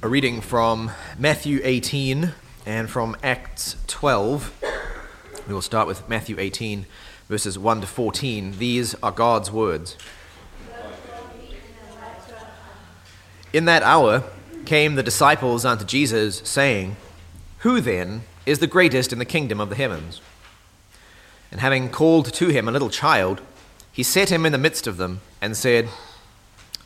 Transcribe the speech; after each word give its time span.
A 0.00 0.08
reading 0.08 0.40
from 0.40 0.92
Matthew 1.18 1.60
18 1.64 2.32
and 2.64 2.88
from 2.88 3.16
Acts 3.20 3.74
12. 3.88 4.52
We 5.48 5.52
will 5.52 5.60
start 5.60 5.88
with 5.88 6.08
Matthew 6.08 6.36
18, 6.38 6.86
verses 7.28 7.58
1 7.58 7.80
to 7.80 7.86
14. 7.88 8.58
These 8.58 8.94
are 9.02 9.10
God's 9.10 9.50
words. 9.50 9.96
In 13.52 13.64
that 13.64 13.82
hour 13.82 14.22
came 14.66 14.94
the 14.94 15.02
disciples 15.02 15.64
unto 15.64 15.84
Jesus, 15.84 16.42
saying, 16.44 16.94
Who 17.58 17.80
then 17.80 18.22
is 18.46 18.60
the 18.60 18.68
greatest 18.68 19.12
in 19.12 19.18
the 19.18 19.24
kingdom 19.24 19.60
of 19.60 19.68
the 19.68 19.74
heavens? 19.74 20.20
And 21.50 21.60
having 21.60 21.90
called 21.90 22.32
to 22.34 22.50
him 22.50 22.68
a 22.68 22.72
little 22.72 22.90
child, 22.90 23.40
he 23.90 24.04
set 24.04 24.30
him 24.30 24.46
in 24.46 24.52
the 24.52 24.58
midst 24.58 24.86
of 24.86 24.96
them, 24.96 25.22
and 25.40 25.56
said, 25.56 25.88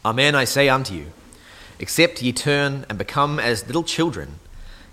Amen, 0.02 0.34
I 0.34 0.44
say 0.44 0.70
unto 0.70 0.94
you, 0.94 1.12
except 1.82 2.22
ye 2.22 2.32
turn 2.32 2.86
and 2.88 2.96
become 2.96 3.40
as 3.40 3.66
little 3.66 3.82
children, 3.82 4.38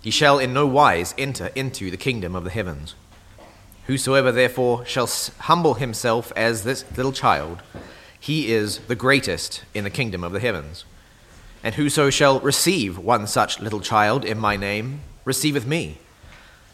ye 0.01 0.09
shall 0.09 0.39
in 0.39 0.51
no 0.51 0.65
wise 0.65 1.13
enter 1.19 1.51
into 1.53 1.91
the 1.91 1.97
kingdom 1.97 2.35
of 2.35 2.43
the 2.43 2.49
heavens. 2.49 2.95
Whosoever 3.85 4.31
therefore 4.31 4.83
shall 4.85 5.07
humble 5.41 5.75
himself 5.75 6.33
as 6.35 6.63
this 6.63 6.83
little 6.97 7.11
child, 7.11 7.61
he 8.19 8.51
is 8.51 8.79
the 8.79 8.95
greatest 8.95 9.63
in 9.75 9.83
the 9.83 9.91
kingdom 9.91 10.23
of 10.23 10.31
the 10.31 10.39
heavens. 10.39 10.83
And 11.63 11.75
whoso 11.75 12.09
shall 12.09 12.39
receive 12.39 12.97
one 12.97 13.27
such 13.27 13.59
little 13.59 13.81
child 13.81 14.25
in 14.25 14.39
my 14.39 14.57
name, 14.57 15.01
receiveth 15.25 15.67
me. 15.67 15.99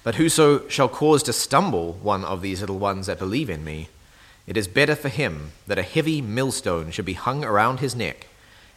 But 0.01 0.15
whoso 0.15 0.65
shall 0.69 0.87
cause 0.87 1.23
to 1.23 1.33
stumble 1.33 1.93
one 2.01 2.23
of 2.23 2.41
these 2.41 2.61
little 2.61 2.79
ones 2.79 3.07
that 3.07 3.19
believe 3.19 3.49
in 3.49 3.65
me, 3.65 3.89
it 4.47 4.55
is 4.55 4.69
better 4.69 4.95
for 4.95 5.09
him 5.09 5.51
that 5.67 5.79
a 5.79 5.83
heavy 5.83 6.21
millstone 6.21 6.91
should 6.91 7.05
be 7.05 7.13
hung 7.15 7.43
around 7.43 7.81
his 7.81 7.97
neck, 7.97 8.27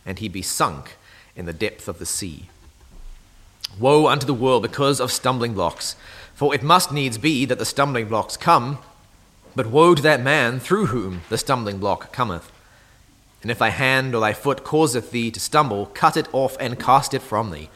and 0.05 0.19
he 0.19 0.29
be 0.29 0.43
sunk 0.43 0.97
in 1.39 1.47
the 1.47 1.55
depth 1.55 1.89
of 1.89 1.99
the 1.99 2.05
sea. 2.05 2.51
Woe 3.81 4.09
unto 4.09 4.27
the 4.27 4.35
world 4.35 4.63
because 4.63 5.01
of 5.01 5.11
stumbling 5.11 5.55
blocks! 5.55 5.97
For 6.35 6.55
it 6.55 6.63
must 6.63 6.93
needs 6.93 7.17
be 7.17 7.47
that 7.47 7.59
the 7.59 7.65
stumbling 7.65 8.09
blocks 8.09 8.37
come, 8.37 8.79
but 9.57 9.67
woe 9.67 9.95
to 9.95 10.03
that 10.03 10.23
man 10.23 10.61
through 10.61 10.87
whom 10.87 11.23
the 11.31 11.39
stumbling 11.39 11.79
block 11.79 12.13
cometh. 12.13 12.53
And 13.43 13.51
if 13.51 13.59
thy 13.59 13.71
hand 13.71 14.15
or 14.15 14.21
thy 14.21 14.33
foot 14.33 14.63
causeth 14.65 15.11
thee 15.11 15.31
to 15.31 15.41
stumble, 15.41 15.87
cut 15.87 16.17
it 16.17 16.29
off 16.33 16.57
and 16.61 16.79
cast 16.79 17.15
it 17.15 17.23
from 17.23 17.51
thee. 17.51 17.71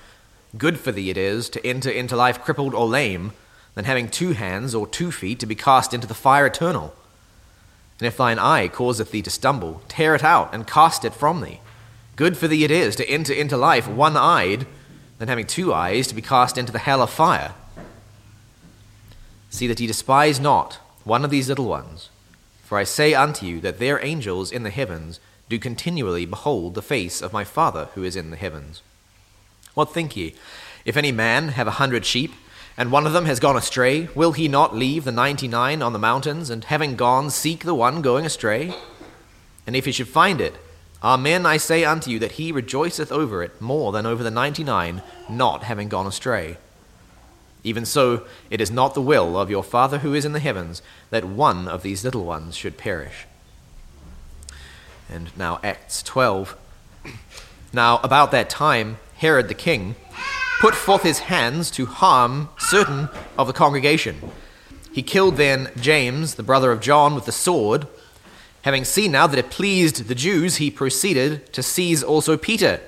Good 0.58 0.78
for 0.78 0.92
thee 0.92 1.10
it 1.10 1.16
is 1.16 1.48
to 1.50 1.66
enter 1.66 1.90
into 1.90 2.16
life 2.16 2.42
crippled 2.42 2.74
or 2.74 2.86
lame, 2.86 3.32
than 3.74 3.84
having 3.84 4.08
two 4.08 4.32
hands 4.32 4.74
or 4.74 4.86
two 4.86 5.10
feet 5.10 5.40
to 5.40 5.46
be 5.46 5.54
cast 5.54 5.94
into 5.94 6.06
the 6.06 6.14
fire 6.14 6.46
eternal. 6.46 6.94
And 7.98 8.06
if 8.06 8.16
thine 8.16 8.38
eye 8.38 8.68
causeth 8.68 9.10
thee 9.10 9.22
to 9.22 9.30
stumble, 9.30 9.82
tear 9.88 10.14
it 10.14 10.24
out 10.24 10.52
and 10.52 10.66
cast 10.66 11.04
it 11.04 11.14
from 11.14 11.40
thee. 11.40 11.60
Good 12.16 12.36
for 12.36 12.46
thee 12.48 12.64
it 12.64 12.70
is 12.70 12.94
to 12.96 13.08
enter 13.08 13.32
into 13.32 13.56
life 13.56 13.88
one 13.88 14.16
eyed, 14.16 14.66
than 15.18 15.28
having 15.28 15.46
two 15.46 15.72
eyes 15.72 16.08
to 16.08 16.14
be 16.14 16.22
cast 16.22 16.58
into 16.58 16.72
the 16.72 16.80
hell 16.80 17.00
of 17.00 17.08
fire. 17.08 17.54
See 19.50 19.66
that 19.68 19.78
ye 19.78 19.86
despise 19.86 20.40
not 20.40 20.80
one 21.04 21.24
of 21.24 21.30
these 21.30 21.48
little 21.48 21.66
ones. 21.66 22.10
For 22.64 22.78
I 22.78 22.84
say 22.84 23.14
unto 23.14 23.46
you 23.46 23.60
that 23.60 23.78
their 23.78 24.04
angels 24.04 24.50
in 24.50 24.62
the 24.62 24.70
heavens 24.70 25.20
do 25.48 25.58
continually 25.58 26.26
behold 26.26 26.74
the 26.74 26.82
face 26.82 27.20
of 27.20 27.32
my 27.32 27.44
Father 27.44 27.88
who 27.94 28.02
is 28.02 28.16
in 28.16 28.30
the 28.30 28.36
heavens. 28.36 28.82
What 29.74 29.92
think 29.92 30.16
ye? 30.16 30.34
If 30.84 30.96
any 30.96 31.12
man 31.12 31.48
have 31.48 31.66
a 31.66 31.72
hundred 31.72 32.04
sheep, 32.04 32.32
and 32.76 32.90
one 32.90 33.06
of 33.06 33.12
them 33.12 33.26
has 33.26 33.38
gone 33.38 33.56
astray, 33.56 34.08
will 34.14 34.32
he 34.32 34.48
not 34.48 34.74
leave 34.74 35.04
the 35.04 35.12
ninety 35.12 35.46
nine 35.46 35.82
on 35.82 35.92
the 35.92 35.98
mountains, 35.98 36.50
and 36.50 36.64
having 36.64 36.96
gone, 36.96 37.30
seek 37.30 37.64
the 37.64 37.74
one 37.74 38.02
going 38.02 38.26
astray? 38.26 38.74
And 39.66 39.76
if 39.76 39.84
he 39.84 39.92
should 39.92 40.08
find 40.08 40.40
it, 40.40 40.56
Amen, 41.04 41.44
I 41.44 41.56
say 41.56 41.84
unto 41.84 42.10
you 42.10 42.18
that 42.20 42.32
he 42.32 42.52
rejoiceth 42.52 43.10
over 43.10 43.42
it 43.42 43.60
more 43.60 43.90
than 43.90 44.06
over 44.06 44.22
the 44.22 44.30
ninety 44.30 44.62
nine, 44.62 45.02
not 45.28 45.64
having 45.64 45.88
gone 45.88 46.06
astray. 46.06 46.58
Even 47.64 47.84
so, 47.84 48.24
it 48.50 48.60
is 48.60 48.70
not 48.70 48.94
the 48.94 49.02
will 49.02 49.38
of 49.38 49.50
your 49.50 49.62
Father 49.62 49.98
who 49.98 50.14
is 50.14 50.24
in 50.24 50.32
the 50.32 50.40
heavens 50.40 50.82
that 51.10 51.24
one 51.24 51.68
of 51.68 51.82
these 51.82 52.04
little 52.04 52.24
ones 52.24 52.56
should 52.56 52.76
perish. 52.76 53.26
And 55.08 55.36
now, 55.36 55.60
Acts 55.62 56.02
12. 56.02 56.56
Now, 57.74 58.00
about 58.02 58.32
that 58.32 58.50
time, 58.50 58.98
Herod 59.16 59.48
the 59.48 59.54
king 59.54 59.94
put 60.60 60.74
forth 60.74 61.04
his 61.04 61.20
hands 61.20 61.70
to 61.70 61.86
harm 61.86 62.50
certain 62.58 63.08
of 63.38 63.46
the 63.46 63.54
congregation. 63.54 64.16
He 64.92 65.02
killed 65.02 65.38
then 65.38 65.70
James, 65.80 66.34
the 66.34 66.42
brother 66.42 66.70
of 66.70 66.82
John, 66.82 67.14
with 67.14 67.24
the 67.24 67.32
sword. 67.32 67.86
Having 68.62 68.84
seen 68.84 69.12
now 69.12 69.26
that 69.26 69.38
it 69.38 69.50
pleased 69.50 70.06
the 70.06 70.14
Jews, 70.14 70.56
he 70.56 70.70
proceeded 70.70 71.52
to 71.52 71.62
seize 71.62 72.02
also 72.02 72.36
Peter. 72.36 72.80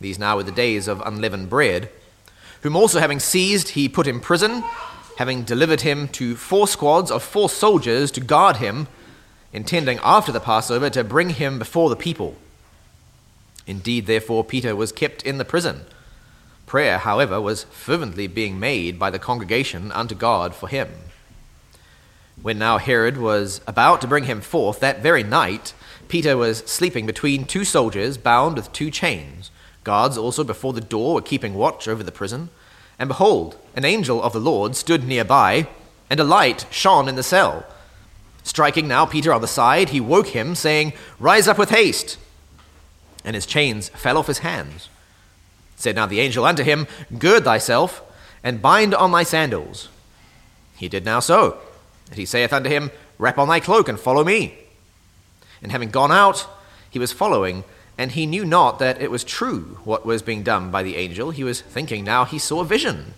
These 0.00 0.18
now 0.18 0.36
were 0.36 0.42
the 0.42 0.50
days 0.50 0.88
of 0.88 1.02
unleavened 1.04 1.50
bread, 1.50 1.90
whom 2.62 2.76
also 2.76 2.98
having 2.98 3.20
seized, 3.20 3.70
he 3.70 3.88
put 3.88 4.06
in 4.06 4.20
prison, 4.20 4.64
having 5.18 5.42
delivered 5.42 5.82
him 5.82 6.08
to 6.08 6.34
four 6.34 6.66
squads 6.66 7.10
of 7.10 7.22
four 7.22 7.50
soldiers 7.50 8.10
to 8.12 8.20
guard 8.20 8.56
him, 8.56 8.88
intending 9.52 9.98
after 10.02 10.32
the 10.32 10.40
Passover 10.40 10.88
to 10.90 11.04
bring 11.04 11.30
him 11.30 11.58
before 11.58 11.90
the 11.90 11.96
people. 11.96 12.36
Indeed, 13.66 14.06
therefore, 14.06 14.44
Peter 14.44 14.74
was 14.74 14.92
kept 14.92 15.22
in 15.22 15.38
the 15.38 15.44
prison 15.44 15.84
Prayer, 16.64 16.96
however, 16.96 17.38
was 17.38 17.64
fervently 17.64 18.26
being 18.26 18.58
made 18.58 18.98
by 18.98 19.10
the 19.10 19.18
congregation 19.18 19.92
unto 19.92 20.14
God 20.14 20.54
for 20.54 20.68
him. 20.68 20.88
When 22.40 22.58
now 22.58 22.78
Herod 22.78 23.18
was 23.18 23.60
about 23.66 24.00
to 24.00 24.06
bring 24.06 24.24
him 24.24 24.40
forth 24.40 24.80
that 24.80 25.02
very 25.02 25.22
night, 25.22 25.74
Peter 26.08 26.36
was 26.36 26.58
sleeping 26.58 27.06
between 27.06 27.44
two 27.44 27.64
soldiers 27.64 28.16
bound 28.16 28.56
with 28.56 28.72
two 28.72 28.90
chains. 28.90 29.50
Guards 29.84 30.16
also 30.16 30.44
before 30.44 30.72
the 30.72 30.80
door 30.80 31.14
were 31.14 31.22
keeping 31.22 31.54
watch 31.54 31.86
over 31.86 32.02
the 32.02 32.12
prison. 32.12 32.50
And 32.98 33.08
behold, 33.08 33.56
an 33.74 33.84
angel 33.84 34.22
of 34.22 34.32
the 34.32 34.40
Lord 34.40 34.76
stood 34.76 35.04
near 35.04 35.24
by, 35.24 35.68
and 36.08 36.20
a 36.20 36.24
light 36.24 36.66
shone 36.70 37.08
in 37.08 37.16
the 37.16 37.22
cell. 37.22 37.66
Striking 38.44 38.88
now 38.88 39.06
Peter 39.06 39.32
on 39.32 39.40
the 39.40 39.48
side, 39.48 39.90
he 39.90 40.00
woke 40.00 40.28
him, 40.28 40.54
saying, 40.54 40.92
Rise 41.18 41.48
up 41.48 41.58
with 41.58 41.70
haste. 41.70 42.18
And 43.24 43.34
his 43.34 43.46
chains 43.46 43.88
fell 43.90 44.18
off 44.18 44.26
his 44.26 44.38
hands. 44.38 44.88
Said 45.76 45.96
now 45.96 46.06
the 46.06 46.20
angel 46.20 46.44
unto 46.44 46.62
him, 46.62 46.86
Gird 47.18 47.44
thyself, 47.44 48.02
and 48.42 48.62
bind 48.62 48.94
on 48.94 49.12
thy 49.12 49.22
sandals. 49.22 49.88
He 50.76 50.88
did 50.88 51.04
now 51.04 51.20
so. 51.20 51.58
And 52.12 52.18
he 52.18 52.26
saith 52.26 52.52
unto 52.52 52.68
him, 52.68 52.90
Wrap 53.16 53.38
on 53.38 53.48
thy 53.48 53.58
cloak, 53.58 53.88
and 53.88 53.98
follow 53.98 54.22
me. 54.22 54.52
And 55.62 55.72
having 55.72 55.88
gone 55.88 56.12
out, 56.12 56.46
he 56.90 56.98
was 56.98 57.10
following, 57.10 57.64
and 57.96 58.12
he 58.12 58.26
knew 58.26 58.44
not 58.44 58.78
that 58.80 59.00
it 59.00 59.10
was 59.10 59.24
true 59.24 59.78
what 59.84 60.04
was 60.04 60.20
being 60.20 60.42
done 60.42 60.70
by 60.70 60.82
the 60.82 60.96
angel. 60.96 61.30
He 61.30 61.42
was 61.42 61.62
thinking 61.62 62.04
now 62.04 62.26
he 62.26 62.38
saw 62.38 62.60
a 62.60 62.66
vision. 62.66 63.14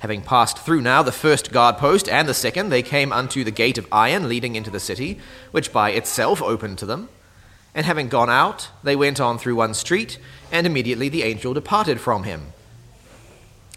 Having 0.00 0.24
passed 0.24 0.58
through 0.58 0.82
now 0.82 1.02
the 1.02 1.10
first 1.10 1.52
guard 1.52 1.78
post 1.78 2.06
and 2.06 2.28
the 2.28 2.34
second, 2.34 2.68
they 2.68 2.82
came 2.82 3.14
unto 3.14 3.44
the 3.44 3.50
gate 3.50 3.78
of 3.78 3.88
iron 3.90 4.28
leading 4.28 4.56
into 4.56 4.68
the 4.70 4.78
city, 4.78 5.18
which 5.50 5.72
by 5.72 5.88
itself 5.92 6.42
opened 6.42 6.76
to 6.80 6.84
them. 6.84 7.08
And 7.74 7.86
having 7.86 8.08
gone 8.08 8.28
out, 8.28 8.68
they 8.82 8.94
went 8.94 9.20
on 9.20 9.38
through 9.38 9.56
one 9.56 9.72
street, 9.72 10.18
and 10.52 10.66
immediately 10.66 11.08
the 11.08 11.22
angel 11.22 11.54
departed 11.54 11.98
from 11.98 12.24
him. 12.24 12.48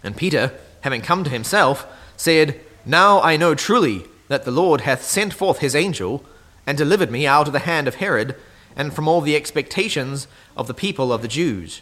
And 0.02 0.14
Peter, 0.14 0.52
having 0.82 1.00
come 1.00 1.24
to 1.24 1.30
himself, 1.30 1.86
said, 2.18 2.60
Now 2.86 3.20
I 3.20 3.36
know 3.36 3.54
truly 3.54 4.04
that 4.28 4.44
the 4.44 4.50
Lord 4.50 4.82
hath 4.82 5.02
sent 5.02 5.32
forth 5.32 5.58
his 5.58 5.74
angel, 5.74 6.24
and 6.66 6.76
delivered 6.76 7.10
me 7.10 7.26
out 7.26 7.46
of 7.46 7.52
the 7.52 7.60
hand 7.60 7.88
of 7.88 7.96
Herod, 7.96 8.36
and 8.76 8.92
from 8.92 9.08
all 9.08 9.20
the 9.20 9.34
expectations 9.34 10.28
of 10.56 10.66
the 10.66 10.74
people 10.74 11.12
of 11.12 11.22
the 11.22 11.28
Jews. 11.28 11.80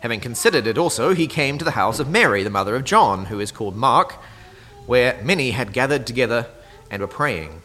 Having 0.00 0.20
considered 0.20 0.66
it 0.66 0.78
also, 0.78 1.14
he 1.14 1.26
came 1.26 1.58
to 1.58 1.64
the 1.64 1.72
house 1.72 1.98
of 1.98 2.08
Mary, 2.08 2.42
the 2.42 2.50
mother 2.50 2.76
of 2.76 2.84
John, 2.84 3.26
who 3.26 3.40
is 3.40 3.50
called 3.50 3.74
Mark, 3.74 4.12
where 4.86 5.20
many 5.22 5.52
had 5.52 5.72
gathered 5.72 6.06
together 6.06 6.46
and 6.90 7.00
were 7.00 7.08
praying. 7.08 7.62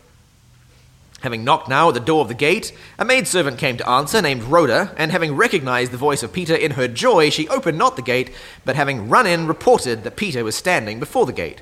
Having 1.21 1.43
knocked 1.43 1.69
now 1.69 1.89
at 1.89 1.93
the 1.93 1.99
door 1.99 2.21
of 2.21 2.29
the 2.29 2.33
gate, 2.33 2.75
a 2.97 3.05
maidservant 3.05 3.59
came 3.59 3.77
to 3.77 3.87
answer, 3.87 4.21
named 4.21 4.43
Rhoda, 4.43 4.95
and 4.97 5.11
having 5.11 5.35
recognized 5.35 5.91
the 5.91 5.97
voice 5.97 6.23
of 6.23 6.33
Peter 6.33 6.55
in 6.55 6.71
her 6.71 6.87
joy, 6.87 7.29
she 7.29 7.47
opened 7.49 7.77
not 7.77 7.95
the 7.95 8.01
gate, 8.01 8.31
but 8.65 8.75
having 8.75 9.07
run 9.07 9.27
in, 9.27 9.45
reported 9.45 10.03
that 10.03 10.15
Peter 10.15 10.43
was 10.43 10.55
standing 10.55 10.99
before 10.99 11.27
the 11.27 11.33
gate. 11.33 11.61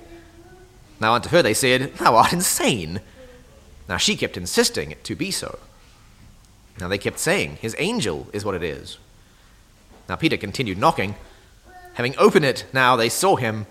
Now 1.00 1.14
unto 1.14 1.30
her 1.30 1.42
they 1.42 1.54
said, 1.54 1.94
Thou 1.96 2.16
art 2.16 2.34
insane. 2.34 3.02
Now 3.88 3.98
she 3.98 4.16
kept 4.16 4.38
insisting 4.38 4.92
it 4.92 5.04
to 5.06 5.16
be 5.16 5.32
so. 5.32 5.60
Now 6.80 6.88
they 6.88 6.98
kept 6.98 7.20
saying, 7.20 7.58
His 7.62 7.76
angel 7.80 8.28
is 8.34 8.46
what 8.46 8.56
it 8.56 8.64
is. 8.64 8.98
Now 10.08 10.16
Peter 10.16 10.38
continued 10.38 10.78
knocking. 10.78 11.16
Having 11.94 12.16
opened 12.18 12.46
it, 12.46 12.66
now 12.74 12.96
they 12.96 13.10
saw 13.10 13.36
him 13.36 13.66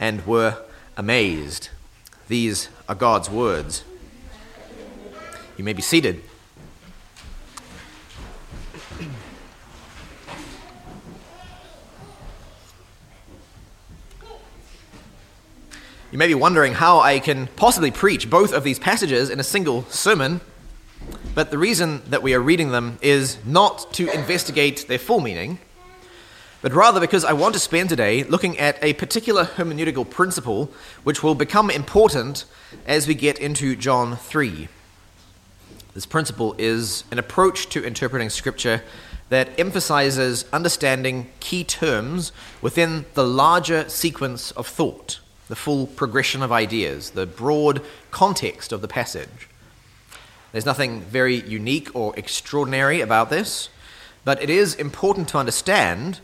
and 0.00 0.26
were 0.26 0.62
amazed. 0.96 1.68
These 2.28 2.68
are 2.88 2.94
God's 2.94 3.30
words. 3.30 3.84
You 5.56 5.64
may 5.64 5.72
be 5.72 5.82
seated. 5.82 6.22
You 16.18 16.26
may 16.26 16.26
be 16.26 16.34
wondering 16.34 16.74
how 16.74 16.98
I 16.98 17.20
can 17.20 17.46
possibly 17.54 17.92
preach 17.92 18.28
both 18.28 18.52
of 18.52 18.64
these 18.64 18.80
passages 18.80 19.30
in 19.30 19.38
a 19.38 19.44
single 19.44 19.84
sermon, 19.84 20.40
but 21.32 21.52
the 21.52 21.58
reason 21.58 22.02
that 22.08 22.24
we 22.24 22.34
are 22.34 22.40
reading 22.40 22.72
them 22.72 22.98
is 23.00 23.38
not 23.44 23.92
to 23.92 24.12
investigate 24.12 24.88
their 24.88 24.98
full 24.98 25.20
meaning, 25.20 25.60
but 26.60 26.72
rather 26.72 26.98
because 26.98 27.24
I 27.24 27.34
want 27.34 27.54
to 27.54 27.60
spend 27.60 27.88
today 27.88 28.24
looking 28.24 28.58
at 28.58 28.82
a 28.82 28.94
particular 28.94 29.44
hermeneutical 29.44 30.10
principle 30.10 30.72
which 31.04 31.22
will 31.22 31.36
become 31.36 31.70
important 31.70 32.46
as 32.84 33.06
we 33.06 33.14
get 33.14 33.38
into 33.38 33.76
John 33.76 34.16
3. 34.16 34.66
This 35.94 36.04
principle 36.04 36.56
is 36.58 37.04
an 37.12 37.20
approach 37.20 37.68
to 37.68 37.84
interpreting 37.84 38.28
Scripture 38.28 38.82
that 39.28 39.56
emphasizes 39.56 40.46
understanding 40.52 41.30
key 41.38 41.62
terms 41.62 42.32
within 42.60 43.04
the 43.14 43.24
larger 43.24 43.88
sequence 43.88 44.50
of 44.50 44.66
thought, 44.66 45.20
the 45.48 45.56
full 45.56 45.86
progression 45.86 46.42
of 46.42 46.52
ideas, 46.52 47.10
the 47.10 47.26
broad 47.26 47.82
context 48.10 48.72
of 48.72 48.82
the 48.82 48.88
passage. 48.88 49.48
There's 50.52 50.66
nothing 50.66 51.00
very 51.00 51.40
unique 51.40 51.94
or 51.94 52.16
extraordinary 52.16 53.00
about 53.00 53.30
this, 53.30 53.68
but 54.24 54.42
it 54.42 54.50
is 54.50 54.74
important 54.74 55.28
to 55.28 55.38
understand, 55.38 56.20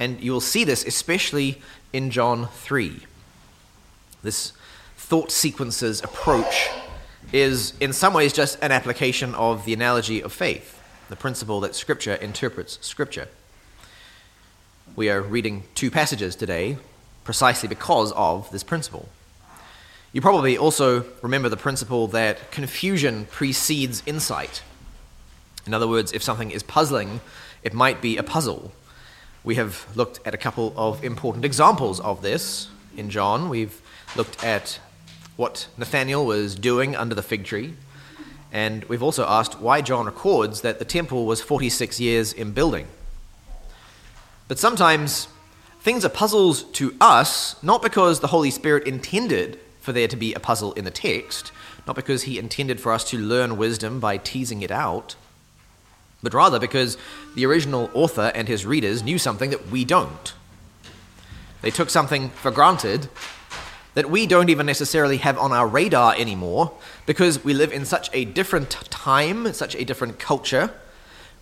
and 0.00 0.20
you 0.20 0.32
will 0.32 0.40
see 0.40 0.64
this 0.64 0.84
especially 0.84 1.60
in 1.92 2.10
John 2.10 2.48
3. 2.48 3.00
This 4.22 4.52
thought 4.96 5.30
sequences 5.30 6.02
approach 6.02 6.70
is, 7.32 7.74
in 7.80 7.92
some 7.92 8.14
ways, 8.14 8.32
just 8.32 8.58
an 8.62 8.72
application 8.72 9.34
of 9.34 9.64
the 9.64 9.74
analogy 9.74 10.22
of 10.22 10.32
faith, 10.32 10.80
the 11.08 11.16
principle 11.16 11.60
that 11.60 11.74
Scripture 11.74 12.14
interprets 12.14 12.78
Scripture. 12.80 13.28
We 14.96 15.10
are 15.10 15.20
reading 15.20 15.64
two 15.74 15.90
passages 15.90 16.36
today 16.36 16.78
precisely 17.24 17.68
because 17.68 18.12
of 18.12 18.50
this 18.50 18.62
principle. 18.62 19.08
You 20.12 20.20
probably 20.20 20.56
also 20.56 21.04
remember 21.22 21.48
the 21.48 21.56
principle 21.56 22.06
that 22.08 22.52
confusion 22.52 23.26
precedes 23.30 24.02
insight. 24.06 24.62
In 25.66 25.74
other 25.74 25.88
words, 25.88 26.12
if 26.12 26.22
something 26.22 26.52
is 26.52 26.62
puzzling, 26.62 27.20
it 27.64 27.74
might 27.74 28.00
be 28.00 28.16
a 28.16 28.22
puzzle. 28.22 28.70
We 29.42 29.56
have 29.56 29.86
looked 29.96 30.20
at 30.24 30.34
a 30.34 30.38
couple 30.38 30.72
of 30.76 31.02
important 31.02 31.44
examples 31.44 31.98
of 32.00 32.22
this 32.22 32.68
in 32.96 33.10
John. 33.10 33.48
We've 33.48 33.80
looked 34.14 34.44
at 34.44 34.78
what 35.36 35.66
Nathanael 35.76 36.24
was 36.24 36.54
doing 36.54 36.94
under 36.94 37.14
the 37.14 37.22
fig 37.22 37.44
tree, 37.44 37.74
and 38.52 38.84
we've 38.84 39.02
also 39.02 39.26
asked 39.26 39.58
why 39.60 39.80
John 39.80 40.06
records 40.06 40.60
that 40.60 40.78
the 40.78 40.84
temple 40.84 41.26
was 41.26 41.40
46 41.40 41.98
years 41.98 42.32
in 42.32 42.52
building. 42.52 42.86
But 44.46 44.58
sometimes 44.58 45.26
things 45.84 46.02
are 46.02 46.08
puzzles 46.08 46.62
to 46.62 46.96
us, 46.98 47.62
not 47.62 47.82
because 47.82 48.20
the 48.20 48.28
Holy 48.28 48.50
Spirit 48.50 48.86
intended 48.86 49.60
for 49.82 49.92
there 49.92 50.08
to 50.08 50.16
be 50.16 50.32
a 50.32 50.40
puzzle 50.40 50.72
in 50.72 50.86
the 50.86 50.90
text, 50.90 51.52
not 51.86 51.94
because 51.94 52.22
he 52.22 52.38
intended 52.38 52.80
for 52.80 52.90
us 52.90 53.04
to 53.10 53.18
learn 53.18 53.58
wisdom 53.58 54.00
by 54.00 54.16
teasing 54.16 54.62
it 54.62 54.70
out, 54.70 55.14
but 56.22 56.32
rather 56.32 56.58
because 56.58 56.96
the 57.34 57.44
original 57.44 57.90
author 57.92 58.32
and 58.34 58.48
his 58.48 58.64
readers 58.64 59.02
knew 59.02 59.18
something 59.18 59.50
that 59.50 59.70
we 59.70 59.84
don't. 59.84 60.32
They 61.60 61.70
took 61.70 61.90
something 61.90 62.30
for 62.30 62.50
granted 62.50 63.10
that 63.92 64.08
we 64.08 64.26
don't 64.26 64.48
even 64.48 64.64
necessarily 64.64 65.18
have 65.18 65.36
on 65.38 65.52
our 65.52 65.68
radar 65.68 66.14
anymore 66.16 66.72
because 67.04 67.44
we 67.44 67.52
live 67.52 67.72
in 67.72 67.84
such 67.84 68.08
a 68.14 68.24
different 68.24 68.70
time, 68.88 69.52
such 69.52 69.76
a 69.76 69.84
different 69.84 70.18
culture. 70.18 70.70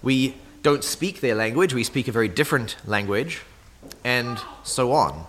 We 0.03 0.35
don't 0.62 0.83
speak 0.83 1.21
their 1.21 1.37
language, 1.37 1.75
we 1.75 1.85
speak 1.85 2.09
a 2.09 2.12
very 2.12 2.29
different 2.29 2.75
language, 2.85 3.43
and 4.05 4.38
so 4.62 4.93
on. 4.93 5.26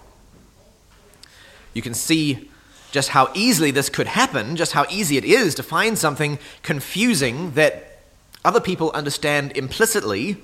You 1.73 1.81
can 1.81 1.93
see 1.93 2.49
just 2.91 3.09
how 3.09 3.31
easily 3.33 3.71
this 3.71 3.89
could 3.89 4.07
happen, 4.07 4.55
just 4.55 4.73
how 4.73 4.85
easy 4.89 5.17
it 5.17 5.25
is 5.25 5.55
to 5.55 5.63
find 5.63 5.97
something 5.97 6.37
confusing 6.61 7.51
that 7.51 8.01
other 8.45 8.59
people 8.59 8.91
understand 8.91 9.55
implicitly. 9.57 10.37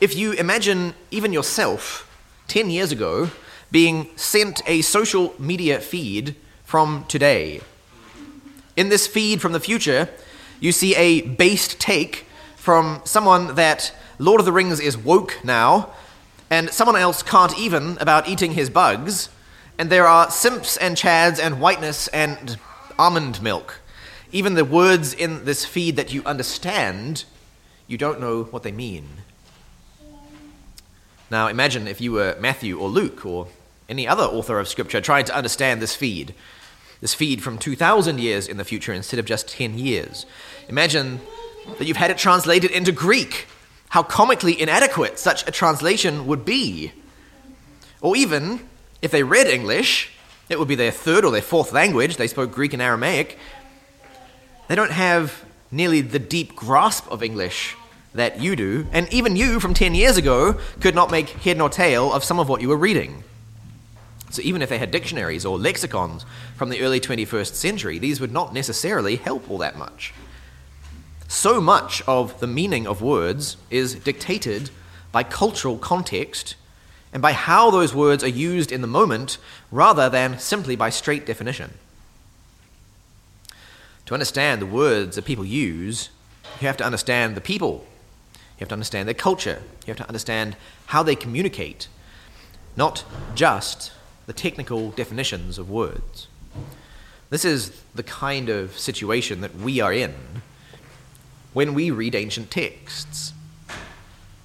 If 0.00 0.16
you 0.16 0.32
imagine 0.32 0.94
even 1.10 1.32
yourself 1.32 2.04
10 2.46 2.70
years 2.70 2.92
ago 2.92 3.30
being 3.70 4.08
sent 4.16 4.62
a 4.66 4.82
social 4.82 5.34
media 5.38 5.80
feed 5.80 6.36
from 6.64 7.04
today. 7.08 7.60
In 8.76 8.88
this 8.88 9.06
feed 9.06 9.40
from 9.40 9.52
the 9.52 9.60
future, 9.60 10.08
you 10.60 10.72
see 10.72 10.94
a 10.94 11.22
based 11.22 11.80
take 11.80 12.26
from 12.56 13.00
someone 13.04 13.54
that 13.56 13.92
Lord 14.18 14.40
of 14.40 14.46
the 14.46 14.52
Rings 14.52 14.80
is 14.80 14.96
woke 14.96 15.38
now, 15.42 15.90
and 16.50 16.70
someone 16.70 16.96
else 16.96 17.22
can't 17.22 17.58
even 17.58 17.98
about 17.98 18.28
eating 18.28 18.52
his 18.52 18.70
bugs 18.70 19.28
and 19.78 19.90
there 19.90 20.08
are 20.08 20.28
simps 20.28 20.76
and 20.76 20.96
chads 20.96 21.40
and 21.40 21.60
whiteness 21.60 22.08
and 22.08 22.58
almond 22.98 23.40
milk. 23.40 23.80
Even 24.32 24.54
the 24.54 24.64
words 24.64 25.14
in 25.14 25.44
this 25.44 25.64
feed 25.64 25.94
that 25.94 26.12
you 26.12 26.22
understand, 26.24 27.24
you 27.86 27.96
don't 27.96 28.20
know 28.20 28.44
what 28.44 28.64
they 28.64 28.72
mean. 28.72 29.08
Now 31.30 31.46
imagine 31.46 31.86
if 31.86 32.00
you 32.00 32.12
were 32.12 32.36
Matthew 32.40 32.78
or 32.78 32.88
Luke 32.88 33.24
or 33.24 33.46
any 33.88 34.08
other 34.08 34.24
author 34.24 34.58
of 34.58 34.66
Scripture 34.66 35.00
trying 35.00 35.24
to 35.26 35.36
understand 35.36 35.80
this 35.80 35.94
feed, 35.94 36.34
this 37.00 37.14
feed 37.14 37.42
from 37.42 37.56
2,000 37.56 38.18
years 38.18 38.48
in 38.48 38.56
the 38.56 38.64
future 38.64 38.92
instead 38.92 39.20
of 39.20 39.26
just 39.26 39.48
10 39.48 39.78
years. 39.78 40.26
Imagine 40.68 41.20
that 41.78 41.86
you've 41.86 41.96
had 41.96 42.10
it 42.10 42.18
translated 42.18 42.72
into 42.72 42.90
Greek. 42.90 43.46
How 43.90 44.02
comically 44.02 44.60
inadequate 44.60 45.18
such 45.18 45.46
a 45.48 45.50
translation 45.50 46.26
would 46.26 46.44
be. 46.44 46.92
Or 48.00 48.16
even 48.16 48.68
if 49.02 49.10
they 49.10 49.22
read 49.22 49.46
English, 49.46 50.10
it 50.48 50.58
would 50.58 50.68
be 50.68 50.74
their 50.74 50.90
third 50.90 51.24
or 51.24 51.30
their 51.30 51.42
fourth 51.42 51.72
language. 51.72 52.16
They 52.16 52.26
spoke 52.26 52.52
Greek 52.52 52.72
and 52.72 52.82
Aramaic. 52.82 53.38
They 54.68 54.74
don't 54.74 54.92
have 54.92 55.44
nearly 55.70 56.00
the 56.00 56.18
deep 56.18 56.54
grasp 56.54 57.10
of 57.10 57.22
English 57.22 57.76
that 58.14 58.40
you 58.40 58.56
do, 58.56 58.86
and 58.92 59.12
even 59.12 59.36
you 59.36 59.60
from 59.60 59.74
10 59.74 59.94
years 59.94 60.16
ago 60.16 60.58
could 60.80 60.94
not 60.94 61.10
make 61.10 61.28
head 61.28 61.58
nor 61.58 61.68
tail 61.68 62.12
of 62.12 62.24
some 62.24 62.38
of 62.38 62.48
what 62.48 62.60
you 62.60 62.68
were 62.68 62.76
reading. 62.76 63.22
So, 64.30 64.42
even 64.42 64.60
if 64.60 64.68
they 64.68 64.78
had 64.78 64.90
dictionaries 64.90 65.46
or 65.46 65.58
lexicons 65.58 66.26
from 66.56 66.68
the 66.68 66.80
early 66.80 67.00
21st 67.00 67.54
century, 67.54 67.98
these 67.98 68.20
would 68.20 68.32
not 68.32 68.52
necessarily 68.52 69.16
help 69.16 69.50
all 69.50 69.58
that 69.58 69.78
much. 69.78 70.12
So 71.28 71.60
much 71.60 72.02
of 72.06 72.40
the 72.40 72.46
meaning 72.46 72.86
of 72.86 73.02
words 73.02 73.58
is 73.68 73.94
dictated 73.94 74.70
by 75.12 75.22
cultural 75.22 75.76
context 75.76 76.54
and 77.12 77.20
by 77.20 77.32
how 77.32 77.70
those 77.70 77.94
words 77.94 78.24
are 78.24 78.28
used 78.28 78.72
in 78.72 78.80
the 78.80 78.86
moment 78.86 79.36
rather 79.70 80.08
than 80.08 80.38
simply 80.38 80.74
by 80.74 80.88
straight 80.88 81.26
definition. 81.26 81.74
To 84.06 84.14
understand 84.14 84.62
the 84.62 84.66
words 84.66 85.16
that 85.16 85.26
people 85.26 85.44
use, 85.44 86.08
you 86.60 86.66
have 86.66 86.78
to 86.78 86.84
understand 86.84 87.34
the 87.34 87.42
people. 87.42 87.86
You 88.32 88.60
have 88.60 88.68
to 88.68 88.74
understand 88.74 89.06
their 89.06 89.14
culture. 89.14 89.62
You 89.86 89.90
have 89.90 89.98
to 89.98 90.08
understand 90.08 90.56
how 90.86 91.02
they 91.02 91.14
communicate, 91.14 91.88
not 92.74 93.04
just 93.34 93.92
the 94.26 94.32
technical 94.32 94.92
definitions 94.92 95.58
of 95.58 95.68
words. 95.68 96.26
This 97.28 97.44
is 97.44 97.82
the 97.94 98.02
kind 98.02 98.48
of 98.48 98.78
situation 98.78 99.42
that 99.42 99.54
we 99.54 99.80
are 99.80 99.92
in 99.92 100.14
when 101.52 101.74
we 101.74 101.90
read 101.90 102.14
ancient 102.14 102.50
texts. 102.50 103.32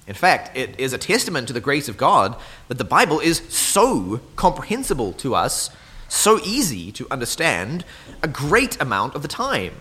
In 0.06 0.14
fact, 0.14 0.56
it 0.56 0.78
is 0.78 0.92
a 0.92 0.98
testament 0.98 1.46
to 1.48 1.54
the 1.54 1.60
grace 1.60 1.88
of 1.88 1.96
God 1.96 2.36
that 2.68 2.78
the 2.78 2.84
Bible 2.84 3.20
is 3.20 3.38
so 3.48 4.20
comprehensible 4.36 5.12
to 5.14 5.34
us, 5.34 5.70
so 6.08 6.38
easy 6.44 6.92
to 6.92 7.06
understand, 7.10 7.84
a 8.22 8.28
great 8.28 8.80
amount 8.80 9.14
of 9.14 9.22
the 9.22 9.28
time. 9.28 9.74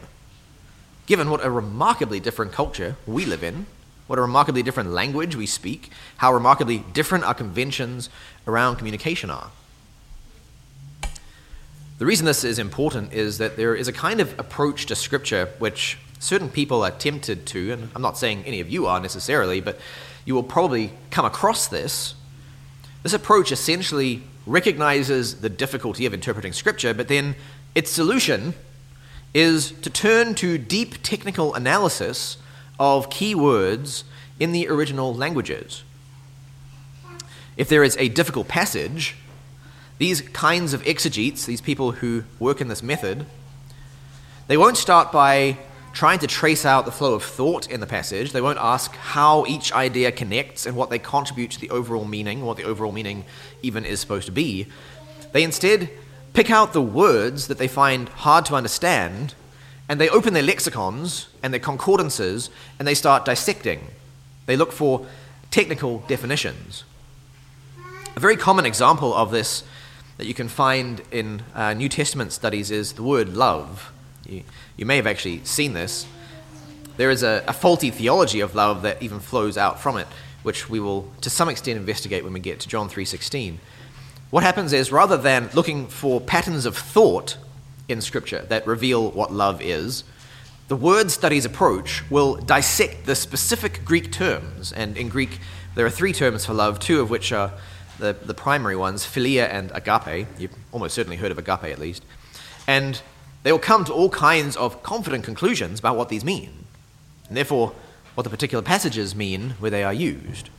Given 1.05 1.29
what 1.29 1.43
a 1.43 1.49
remarkably 1.49 2.21
different 2.21 2.53
culture 2.53 2.95
we 3.05 3.25
live 3.25 3.43
in, 3.43 3.65
what 4.07 4.17
a 4.17 4.21
remarkably 4.21 4.63
different 4.63 4.91
language 4.91 5.35
we 5.35 5.45
speak, 5.45 5.89
how 6.17 6.33
remarkably 6.33 6.83
different 6.93 7.25
our 7.25 7.33
conventions 7.33 8.09
around 8.47 8.77
communication 8.77 9.29
are. 9.29 9.51
The 11.99 12.05
reason 12.05 12.25
this 12.25 12.43
is 12.43 12.59
important 12.59 13.13
is 13.13 13.37
that 13.37 13.55
there 13.57 13.75
is 13.75 13.87
a 13.87 13.93
kind 13.93 14.19
of 14.19 14.37
approach 14.39 14.85
to 14.87 14.95
Scripture 14.95 15.49
which 15.59 15.97
certain 16.23 16.47
people 16.47 16.85
are 16.85 16.91
tempted 16.91 17.45
to, 17.45 17.73
and 17.73 17.89
I'm 17.93 18.01
not 18.01 18.17
saying 18.17 18.43
any 18.45 18.61
of 18.61 18.69
you 18.69 18.87
are 18.87 19.01
necessarily, 19.01 19.59
but 19.59 19.77
you 20.23 20.33
will 20.33 20.43
probably 20.43 20.93
come 21.11 21.25
across 21.25 21.67
this. 21.67 22.15
This 23.03 23.11
approach 23.11 23.51
essentially 23.51 24.23
recognizes 24.45 25.41
the 25.41 25.49
difficulty 25.49 26.05
of 26.05 26.13
interpreting 26.13 26.53
Scripture, 26.53 26.93
but 26.93 27.09
then 27.09 27.35
its 27.75 27.91
solution 27.91 28.53
is 29.33 29.71
to 29.81 29.89
turn 29.89 30.33
to 30.35 30.57
deep 30.57 31.03
technical 31.03 31.53
analysis 31.55 32.37
of 32.79 33.09
key 33.09 33.35
words 33.35 34.05
in 34.39 34.53
the 34.53 34.69
original 34.69 35.13
languages. 35.13 35.83
If 37.57 37.67
there 37.67 37.83
is 37.83 37.97
a 37.97 38.07
difficult 38.07 38.47
passage, 38.47 39.17
these 39.97 40.21
kinds 40.21 40.73
of 40.73 40.81
exegetes, 40.87 41.45
these 41.45 41.61
people 41.61 41.91
who 41.91 42.23
work 42.39 42.61
in 42.61 42.69
this 42.69 42.81
method, 42.81 43.25
they 44.47 44.55
won't 44.55 44.77
start 44.77 45.11
by 45.11 45.57
trying 45.93 46.19
to 46.19 46.27
trace 46.27 46.65
out 46.65 46.85
the 46.85 46.91
flow 46.91 47.13
of 47.13 47.23
thought 47.23 47.69
in 47.69 47.79
the 47.79 47.87
passage. 47.87 48.31
They 48.31 48.41
won't 48.41 48.57
ask 48.59 48.95
how 48.95 49.45
each 49.45 49.71
idea 49.71 50.11
connects 50.11 50.65
and 50.65 50.75
what 50.75 50.89
they 50.89 50.99
contribute 50.99 51.51
to 51.51 51.59
the 51.59 51.69
overall 51.69 52.05
meaning, 52.05 52.43
what 52.43 52.57
the 52.57 52.63
overall 52.63 52.91
meaning 52.91 53.25
even 53.61 53.85
is 53.85 53.99
supposed 53.99 54.25
to 54.25 54.31
be. 54.31 54.67
They 55.31 55.43
instead 55.43 55.89
pick 56.33 56.49
out 56.49 56.73
the 56.73 56.81
words 56.81 57.47
that 57.47 57.59
they 57.59 57.67
find 57.67 58.09
hard 58.09 58.45
to 58.47 58.55
understand 58.55 59.35
and 59.87 60.01
they 60.01 60.09
open 60.09 60.33
their 60.33 60.43
lexicons 60.43 61.27
and 61.43 61.53
their 61.53 61.59
concordances 61.59 62.49
and 62.79 62.87
they 62.87 62.95
start 62.95 63.25
dissecting. 63.25 63.87
They 64.47 64.57
look 64.57 64.71
for 64.71 65.05
technical 65.51 65.99
definitions. 66.07 66.83
A 68.15 68.19
very 68.19 68.37
common 68.37 68.65
example 68.65 69.13
of 69.13 69.29
this 69.29 69.63
that 70.17 70.25
you 70.25 70.33
can 70.33 70.47
find 70.47 71.01
in 71.11 71.43
uh, 71.53 71.73
New 71.73 71.89
Testament 71.89 72.31
studies 72.31 72.71
is 72.71 72.93
the 72.93 73.03
word 73.03 73.29
love. 73.29 73.91
You, 74.27 74.43
you 74.77 74.85
may 74.85 74.95
have 74.95 75.07
actually 75.07 75.43
seen 75.43 75.73
this. 75.73 76.05
There 76.97 77.09
is 77.09 77.23
a, 77.23 77.43
a 77.47 77.53
faulty 77.53 77.89
theology 77.89 78.39
of 78.39 78.55
love 78.55 78.83
that 78.83 79.01
even 79.01 79.19
flows 79.19 79.57
out 79.57 79.79
from 79.79 79.97
it, 79.97 80.07
which 80.43 80.69
we 80.69 80.79
will 80.79 81.11
to 81.21 81.29
some 81.29 81.49
extent 81.49 81.77
investigate 81.77 82.23
when 82.23 82.33
we 82.33 82.39
get 82.39 82.59
to 82.61 82.67
John 82.67 82.89
3:16. 82.89 83.57
What 84.29 84.43
happens 84.43 84.73
is 84.73 84.91
rather 84.91 85.17
than 85.17 85.49
looking 85.53 85.87
for 85.87 86.19
patterns 86.19 86.65
of 86.65 86.75
thought 86.77 87.37
in 87.87 88.01
scripture 88.01 88.45
that 88.49 88.65
reveal 88.65 89.11
what 89.11 89.31
love 89.31 89.61
is, 89.61 90.03
the 90.69 90.75
word 90.75 91.11
studies 91.11 91.45
approach 91.45 92.03
will 92.09 92.35
dissect 92.37 93.05
the 93.05 93.15
specific 93.15 93.85
Greek 93.85 94.11
terms. 94.11 94.71
And 94.71 94.97
in 94.97 95.09
Greek, 95.09 95.39
there 95.75 95.85
are 95.85 95.91
three 95.91 96.13
terms 96.13 96.45
for 96.45 96.53
love, 96.53 96.79
two 96.79 97.01
of 97.01 97.09
which 97.09 97.31
are 97.31 97.51
the, 97.99 98.13
the 98.13 98.33
primary 98.33 98.75
ones 98.75 99.05
philia 99.05 99.47
and 99.49 99.71
agape. 99.73 100.27
You've 100.39 100.55
almost 100.71 100.95
certainly 100.95 101.17
heard 101.17 101.31
of 101.31 101.37
agape 101.37 101.65
at 101.65 101.79
least. 101.79 102.03
And 102.65 103.01
they 103.43 103.51
will 103.51 103.59
come 103.59 103.85
to 103.85 103.93
all 103.93 104.09
kinds 104.09 104.55
of 104.55 104.81
confident 104.83 105.23
conclusions 105.23 105.79
about 105.79 105.95
what 105.95 106.09
these 106.09 106.25
mean, 106.25 106.65
and 107.27 107.37
therefore 107.37 107.73
what 108.15 108.23
the 108.23 108.29
particular 108.29 108.61
passages 108.61 109.15
mean 109.15 109.51
where 109.59 109.71
they 109.71 109.83
are 109.83 109.93
used. 109.93 110.49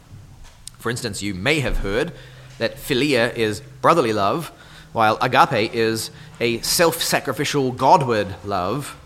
For 0.79 0.91
instance, 0.91 1.23
you 1.23 1.35
may 1.35 1.61
have 1.61 1.79
heard 1.79 2.13
that 2.59 2.77
philia 2.77 3.35
is 3.35 3.61
brotherly 3.81 4.13
love, 4.13 4.53
while 4.93 5.19
agape 5.21 5.75
is 5.75 6.11
a 6.41 6.61
self 6.61 7.03
sacrificial 7.03 7.73
Godward 7.73 8.35
love 8.45 8.97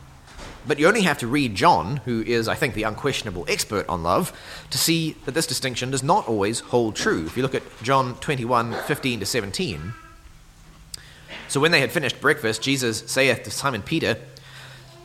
but 0.68 0.78
you 0.78 0.86
only 0.86 1.00
have 1.00 1.18
to 1.18 1.26
read 1.26 1.54
John, 1.54 1.96
who 2.04 2.22
is, 2.22 2.46
I 2.46 2.54
think, 2.54 2.74
the 2.74 2.82
unquestionable 2.82 3.46
expert 3.48 3.88
on 3.88 4.02
love, 4.02 4.38
to 4.70 4.76
see 4.76 5.16
that 5.24 5.32
this 5.32 5.46
distinction 5.46 5.90
does 5.90 6.02
not 6.02 6.28
always 6.28 6.60
hold 6.60 6.94
true. 6.94 7.24
If 7.24 7.38
you 7.38 7.42
look 7.42 7.54
at 7.54 7.62
John 7.82 8.16
21 8.16 8.74
15 8.86 9.20
to 9.20 9.26
17. 9.26 9.94
So 11.48 11.60
when 11.60 11.72
they 11.72 11.80
had 11.80 11.90
finished 11.90 12.20
breakfast, 12.20 12.62
Jesus 12.62 13.02
saith 13.06 13.42
to 13.44 13.50
Simon 13.50 13.82
Peter, 13.82 14.18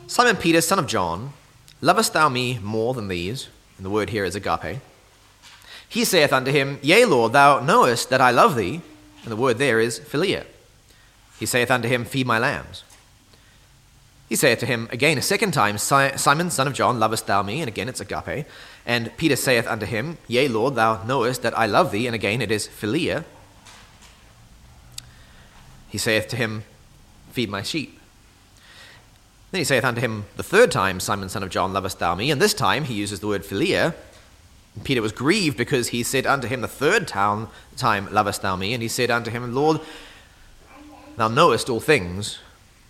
Simon 0.06 0.36
Peter, 0.36 0.60
son 0.60 0.78
of 0.78 0.86
John, 0.86 1.32
lovest 1.80 2.12
thou 2.12 2.28
me 2.28 2.58
more 2.62 2.92
than 2.92 3.08
these? 3.08 3.48
And 3.78 3.86
the 3.86 3.90
word 3.90 4.10
here 4.10 4.24
is 4.24 4.36
agape. 4.36 4.80
He 5.88 6.04
saith 6.04 6.32
unto 6.32 6.50
him, 6.50 6.78
Yea, 6.82 7.06
Lord, 7.06 7.32
thou 7.32 7.60
knowest 7.60 8.10
that 8.10 8.20
I 8.20 8.30
love 8.30 8.56
thee. 8.56 8.82
And 9.22 9.32
the 9.32 9.36
word 9.36 9.58
there 9.58 9.80
is 9.80 9.98
philia. 9.98 10.44
He 11.38 11.46
saith 11.46 11.70
unto 11.70 11.88
him, 11.88 12.04
Feed 12.04 12.26
my 12.26 12.38
lambs. 12.38 12.84
He 14.28 14.36
saith 14.36 14.58
to 14.60 14.66
him 14.66 14.88
again 14.90 15.18
a 15.18 15.22
second 15.22 15.52
time, 15.52 15.78
Simon, 15.78 16.50
son 16.50 16.66
of 16.66 16.74
John, 16.74 16.98
lovest 16.98 17.26
thou 17.26 17.42
me? 17.42 17.60
And 17.60 17.68
again 17.68 17.88
it's 17.88 18.00
agape. 18.00 18.46
And 18.84 19.16
Peter 19.16 19.36
saith 19.36 19.66
unto 19.66 19.86
him, 19.86 20.18
Yea, 20.28 20.48
Lord, 20.48 20.74
thou 20.74 21.02
knowest 21.04 21.42
that 21.42 21.56
I 21.56 21.66
love 21.66 21.90
thee. 21.90 22.06
And 22.06 22.14
again 22.14 22.42
it 22.42 22.50
is 22.50 22.68
philia. 22.68 23.24
He 25.94 25.98
saith 25.98 26.26
to 26.30 26.36
him, 26.36 26.64
Feed 27.30 27.48
my 27.48 27.62
sheep. 27.62 28.00
Then 29.52 29.60
he 29.60 29.64
saith 29.64 29.84
unto 29.84 30.00
him 30.00 30.24
the 30.36 30.42
third 30.42 30.72
time, 30.72 30.98
Simon, 30.98 31.28
son 31.28 31.44
of 31.44 31.50
John, 31.50 31.72
lovest 31.72 32.00
thou 32.00 32.16
me? 32.16 32.32
And 32.32 32.42
this 32.42 32.52
time 32.52 32.82
he 32.82 32.94
uses 32.94 33.20
the 33.20 33.28
word 33.28 33.44
philia. 33.44 33.94
Peter 34.82 35.00
was 35.00 35.12
grieved 35.12 35.56
because 35.56 35.90
he 35.90 36.02
said 36.02 36.26
unto 36.26 36.48
him 36.48 36.62
the 36.62 36.66
third 36.66 37.06
time, 37.06 37.48
Lovest 37.80 38.42
thou 38.42 38.56
me? 38.56 38.74
And 38.74 38.82
he 38.82 38.88
said 38.88 39.08
unto 39.08 39.30
him, 39.30 39.54
Lord, 39.54 39.80
thou 41.16 41.28
knowest 41.28 41.70
all 41.70 41.78
things 41.78 42.40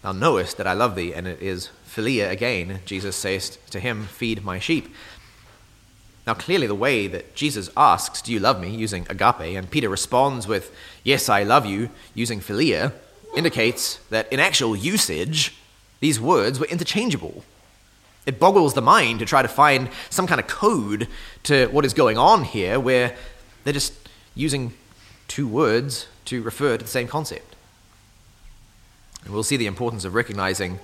Thou 0.00 0.12
knowest 0.12 0.56
that 0.56 0.66
I 0.66 0.73
love 0.73 0.96
thee, 0.96 1.12
and 1.12 1.26
it 1.26 1.42
is 1.42 1.68
philia 1.87 2.30
again. 2.30 2.80
Jesus 2.87 3.16
saith 3.16 3.58
to 3.68 3.80
him, 3.80 4.04
Feed 4.04 4.42
my 4.42 4.58
sheep. 4.58 4.94
Now, 6.26 6.35
clearly, 6.35 6.66
the 6.66 6.75
way 6.75 7.07
that 7.07 7.35
Jesus 7.35 7.69
asks, 7.76 8.23
Do 8.23 8.33
you 8.33 8.40
love 8.40 8.61
me? 8.61 8.75
using 8.75 9.07
agape, 9.11 9.57
and 9.57 9.71
Peter 9.71 9.88
responds 9.88 10.47
with, 10.47 10.75
Yes, 11.02 11.28
I 11.28 11.43
love 11.43 11.66
you, 11.66 11.90
using 12.14 12.40
philia, 12.40 12.93
indicates 13.37 13.97
that 14.11 14.33
in 14.33 14.40
actual 14.40 14.75
usage, 14.75 15.54
these 16.00 16.21
words 16.21 16.59
were 16.59 16.66
interchangeable. 16.66 17.45
It 18.26 18.40
boggles 18.40 18.73
the 18.73 18.81
mind 18.81 19.19
to 19.19 19.26
try 19.26 19.43
to 19.43 19.49
find 19.49 19.90
some 20.09 20.26
kind 20.26 20.40
of 20.40 20.47
code 20.47 21.09
to 21.43 21.66
what 21.66 21.85
is 21.85 21.93
going 21.93 22.16
on 22.16 22.45
here 22.45 22.81
where 22.81 23.16
they're 23.64 23.75
just 23.75 23.93
using 24.35 24.73
two 25.28 25.47
words 25.47 26.07
to 26.26 26.43
refer 26.43 26.78
to 26.78 26.85
the 26.85 26.90
same 26.90 27.07
concept. 27.07 27.54
And 29.25 29.33
we'll 29.33 29.43
see 29.43 29.59
the 29.59 29.66
importance 29.66 30.04
of 30.04 30.14
recognizing 30.14 30.81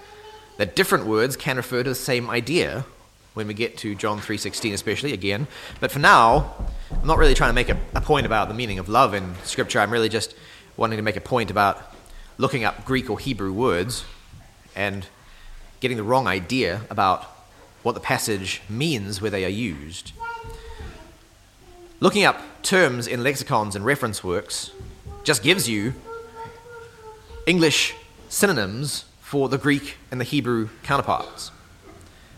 that 0.59 0.76
different 0.76 1.06
words 1.06 1.37
can 1.37 1.56
refer 1.56 1.82
to 1.82 1.88
the 1.88 1.94
same 1.94 2.28
idea 2.28 2.85
when 3.40 3.49
we 3.49 3.54
get 3.54 3.78
to 3.78 3.94
John 3.94 4.20
3:16 4.20 4.75
especially 4.75 5.14
again. 5.14 5.47
But 5.80 5.90
for 5.90 5.99
now, 5.99 6.54
I'm 6.90 7.06
not 7.06 7.16
really 7.16 7.32
trying 7.32 7.49
to 7.49 7.54
make 7.54 7.70
a, 7.70 7.78
a 7.94 8.00
point 8.02 8.26
about 8.26 8.49
the 8.49 8.54
meaning 8.54 8.78
of 8.78 8.87
love 8.87 9.14
in 9.14 9.35
scripture. 9.44 9.80
I'm 9.80 9.90
really 9.90 10.11
just 10.11 10.35
wanting 10.76 10.99
to 10.99 11.02
make 11.02 11.16
a 11.16 11.23
point 11.23 11.50
about 11.50 11.94
looking 12.37 12.64
up 12.64 12.85
Greek 12.85 13.09
or 13.09 13.18
Hebrew 13.18 13.50
words 13.50 14.04
and 14.76 15.06
getting 15.80 15.97
the 15.97 16.02
wrong 16.02 16.26
idea 16.26 16.82
about 16.90 17.25
what 17.82 17.92
the 17.92 18.00
passage 18.00 18.61
means 18.68 19.23
where 19.23 19.30
they 19.30 19.42
are 19.47 19.49
used. 19.49 20.12
Looking 21.99 22.25
up 22.25 22.62
terms 22.62 23.06
in 23.06 23.25
lexicons 23.25 23.75
and 23.75 23.87
reference 23.87 24.23
works 24.23 24.70
just 25.25 25.42
gives 25.42 25.66
you 25.66 25.94
English 27.47 27.94
synonyms 28.28 29.06
for 29.23 29.49
the 29.49 29.56
Greek 29.56 29.97
and 30.11 30.20
the 30.20 30.26
Hebrew 30.26 30.68
counterparts. 30.82 31.52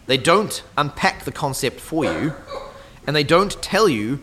They 0.06 0.16
don't 0.16 0.62
unpack 0.76 1.24
the 1.24 1.32
concept 1.32 1.80
for 1.80 2.04
you, 2.04 2.34
and 3.06 3.14
they 3.14 3.24
don't 3.24 3.60
tell 3.62 3.88
you 3.88 4.20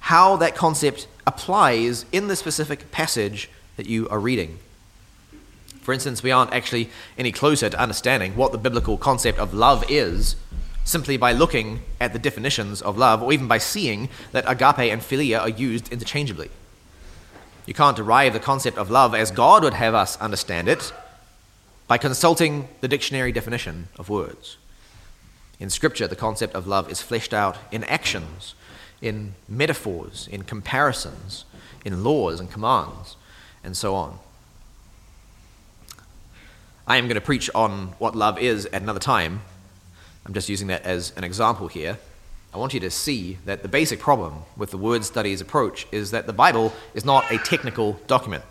how 0.00 0.36
that 0.36 0.56
concept 0.56 1.06
applies 1.26 2.04
in 2.12 2.28
the 2.28 2.36
specific 2.36 2.90
passage 2.90 3.48
that 3.76 3.86
you 3.86 4.08
are 4.08 4.18
reading. 4.18 4.58
For 5.80 5.92
instance, 5.92 6.22
we 6.22 6.30
aren't 6.30 6.52
actually 6.52 6.90
any 7.18 7.32
closer 7.32 7.68
to 7.68 7.80
understanding 7.80 8.36
what 8.36 8.52
the 8.52 8.58
biblical 8.58 8.96
concept 8.96 9.38
of 9.38 9.54
love 9.54 9.84
is 9.88 10.36
simply 10.84 11.16
by 11.16 11.32
looking 11.32 11.80
at 12.00 12.12
the 12.12 12.18
definitions 12.18 12.82
of 12.82 12.98
love 12.98 13.22
or 13.22 13.32
even 13.32 13.46
by 13.46 13.58
seeing 13.58 14.08
that 14.32 14.44
agape 14.46 14.92
and 14.92 15.00
philia 15.00 15.40
are 15.40 15.48
used 15.48 15.92
interchangeably. 15.92 16.50
You 17.66 17.74
can't 17.74 17.96
derive 17.96 18.32
the 18.32 18.40
concept 18.40 18.78
of 18.78 18.90
love 18.90 19.14
as 19.14 19.30
God 19.30 19.62
would 19.62 19.74
have 19.74 19.94
us 19.94 20.20
understand 20.20 20.68
it 20.68 20.92
by 21.86 21.98
consulting 21.98 22.68
the 22.80 22.88
dictionary 22.88 23.30
definition 23.30 23.88
of 23.96 24.08
words. 24.08 24.56
In 25.62 25.70
Scripture, 25.70 26.08
the 26.08 26.16
concept 26.16 26.56
of 26.56 26.66
love 26.66 26.90
is 26.90 27.00
fleshed 27.00 27.32
out 27.32 27.56
in 27.70 27.84
actions, 27.84 28.56
in 29.00 29.34
metaphors, 29.48 30.26
in 30.28 30.42
comparisons, 30.42 31.44
in 31.84 32.02
laws 32.02 32.40
and 32.40 32.50
commands, 32.50 33.14
and 33.62 33.76
so 33.76 33.94
on. 33.94 34.18
I 36.84 36.96
am 36.96 37.04
going 37.04 37.14
to 37.14 37.20
preach 37.20 37.48
on 37.54 37.94
what 38.00 38.16
love 38.16 38.40
is 38.40 38.66
at 38.66 38.82
another 38.82 38.98
time. 38.98 39.42
I'm 40.26 40.34
just 40.34 40.48
using 40.48 40.66
that 40.66 40.82
as 40.82 41.12
an 41.16 41.22
example 41.22 41.68
here. 41.68 41.96
I 42.52 42.58
want 42.58 42.74
you 42.74 42.80
to 42.80 42.90
see 42.90 43.38
that 43.44 43.62
the 43.62 43.68
basic 43.68 44.00
problem 44.00 44.38
with 44.56 44.72
the 44.72 44.78
word 44.78 45.04
studies 45.04 45.40
approach 45.40 45.86
is 45.92 46.10
that 46.10 46.26
the 46.26 46.32
Bible 46.32 46.72
is 46.92 47.04
not 47.04 47.30
a 47.30 47.38
technical 47.38 48.00
document. 48.08 48.42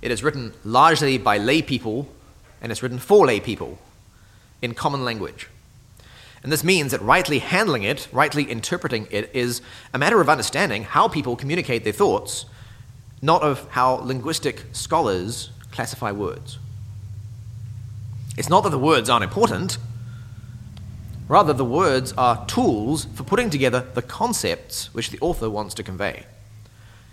It 0.00 0.12
is 0.12 0.22
written 0.22 0.52
largely 0.62 1.18
by 1.18 1.38
lay 1.38 1.60
people 1.60 2.06
and 2.62 2.70
it's 2.70 2.84
written 2.84 3.00
for 3.00 3.26
lay 3.26 3.40
people 3.40 3.80
in 4.62 4.74
common 4.74 5.04
language. 5.04 5.48
And 6.44 6.52
this 6.52 6.62
means 6.62 6.92
that 6.92 7.00
rightly 7.00 7.38
handling 7.38 7.84
it, 7.84 8.06
rightly 8.12 8.44
interpreting 8.44 9.08
it, 9.10 9.30
is 9.34 9.62
a 9.94 9.98
matter 9.98 10.20
of 10.20 10.28
understanding 10.28 10.84
how 10.84 11.08
people 11.08 11.36
communicate 11.36 11.84
their 11.84 11.92
thoughts, 11.92 12.44
not 13.22 13.40
of 13.42 13.66
how 13.70 13.94
linguistic 13.94 14.66
scholars 14.72 15.50
classify 15.72 16.12
words. 16.12 16.58
It's 18.36 18.50
not 18.50 18.60
that 18.64 18.70
the 18.70 18.78
words 18.78 19.08
aren't 19.08 19.24
important, 19.24 19.78
rather, 21.28 21.54
the 21.54 21.64
words 21.64 22.12
are 22.18 22.44
tools 22.46 23.06
for 23.06 23.24
putting 23.24 23.48
together 23.48 23.88
the 23.94 24.02
concepts 24.02 24.92
which 24.92 25.10
the 25.10 25.18
author 25.20 25.48
wants 25.48 25.72
to 25.76 25.82
convey. 25.82 26.26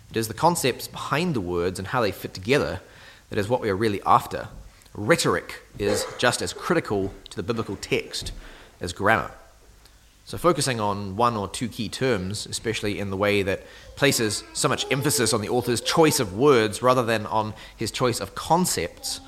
It 0.09 0.17
is 0.17 0.27
the 0.27 0.33
concepts 0.33 0.89
behind 0.89 1.35
the 1.35 1.41
words 1.41 1.79
and 1.79 1.87
how 1.87 2.01
they 2.01 2.11
fit 2.11 2.33
together 2.33 2.81
that 3.29 3.39
is 3.39 3.47
what 3.47 3.61
we 3.61 3.69
are 3.69 3.77
really 3.77 4.01
after 4.05 4.49
Rhetoric 4.93 5.61
is 5.79 6.05
just 6.17 6.41
as 6.41 6.51
critical 6.51 7.13
to 7.29 7.37
the 7.37 7.43
biblical 7.43 7.77
text 7.77 8.33
as 8.81 8.91
grammar. 8.91 9.31
So, 10.25 10.37
focusing 10.37 10.79
on 10.79 11.15
one 11.15 11.35
or 11.35 11.47
two 11.47 11.67
key 11.67 11.89
terms, 11.89 12.45
especially 12.45 12.99
in 12.99 13.09
the 13.09 13.17
way 13.17 13.43
that 13.43 13.63
places 13.95 14.43
so 14.53 14.67
much 14.69 14.85
emphasis 14.91 15.33
on 15.33 15.41
the 15.41 15.49
author's 15.49 15.81
choice 15.81 16.19
of 16.19 16.37
words 16.37 16.81
rather 16.81 17.03
than 17.03 17.25
on 17.25 17.53
his 17.75 17.91
choice 17.91 18.19
of 18.19 18.35
concepts, 18.35 19.19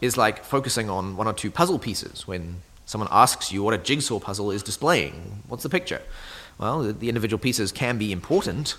is 0.00 0.16
like 0.16 0.44
focusing 0.44 0.90
on 0.90 1.16
one 1.16 1.26
or 1.26 1.32
two 1.32 1.50
puzzle 1.50 1.78
pieces 1.78 2.26
when 2.26 2.56
someone 2.84 3.08
asks 3.10 3.52
you 3.52 3.62
what 3.62 3.74
a 3.74 3.78
jigsaw 3.78 4.18
puzzle 4.18 4.50
is 4.50 4.62
displaying. 4.62 5.42
What's 5.48 5.62
the 5.62 5.68
picture? 5.68 6.02
Well, 6.58 6.92
the 6.92 7.08
individual 7.08 7.38
pieces 7.38 7.72
can 7.72 7.96
be 7.96 8.12
important, 8.12 8.76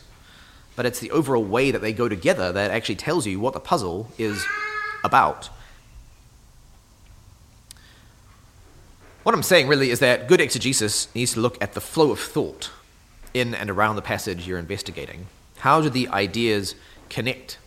but 0.76 0.86
it's 0.86 1.00
the 1.00 1.12
overall 1.12 1.44
way 1.44 1.72
that 1.72 1.82
they 1.82 1.94
go 1.94 2.08
together 2.08 2.52
that 2.52 2.72
actually 2.72 2.96
tells 2.96 3.26
you 3.26 3.40
what 3.40 3.54
the 3.54 3.60
puzzle 3.60 4.12
is 4.18 4.46
about. 5.04 5.50
What 9.26 9.34
I'm 9.34 9.42
saying 9.42 9.68
really 9.68 9.90
is 9.90 9.98
that 10.02 10.28
good 10.28 10.40
exegesis 10.40 11.08
needs 11.16 11.34
to 11.34 11.40
look 11.40 11.60
at 11.60 11.74
the 11.74 11.82
flow 11.82 12.12
of 12.12 12.20
thought 12.20 12.70
in 13.34 13.56
and 13.56 13.72
around 13.72 13.96
the 13.96 14.04
passage 14.04 14.48
you're 14.48 14.60
investigating. 14.60 15.26
How 15.58 15.82
do 15.82 15.90
the 15.90 16.08
ideas 16.10 16.76
connect 17.10 17.58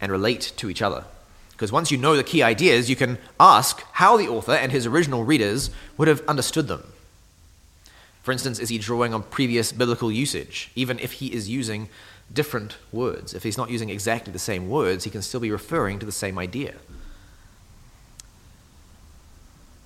and 0.00 0.10
relate 0.10 0.54
to 0.56 0.70
each 0.70 0.80
other. 0.80 1.04
Because 1.50 1.70
once 1.70 1.90
you 1.90 1.98
know 1.98 2.16
the 2.16 2.24
key 2.24 2.42
ideas, 2.42 2.88
you 2.88 2.96
can 2.96 3.18
ask 3.38 3.82
how 3.92 4.16
the 4.16 4.26
author 4.26 4.52
and 4.52 4.72
his 4.72 4.86
original 4.86 5.22
readers 5.22 5.68
would 5.98 6.08
have 6.08 6.26
understood 6.26 6.66
them. 6.66 6.94
For 8.22 8.32
instance, 8.32 8.58
is 8.58 8.70
he 8.70 8.78
drawing 8.78 9.12
on 9.12 9.22
previous 9.22 9.70
biblical 9.70 10.10
usage, 10.10 10.70
even 10.74 10.98
if 10.98 11.12
he 11.12 11.26
is 11.26 11.50
using 11.50 11.90
different 12.32 12.78
words? 12.90 13.34
If 13.34 13.42
he's 13.42 13.58
not 13.58 13.68
using 13.68 13.90
exactly 13.90 14.32
the 14.32 14.38
same 14.38 14.70
words, 14.70 15.04
he 15.04 15.10
can 15.10 15.20
still 15.20 15.40
be 15.40 15.50
referring 15.50 15.98
to 15.98 16.06
the 16.06 16.10
same 16.10 16.38
idea. 16.38 16.76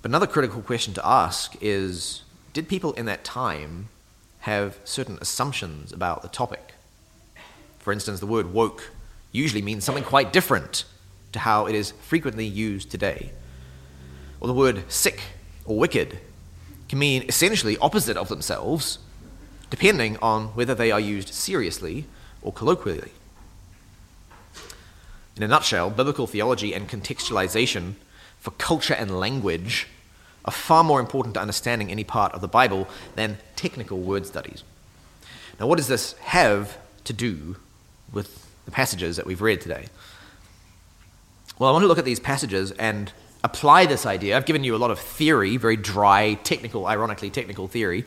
But 0.01 0.11
another 0.11 0.27
critical 0.27 0.61
question 0.61 0.93
to 0.95 1.05
ask 1.05 1.55
is 1.61 2.23
did 2.53 2.67
people 2.67 2.93
in 2.93 3.05
that 3.05 3.23
time 3.23 3.89
have 4.39 4.77
certain 4.83 5.17
assumptions 5.21 5.91
about 5.91 6.21
the 6.21 6.27
topic? 6.27 6.73
For 7.79 7.91
instance, 7.91 8.19
the 8.19 8.25
word 8.27 8.53
woke 8.53 8.91
usually 9.31 9.61
means 9.61 9.83
something 9.83 10.03
quite 10.03 10.33
different 10.33 10.85
to 11.33 11.39
how 11.39 11.67
it 11.67 11.75
is 11.75 11.91
frequently 11.91 12.45
used 12.45 12.89
today. 12.89 13.31
Or 14.39 14.47
the 14.47 14.53
word 14.53 14.91
sick 14.91 15.21
or 15.65 15.77
wicked 15.77 16.19
can 16.89 16.99
mean 16.99 17.23
essentially 17.27 17.77
opposite 17.77 18.17
of 18.17 18.29
themselves, 18.29 18.99
depending 19.69 20.17
on 20.17 20.47
whether 20.49 20.73
they 20.73 20.91
are 20.91 20.99
used 20.99 21.33
seriously 21.33 22.05
or 22.41 22.53
colloquially. 22.53 23.11
In 25.35 25.43
a 25.43 25.47
nutshell, 25.47 25.89
biblical 25.89 26.25
theology 26.25 26.73
and 26.73 26.89
contextualization 26.89 27.93
for 28.47 28.51
culture 28.51 28.93
and 28.93 29.19
language 29.19 29.87
are 30.45 30.53
far 30.53 30.81
more 30.81 31.01
important 31.01 31.33
to 31.33 31.41
understanding 31.41 31.91
any 31.91 32.05
part 32.05 32.31
of 32.31 32.39
the 32.39 32.47
Bible 32.47 32.87
than 33.15 33.37
technical 33.57 33.99
word 33.99 34.25
studies. 34.25 34.63
Now, 35.59 35.67
what 35.67 35.75
does 35.75 35.89
this 35.89 36.13
have 36.19 36.77
to 37.03 37.11
do 37.11 37.57
with 38.13 38.47
the 38.63 38.71
passages 38.71 39.17
that 39.17 39.25
we've 39.25 39.41
read 39.41 39.59
today? 39.59 39.87
Well, 41.59 41.69
I 41.69 41.73
want 41.73 41.83
to 41.83 41.87
look 41.87 41.97
at 41.97 42.05
these 42.05 42.21
passages 42.21 42.71
and 42.71 43.11
apply 43.43 43.85
this 43.85 44.05
idea. 44.05 44.37
I've 44.37 44.45
given 44.45 44.63
you 44.63 44.77
a 44.77 44.79
lot 44.79 44.91
of 44.91 44.99
theory, 44.99 45.57
very 45.57 45.75
dry, 45.75 46.35
technical, 46.35 46.87
ironically 46.87 47.29
technical 47.29 47.67
theory. 47.67 48.05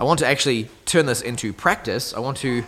I 0.00 0.04
want 0.04 0.18
to 0.20 0.26
actually 0.26 0.70
turn 0.86 1.04
this 1.04 1.20
into 1.20 1.52
practice. 1.52 2.14
I 2.14 2.20
want 2.20 2.38
to 2.38 2.64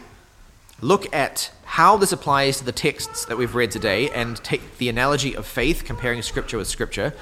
look 0.85 1.13
at 1.15 1.51
how 1.65 1.97
this 1.97 2.13
applies 2.13 2.59
to 2.59 2.65
the 2.65 2.71
texts 2.71 3.25
that 3.25 3.39
we've 3.39 3.55
read 3.55 3.71
today 3.71 4.11
and 4.11 4.37
take 4.45 4.77
the 4.77 4.91
analogy 4.91 5.35
of 5.35 5.47
faith, 5.47 5.83
comparing 5.83 6.21
scripture 6.21 6.59
with 6.59 6.69
scripture, 6.69 7.15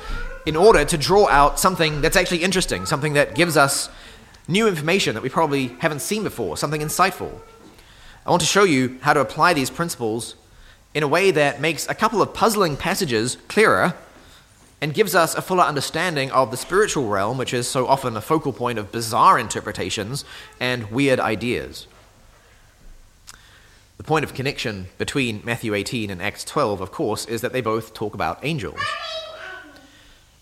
in 0.44 0.56
order 0.56 0.84
to 0.84 0.98
draw 0.98 1.28
out 1.28 1.60
something 1.60 2.00
that's 2.00 2.16
actually 2.16 2.42
interesting, 2.42 2.84
something 2.84 3.12
that 3.12 3.36
gives 3.36 3.56
us 3.56 3.88
new 4.48 4.66
information 4.66 5.14
that 5.14 5.22
we 5.22 5.28
probably 5.28 5.68
haven't 5.78 6.00
seen 6.00 6.24
before, 6.24 6.56
something 6.56 6.80
insightful. 6.80 7.30
I 8.26 8.30
want 8.30 8.42
to 8.42 8.48
show 8.48 8.64
you 8.64 8.98
how 9.02 9.12
to 9.12 9.20
apply 9.20 9.54
these 9.54 9.70
principles 9.70 10.34
in 10.92 11.04
a 11.04 11.08
way 11.08 11.30
that 11.30 11.60
makes 11.60 11.88
a 11.88 11.94
couple 11.94 12.20
of 12.20 12.34
puzzling 12.34 12.76
passages 12.76 13.38
clearer 13.46 13.94
and 14.80 14.92
gives 14.92 15.14
us 15.14 15.36
a 15.36 15.40
fuller 15.40 15.62
understanding 15.62 16.32
of 16.32 16.50
the 16.50 16.56
spiritual 16.56 17.08
realm, 17.08 17.38
which 17.38 17.54
is 17.54 17.68
so 17.68 17.86
often 17.86 18.16
a 18.16 18.20
focal 18.20 18.52
point 18.52 18.80
of 18.80 18.90
bizarre 18.90 19.38
interpretations 19.38 20.24
and 20.58 20.90
weird 20.90 21.20
ideas. 21.20 21.86
The 24.02 24.08
point 24.08 24.24
of 24.24 24.34
connection 24.34 24.88
between 24.98 25.42
Matthew 25.44 25.74
18 25.74 26.10
and 26.10 26.20
Acts 26.20 26.42
12, 26.42 26.80
of 26.80 26.90
course, 26.90 27.24
is 27.24 27.40
that 27.40 27.52
they 27.52 27.60
both 27.60 27.94
talk 27.94 28.14
about 28.14 28.44
angels. 28.44 28.80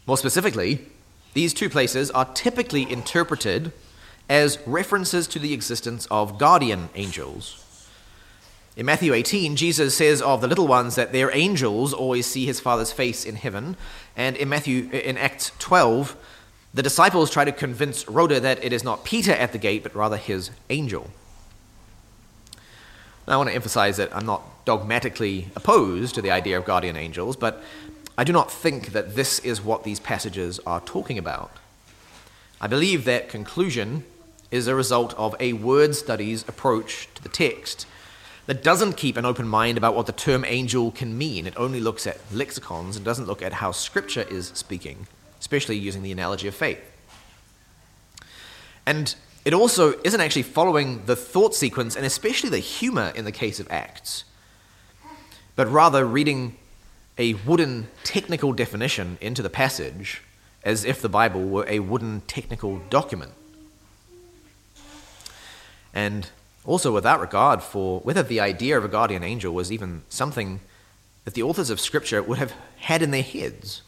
More 0.07 0.17
specifically, 0.17 0.87
these 1.35 1.53
two 1.53 1.69
places 1.69 2.11
are 2.13 2.25
typically 2.25 2.91
interpreted 2.91 3.73
as 4.31 4.59
references 4.67 5.27
to 5.27 5.39
the 5.39 5.53
existence 5.53 6.09
of 6.11 6.39
guardian 6.39 6.89
angels. 6.95 7.87
In 8.79 8.87
Matthew 8.87 9.13
18, 9.13 9.57
Jesus 9.57 9.95
says 9.95 10.23
of 10.23 10.41
the 10.41 10.49
little 10.49 10.67
ones 10.67 10.95
that 10.95 11.13
their 11.13 11.31
angels 11.37 11.93
always 11.93 12.25
see 12.25 12.47
his 12.47 12.61
Father's 12.61 12.93
face 12.93 13.27
in 13.27 13.37
heaven. 13.37 13.77
And 14.17 14.37
in 14.37 14.49
Matthew 14.49 14.89
in 14.89 15.19
Acts 15.19 15.53
12, 15.59 16.17
the 16.73 16.83
disciples 16.83 17.31
try 17.31 17.45
to 17.45 17.53
convince 17.53 18.09
Rhoda 18.09 18.41
that 18.41 18.65
it 18.65 18.73
is 18.73 18.85
not 18.85 19.05
Peter 19.05 19.33
at 19.33 19.53
the 19.53 19.59
gate, 19.59 19.83
but 19.83 19.95
rather 19.95 20.17
his 20.17 20.51
angel. 20.71 21.11
I 23.29 23.37
want 23.37 23.49
to 23.49 23.55
emphasize 23.55 23.97
that 23.99 24.15
I'm 24.15 24.27
not 24.27 24.65
dogmatically 24.65 25.49
opposed 25.55 26.15
to 26.17 26.23
the 26.23 26.31
idea 26.31 26.59
of 26.59 26.65
guardian 26.65 26.97
angels, 26.97 27.37
but 27.37 27.63
I 28.19 28.25
do 28.25 28.33
not 28.33 28.51
think 28.51 28.93
that 28.93 29.15
this 29.15 29.39
is 29.41 29.63
what 29.63 29.85
these 29.85 30.01
passages 30.01 30.59
are 30.67 30.81
talking 30.81 31.17
about. 31.19 31.53
I 32.61 32.67
believe 32.67 33.05
that 33.05 33.29
conclusion 33.29 34.05
is 34.51 34.67
a 34.67 34.75
result 34.75 35.15
of 35.15 35.35
a 35.41 35.53
word 35.53 35.95
studies 35.95 36.47
approach 36.49 37.09
to 37.15 37.23
the 37.23 37.29
text 37.29 37.87
that 38.47 38.63
doesn't 38.63 38.97
keep 38.97 39.17
an 39.17 39.25
open 39.25 39.47
mind 39.47 39.79
about 39.79 39.95
what 39.95 40.07
the 40.07 40.13
term 40.13 40.45
angel 40.45 40.91
can 40.91 41.17
mean. 41.17 41.47
It 41.47 41.55
only 41.57 41.81
looks 41.81 42.07
at 42.07 42.19
lexicons 42.33 42.97
and 42.97 43.05
doesn't 43.05 43.27
look 43.27 43.43
at 43.43 43.55
how 43.55 43.71
Scripture 43.71 44.27
is 44.29 44.49
speaking, 44.49 45.07
especially 45.39 45.77
using 45.77 46.03
the 46.03 46.11
analogy 46.11 46.49
of 46.49 46.55
faith. 46.55 46.81
And 48.85 49.15
it 49.45 49.55
also 49.55 49.99
isn't 50.05 50.21
actually 50.21 50.43
following 50.43 51.05
the 51.07 51.17
thought 51.17 51.55
sequence 51.55 51.97
and 51.97 52.05
especially 52.05 52.51
the 52.51 52.59
humor 52.59 53.13
in 53.15 53.25
the 53.25 53.33
case 53.33 53.59
of 53.61 53.71
Acts, 53.71 54.25
but 55.57 55.67
rather 55.69 56.05
reading 56.05 56.57
a 57.17 57.35
wooden 57.35 57.89
technical 58.05 58.53
definition 58.53 59.19
into 59.21 59.43
the 59.43 59.51
passage 59.51 60.23
as 60.63 60.85
if 60.85 61.01
the 61.01 61.09
Bible 61.09 61.43
were 61.43 61.65
a 61.69 61.81
wooden 61.81 62.21
technical 62.23 62.79
document. 62.91 63.33
And 65.95 66.29
also, 66.65 66.93
without 66.93 67.21
regard 67.21 67.63
for 67.63 68.01
whether 68.01 68.23
the 68.23 68.41
idea 68.41 68.77
of 68.77 68.85
a 68.85 68.89
guardian 68.89 69.25
angel 69.25 69.55
was 69.55 69.73
even 69.73 70.03
something 70.09 70.61
that 71.25 71.35
the 71.35 71.43
authors 71.43 71.71
of 71.71 71.81
Scripture 71.81 72.23
would 72.23 72.39
have 72.39 72.55
had 72.77 73.03
in 73.03 73.11
their 73.11 73.23
heads. 73.23 73.83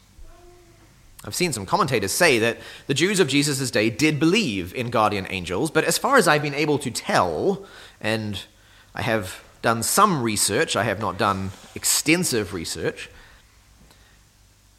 I've 1.25 1.35
seen 1.35 1.53
some 1.53 1.67
commentators 1.67 2.11
say 2.11 2.39
that 2.41 2.59
the 2.89 2.95
Jews 2.95 3.21
of 3.21 3.29
Jesus' 3.29 3.71
day 3.71 3.91
did 3.91 4.19
believe 4.19 4.75
in 4.75 4.91
guardian 4.91 5.27
angels, 5.31 5.71
but 5.71 5.85
as 5.85 5.97
far 5.97 6.17
as 6.17 6.27
I've 6.27 6.43
been 6.43 6.55
able 6.55 6.79
to 6.81 6.91
tell, 6.91 7.65
and 8.01 8.43
I 8.95 9.03
have 9.03 9.43
done 9.63 9.85
some 9.85 10.23
research, 10.23 10.75
I 10.75 10.83
have 10.83 10.99
not 10.99 11.19
done 11.19 11.53
extensive 11.75 12.53
research, 12.53 13.09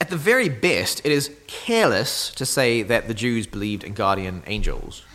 at 0.02 0.10
the 0.10 0.18
very 0.18 0.50
best, 0.50 1.00
it 1.06 1.14
is 1.14 1.32
careless 1.48 2.30
to 2.32 2.46
say 2.46 2.82
that 2.82 3.08
the 3.08 3.14
Jews 3.14 3.48
believed 3.48 3.86
in 3.86 3.94
guardian 3.94 4.44
angels. 4.48 5.06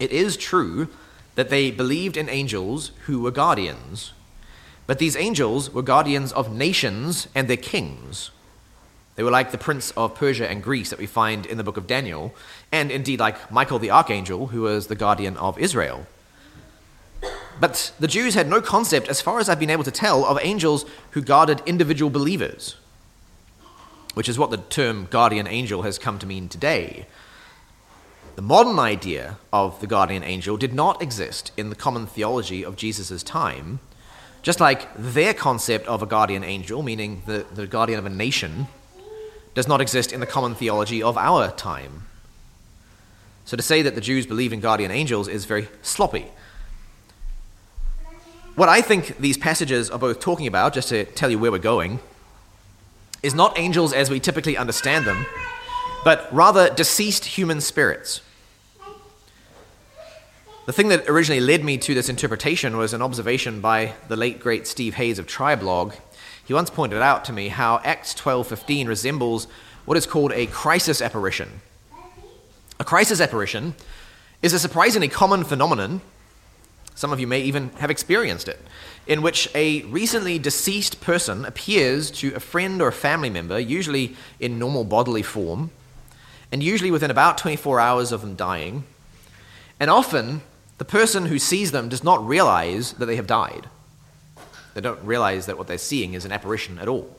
It 0.00 0.10
is 0.10 0.36
true 0.36 0.88
that 1.36 1.50
they 1.50 1.70
believed 1.70 2.16
in 2.16 2.28
angels 2.28 2.90
who 3.04 3.20
were 3.20 3.30
guardians. 3.30 4.12
But 4.88 4.98
these 4.98 5.14
angels 5.14 5.72
were 5.72 5.82
guardians 5.82 6.32
of 6.32 6.52
nations 6.52 7.28
and 7.32 7.46
their 7.46 7.56
kings. 7.56 8.32
They 9.16 9.22
were 9.22 9.30
like 9.30 9.50
the 9.50 9.58
prince 9.58 9.90
of 9.92 10.14
Persia 10.14 10.48
and 10.48 10.62
Greece 10.62 10.90
that 10.90 10.98
we 10.98 11.06
find 11.06 11.46
in 11.46 11.56
the 11.56 11.64
book 11.64 11.78
of 11.78 11.86
Daniel, 11.86 12.34
and 12.70 12.90
indeed 12.90 13.18
like 13.18 13.50
Michael 13.50 13.78
the 13.78 13.90
archangel, 13.90 14.48
who 14.48 14.62
was 14.62 14.86
the 14.86 14.94
guardian 14.94 15.36
of 15.38 15.58
Israel. 15.58 16.06
But 17.58 17.92
the 17.98 18.06
Jews 18.06 18.34
had 18.34 18.48
no 18.48 18.60
concept, 18.60 19.08
as 19.08 19.22
far 19.22 19.38
as 19.38 19.48
I've 19.48 19.58
been 19.58 19.70
able 19.70 19.84
to 19.84 19.90
tell, 19.90 20.26
of 20.26 20.38
angels 20.42 20.84
who 21.12 21.22
guarded 21.22 21.62
individual 21.64 22.10
believers, 22.10 22.76
which 24.12 24.28
is 24.28 24.38
what 24.38 24.50
the 24.50 24.58
term 24.58 25.08
guardian 25.10 25.46
angel 25.46 25.82
has 25.82 25.98
come 25.98 26.18
to 26.18 26.26
mean 26.26 26.48
today. 26.50 27.06
The 28.34 28.42
modern 28.42 28.78
idea 28.78 29.38
of 29.50 29.80
the 29.80 29.86
guardian 29.86 30.22
angel 30.22 30.58
did 30.58 30.74
not 30.74 31.00
exist 31.00 31.52
in 31.56 31.70
the 31.70 31.74
common 31.74 32.06
theology 32.06 32.62
of 32.62 32.76
Jesus' 32.76 33.22
time, 33.22 33.80
just 34.42 34.60
like 34.60 34.88
their 34.94 35.32
concept 35.32 35.86
of 35.86 36.02
a 36.02 36.06
guardian 36.06 36.44
angel, 36.44 36.82
meaning 36.82 37.22
the, 37.24 37.46
the 37.54 37.66
guardian 37.66 37.98
of 37.98 38.04
a 38.04 38.10
nation, 38.10 38.68
does 39.56 39.66
not 39.66 39.80
exist 39.80 40.12
in 40.12 40.20
the 40.20 40.26
common 40.26 40.54
theology 40.54 41.02
of 41.02 41.16
our 41.16 41.50
time. 41.50 42.02
So 43.46 43.56
to 43.56 43.62
say 43.62 43.80
that 43.80 43.94
the 43.94 44.02
Jews 44.02 44.26
believe 44.26 44.52
in 44.52 44.60
guardian 44.60 44.90
angels 44.90 45.28
is 45.28 45.46
very 45.46 45.68
sloppy. 45.80 46.26
What 48.54 48.68
I 48.68 48.82
think 48.82 49.16
these 49.18 49.38
passages 49.38 49.90
are 49.90 49.98
both 49.98 50.20
talking 50.20 50.46
about, 50.46 50.74
just 50.74 50.90
to 50.90 51.06
tell 51.06 51.30
you 51.30 51.38
where 51.38 51.50
we're 51.50 51.58
going, 51.58 52.00
is 53.22 53.34
not 53.34 53.58
angels 53.58 53.94
as 53.94 54.10
we 54.10 54.20
typically 54.20 54.58
understand 54.58 55.06
them, 55.06 55.24
but 56.04 56.28
rather 56.30 56.68
deceased 56.68 57.24
human 57.24 57.62
spirits. 57.62 58.20
The 60.66 60.72
thing 60.72 60.88
that 60.88 61.08
originally 61.08 61.40
led 61.40 61.64
me 61.64 61.78
to 61.78 61.94
this 61.94 62.10
interpretation 62.10 62.76
was 62.76 62.92
an 62.92 63.00
observation 63.00 63.62
by 63.62 63.94
the 64.08 64.16
late 64.16 64.38
great 64.38 64.66
Steve 64.66 64.96
Hays 64.96 65.18
of 65.18 65.26
Triablogue. 65.26 65.94
He 66.46 66.54
once 66.54 66.70
pointed 66.70 67.02
out 67.02 67.24
to 67.24 67.32
me 67.32 67.48
how 67.48 67.80
Acts 67.84 68.14
12:15 68.14 68.86
resembles 68.86 69.48
what 69.84 69.98
is 69.98 70.06
called 70.06 70.32
a 70.32 70.46
crisis 70.46 71.02
apparition. 71.02 71.60
A 72.78 72.84
crisis 72.84 73.20
apparition 73.20 73.74
is 74.42 74.52
a 74.52 74.58
surprisingly 74.58 75.08
common 75.08 75.42
phenomenon. 75.42 76.02
Some 76.94 77.12
of 77.12 77.18
you 77.18 77.26
may 77.26 77.40
even 77.40 77.70
have 77.78 77.90
experienced 77.90 78.46
it, 78.46 78.60
in 79.08 79.22
which 79.22 79.50
a 79.56 79.82
recently 79.82 80.38
deceased 80.38 81.00
person 81.00 81.44
appears 81.44 82.10
to 82.12 82.32
a 82.34 82.40
friend 82.40 82.80
or 82.80 82.88
a 82.88 82.92
family 82.92 83.28
member, 83.28 83.58
usually 83.58 84.16
in 84.38 84.58
normal 84.58 84.84
bodily 84.84 85.22
form, 85.22 85.70
and 86.52 86.62
usually 86.62 86.92
within 86.92 87.10
about 87.10 87.38
24 87.38 87.80
hours 87.80 88.12
of 88.12 88.20
them 88.20 88.36
dying. 88.36 88.84
And 89.80 89.90
often 89.90 90.42
the 90.78 90.84
person 90.84 91.26
who 91.26 91.40
sees 91.40 91.72
them 91.72 91.88
does 91.88 92.04
not 92.04 92.26
realize 92.26 92.92
that 92.94 93.06
they 93.06 93.16
have 93.16 93.26
died. 93.26 93.68
They 94.76 94.82
don't 94.82 95.02
realize 95.02 95.46
that 95.46 95.56
what 95.56 95.68
they're 95.68 95.78
seeing 95.78 96.12
is 96.12 96.26
an 96.26 96.32
apparition 96.32 96.78
at 96.78 96.86
all. 96.86 97.16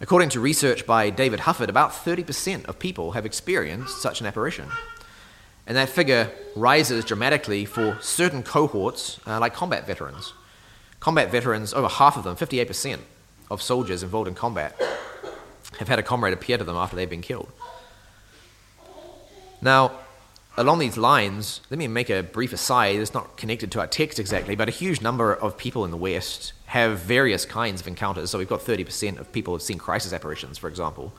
According 0.00 0.28
to 0.28 0.40
research 0.40 0.86
by 0.86 1.10
David 1.10 1.40
Hufford, 1.40 1.68
about 1.68 1.90
30% 1.90 2.64
of 2.66 2.78
people 2.78 3.10
have 3.10 3.26
experienced 3.26 4.00
such 4.00 4.20
an 4.20 4.26
apparition. 4.28 4.68
And 5.66 5.76
that 5.76 5.88
figure 5.88 6.30
rises 6.54 7.04
dramatically 7.04 7.64
for 7.64 7.98
certain 8.00 8.44
cohorts, 8.44 9.18
uh, 9.26 9.40
like 9.40 9.52
combat 9.52 9.84
veterans. 9.84 10.32
Combat 11.00 11.28
veterans, 11.28 11.74
over 11.74 11.88
half 11.88 12.16
of 12.16 12.22
them, 12.22 12.36
58% 12.36 13.00
of 13.50 13.60
soldiers 13.60 14.04
involved 14.04 14.28
in 14.28 14.36
combat, 14.36 14.80
have 15.80 15.88
had 15.88 15.98
a 15.98 16.04
comrade 16.04 16.34
appear 16.34 16.56
to 16.56 16.62
them 16.62 16.76
after 16.76 16.94
they've 16.94 17.10
been 17.10 17.20
killed. 17.20 17.50
Now, 19.60 19.90
along 20.56 20.78
these 20.78 20.96
lines, 20.96 21.60
let 21.70 21.78
me 21.78 21.88
make 21.88 22.10
a 22.10 22.22
brief 22.22 22.52
aside. 22.52 22.96
It's 22.96 23.14
not 23.14 23.36
connected 23.36 23.72
to 23.72 23.80
our 23.80 23.86
text 23.86 24.18
exactly, 24.18 24.54
but 24.54 24.68
a 24.68 24.72
huge 24.72 25.00
number 25.00 25.32
of 25.32 25.56
people 25.56 25.84
in 25.84 25.90
the 25.90 25.96
West 25.96 26.52
have 26.66 26.98
various 26.98 27.44
kinds 27.44 27.80
of 27.80 27.88
encounters. 27.88 28.30
So 28.30 28.38
we've 28.38 28.48
got 28.48 28.60
30% 28.60 29.18
of 29.18 29.32
people 29.32 29.54
have 29.54 29.62
seen 29.62 29.78
crisis 29.78 30.12
apparitions, 30.12 30.58
for 30.58 30.68
example. 30.68 31.12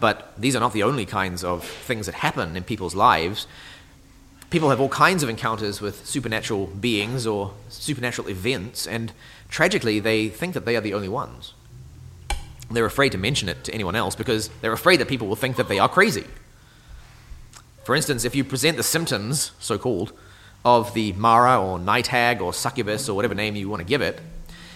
But 0.00 0.32
these 0.38 0.56
are 0.56 0.60
not 0.60 0.72
the 0.72 0.82
only 0.82 1.04
kinds 1.04 1.44
of 1.44 1.64
things 1.64 2.06
that 2.06 2.16
happen 2.16 2.56
in 2.56 2.64
people's 2.64 2.94
lives. 2.94 3.46
People 4.48 4.70
have 4.70 4.80
all 4.80 4.88
kinds 4.88 5.22
of 5.22 5.28
encounters 5.28 5.80
with 5.80 6.06
supernatural 6.06 6.66
beings 6.66 7.26
or 7.26 7.52
supernatural 7.68 8.28
events, 8.28 8.86
and 8.86 9.12
tragically, 9.48 10.00
they 10.00 10.28
think 10.28 10.54
that 10.54 10.64
they 10.64 10.76
are 10.76 10.80
the 10.80 10.94
only 10.94 11.08
ones. 11.08 11.54
They're 12.70 12.86
afraid 12.86 13.12
to 13.12 13.18
mention 13.18 13.48
it 13.48 13.64
to 13.64 13.74
anyone 13.74 13.94
else 13.94 14.14
because 14.14 14.48
they're 14.60 14.72
afraid 14.72 15.00
that 15.00 15.08
people 15.08 15.26
will 15.26 15.36
think 15.36 15.56
that 15.56 15.68
they 15.68 15.78
are 15.78 15.88
crazy. 15.88 16.24
For 17.84 17.94
instance, 17.94 18.24
if 18.24 18.34
you 18.34 18.44
present 18.44 18.76
the 18.76 18.82
symptoms, 18.82 19.52
so 19.58 19.76
called, 19.78 20.12
of 20.64 20.94
the 20.94 21.12
Mara 21.12 21.62
or 21.62 21.78
night 21.78 22.06
hag 22.06 22.40
or 22.40 22.54
succubus 22.54 23.08
or 23.08 23.14
whatever 23.14 23.34
name 23.34 23.54
you 23.56 23.68
want 23.68 23.80
to 23.80 23.86
give 23.86 24.00
it, 24.00 24.20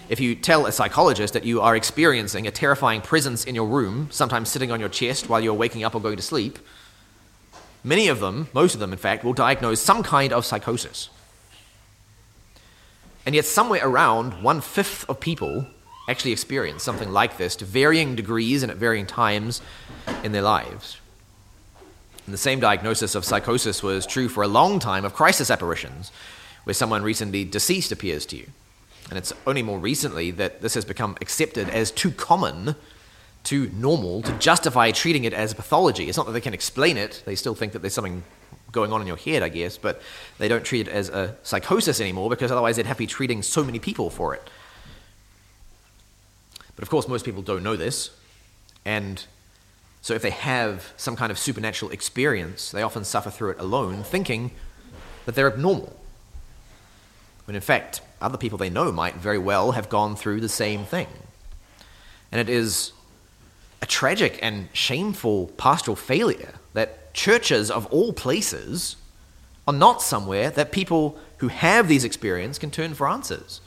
if 0.09 0.19
you 0.19 0.35
tell 0.35 0.65
a 0.65 0.71
psychologist 0.71 1.33
that 1.33 1.43
you 1.43 1.61
are 1.61 1.75
experiencing 1.75 2.45
a 2.45 2.51
terrifying 2.51 3.01
presence 3.01 3.45
in 3.45 3.55
your 3.55 3.67
room, 3.67 4.09
sometimes 4.11 4.49
sitting 4.49 4.71
on 4.71 4.79
your 4.79 4.89
chest 4.89 5.27
while 5.27 5.41
you're 5.41 5.53
waking 5.53 5.83
up 5.83 5.95
or 5.95 6.01
going 6.01 6.17
to 6.17 6.21
sleep, 6.21 6.59
many 7.83 8.07
of 8.07 8.19
them, 8.19 8.47
most 8.53 8.75
of 8.75 8.79
them 8.79 8.91
in 8.91 8.99
fact, 8.99 9.23
will 9.23 9.33
diagnose 9.33 9.81
some 9.81 10.03
kind 10.03 10.31
of 10.31 10.45
psychosis. 10.45 11.09
And 13.25 13.35
yet, 13.35 13.45
somewhere 13.45 13.81
around 13.83 14.43
one 14.43 14.61
fifth 14.61 15.07
of 15.09 15.19
people 15.19 15.67
actually 16.07 16.31
experience 16.31 16.83
something 16.83 17.11
like 17.11 17.37
this 17.37 17.55
to 17.57 17.65
varying 17.65 18.15
degrees 18.15 18.63
and 18.63 18.71
at 18.71 18.77
varying 18.77 19.05
times 19.05 19.61
in 20.23 20.31
their 20.31 20.41
lives. 20.41 20.97
And 22.29 22.33
the 22.35 22.37
same 22.37 22.59
diagnosis 22.59 23.15
of 23.15 23.25
psychosis 23.25 23.81
was 23.81 24.05
true 24.05 24.29
for 24.29 24.43
a 24.43 24.47
long 24.47 24.77
time 24.77 25.03
of 25.03 25.15
crisis 25.15 25.49
apparitions, 25.49 26.11
where 26.63 26.75
someone 26.75 27.01
recently 27.01 27.43
deceased 27.43 27.91
appears 27.91 28.23
to 28.27 28.37
you. 28.37 28.45
And 29.09 29.17
it's 29.17 29.33
only 29.47 29.63
more 29.63 29.79
recently 29.79 30.29
that 30.29 30.61
this 30.61 30.75
has 30.75 30.85
become 30.85 31.17
accepted 31.21 31.69
as 31.69 31.89
too 31.89 32.11
common, 32.11 32.75
too 33.43 33.71
normal, 33.73 34.21
to 34.21 34.31
justify 34.33 34.91
treating 34.91 35.23
it 35.23 35.33
as 35.33 35.53
a 35.53 35.55
pathology. 35.55 36.07
It's 36.07 36.17
not 36.17 36.27
that 36.27 36.33
they 36.33 36.39
can 36.39 36.53
explain 36.53 36.97
it, 36.97 37.23
they 37.25 37.33
still 37.33 37.55
think 37.55 37.73
that 37.73 37.79
there's 37.79 37.95
something 37.95 38.23
going 38.71 38.93
on 38.93 39.01
in 39.01 39.07
your 39.07 39.17
head, 39.17 39.41
I 39.41 39.49
guess, 39.49 39.79
but 39.79 39.99
they 40.37 40.47
don't 40.47 40.63
treat 40.63 40.87
it 40.87 40.91
as 40.91 41.09
a 41.09 41.35
psychosis 41.41 41.99
anymore 41.99 42.29
because 42.29 42.51
otherwise 42.51 42.75
they'd 42.75 42.85
have 42.85 42.97
to 42.97 43.01
be 43.01 43.07
treating 43.07 43.41
so 43.41 43.63
many 43.63 43.79
people 43.79 44.11
for 44.11 44.35
it. 44.35 44.47
But 46.75 46.83
of 46.83 46.91
course, 46.91 47.07
most 47.07 47.25
people 47.25 47.41
don't 47.41 47.63
know 47.63 47.75
this, 47.75 48.11
and 48.85 49.25
so 50.01 50.13
if 50.13 50.21
they 50.21 50.29
have 50.29 50.93
some 50.97 51.15
kind 51.15 51.31
of 51.31 51.37
supernatural 51.37 51.91
experience, 51.91 52.71
they 52.71 52.81
often 52.81 53.03
suffer 53.03 53.29
through 53.29 53.51
it 53.51 53.59
alone, 53.59 54.03
thinking 54.03 54.51
that 55.25 55.35
they're 55.35 55.51
abnormal. 55.51 55.95
When 57.45 57.55
in 57.55 57.61
fact, 57.61 58.01
other 58.21 58.37
people 58.37 58.57
they 58.57 58.69
know 58.69 58.91
might 58.91 59.15
very 59.15 59.37
well 59.37 59.71
have 59.71 59.89
gone 59.89 60.15
through 60.15 60.41
the 60.41 60.49
same 60.49 60.85
thing. 60.85 61.07
And 62.31 62.39
it 62.39 62.49
is 62.49 62.93
a 63.81 63.85
tragic 63.85 64.39
and 64.41 64.69
shameful 64.73 65.47
pastoral 65.57 65.95
failure 65.95 66.53
that 66.73 67.13
churches 67.13 67.71
of 67.71 67.85
all 67.87 68.13
places 68.13 68.95
are 69.67 69.73
not 69.73 70.01
somewhere 70.01 70.49
that 70.51 70.71
people 70.71 71.17
who 71.37 71.47
have 71.47 71.87
these 71.87 72.03
experiences 72.03 72.59
can 72.59 72.71
turn 72.71 72.93
for 72.93 73.07
answers. 73.07 73.61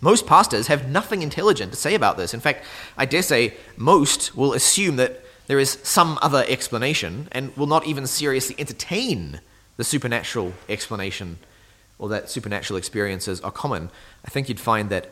Most 0.00 0.26
pastors 0.26 0.66
have 0.66 0.88
nothing 0.88 1.22
intelligent 1.22 1.72
to 1.72 1.78
say 1.78 1.94
about 1.94 2.16
this. 2.16 2.34
In 2.34 2.40
fact, 2.40 2.64
I 2.96 3.06
dare 3.06 3.22
say 3.22 3.54
most 3.76 4.36
will 4.36 4.52
assume 4.52 4.96
that 4.96 5.21
there 5.46 5.58
is 5.58 5.78
some 5.82 6.18
other 6.22 6.44
explanation 6.48 7.28
and 7.32 7.56
will 7.56 7.66
not 7.66 7.86
even 7.86 8.06
seriously 8.06 8.54
entertain 8.58 9.40
the 9.76 9.84
supernatural 9.84 10.52
explanation 10.68 11.38
or 11.98 12.08
that 12.08 12.30
supernatural 12.30 12.76
experiences 12.76 13.40
are 13.40 13.50
common. 13.50 13.90
I 14.24 14.30
think 14.30 14.48
you'd 14.48 14.60
find 14.60 14.90
that 14.90 15.10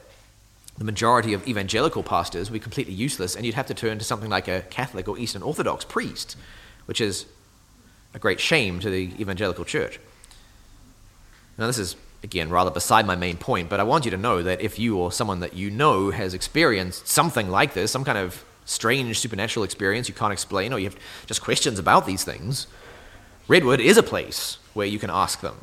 the 0.78 0.84
majority 0.84 1.34
of 1.34 1.46
evangelical 1.46 2.02
pastors 2.02 2.50
would 2.50 2.56
be 2.56 2.62
completely 2.62 2.94
useless, 2.94 3.36
and 3.36 3.44
you'd 3.44 3.54
have 3.54 3.66
to 3.66 3.74
turn 3.74 3.98
to 3.98 4.04
something 4.04 4.30
like 4.30 4.48
a 4.48 4.62
Catholic 4.70 5.08
or 5.08 5.18
Eastern 5.18 5.42
Orthodox 5.42 5.84
priest, 5.84 6.36
which 6.86 7.00
is 7.00 7.26
a 8.14 8.18
great 8.18 8.40
shame 8.40 8.80
to 8.80 8.88
the 8.90 9.12
evangelical 9.20 9.64
church. 9.64 10.00
Now, 11.58 11.66
this 11.66 11.78
is, 11.78 11.96
again, 12.22 12.48
rather 12.48 12.70
beside 12.70 13.06
my 13.06 13.14
main 13.14 13.36
point, 13.36 13.68
but 13.68 13.78
I 13.78 13.82
want 13.82 14.04
you 14.04 14.10
to 14.12 14.16
know 14.16 14.42
that 14.42 14.62
if 14.62 14.78
you 14.78 14.96
or 14.96 15.12
someone 15.12 15.40
that 15.40 15.54
you 15.54 15.70
know 15.70 16.10
has 16.10 16.32
experienced 16.32 17.06
something 17.06 17.50
like 17.50 17.74
this, 17.74 17.90
some 17.90 18.04
kind 18.04 18.18
of 18.18 18.44
strange 18.70 19.18
supernatural 19.18 19.64
experience 19.64 20.08
you 20.08 20.14
can't 20.14 20.32
explain, 20.32 20.72
or 20.72 20.78
you 20.78 20.88
have 20.88 20.98
just 21.26 21.42
questions 21.42 21.78
about 21.78 22.06
these 22.06 22.24
things, 22.24 22.66
Redwood 23.48 23.80
is 23.80 23.96
a 23.96 24.02
place 24.02 24.58
where 24.74 24.86
you 24.86 24.98
can 24.98 25.10
ask 25.10 25.40
them, 25.40 25.56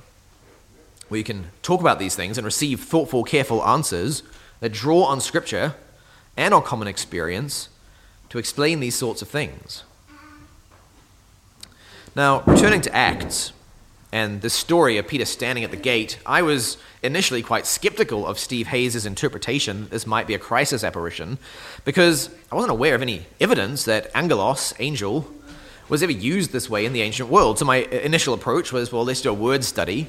where 1.08 1.18
you 1.18 1.24
can 1.24 1.48
talk 1.62 1.80
about 1.80 2.00
these 2.00 2.16
things 2.16 2.38
and 2.38 2.44
receive 2.44 2.82
thoughtful, 2.82 3.24
careful 3.24 3.66
answers 3.66 4.24
that 4.60 4.74
draw 4.74 5.04
on 5.04 5.22
Scripture 5.22 5.76
and 6.36 6.54
on 6.54 6.64
common 6.64 6.88
experience 6.88 7.70
to 8.30 8.38
explain 8.38 8.82
these 8.82 8.96
sorts 8.96 9.22
of 9.22 9.30
things. 9.30 9.84
Now, 12.14 12.44
returning 12.46 12.82
to 12.82 12.96
Acts, 12.96 13.54
and 14.12 14.42
the 14.42 14.50
story 14.50 14.98
of 14.98 15.08
Peter 15.08 15.26
standing 15.26 15.64
at 15.64 15.72
the 15.72 15.78
gate, 15.78 16.18
I 16.26 16.42
was 16.42 16.78
initially 17.04 17.44
quite 17.44 17.66
skeptical 17.66 18.26
of 18.26 18.40
Steve 18.40 18.68
Hays' 18.68 19.06
interpretation 19.06 19.88
this 19.90 20.08
might 20.08 20.28
be 20.28 20.34
a 20.34 20.40
crisis 20.40 20.84
apparition 20.84 21.38
because 21.84 22.30
I 22.52 22.56
wasn't 22.56 22.72
aware 22.72 22.96
of 22.96 23.02
any 23.02 23.26
evidence 23.40 23.84
that 23.86 24.10
angelos, 24.16 24.74
angel, 24.80 25.30
was 25.90 26.04
ever 26.04 26.12
used 26.12 26.52
this 26.52 26.70
way 26.70 26.86
in 26.86 26.94
the 26.94 27.02
ancient 27.02 27.30
world. 27.30 27.60
So 27.60 27.66
my 27.66 27.78
initial 27.78 28.34
approach 28.34 28.72
was, 28.72 28.92
well, 28.92 29.06
let's 29.06 29.22
do 29.22 29.30
a 29.30 29.34
word 29.34 29.64
study. 29.64 30.08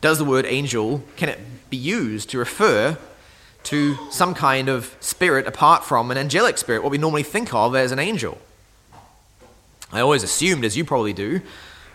Does 0.00 0.18
the 0.18 0.24
word 0.24 0.46
angel, 0.46 1.02
can 1.16 1.28
it 1.28 1.38
be 1.70 1.76
used 1.76 2.30
to 2.30 2.38
refer 2.38 2.98
to 3.64 3.96
some 4.10 4.34
kind 4.34 4.68
of 4.68 4.96
spirit 5.00 5.46
apart 5.46 5.84
from 5.84 6.10
an 6.10 6.18
angelic 6.18 6.56
spirit, 6.56 6.82
what 6.82 6.92
we 6.92 6.98
normally 6.98 7.22
think 7.22 7.52
of 7.52 7.74
as 7.74 7.90
an 7.90 7.98
angel? 7.98 8.38
I 9.92 10.00
always 10.00 10.22
assumed, 10.22 10.64
as 10.64 10.76
you 10.76 10.84
probably 10.84 11.12
do, 11.12 11.40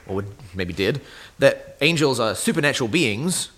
or 0.08 0.24
maybe 0.54 0.74
did, 0.74 1.02
that 1.40 1.78
angels 1.82 2.20
are 2.20 2.36
supernatural 2.36 2.88
beings, 2.88 3.50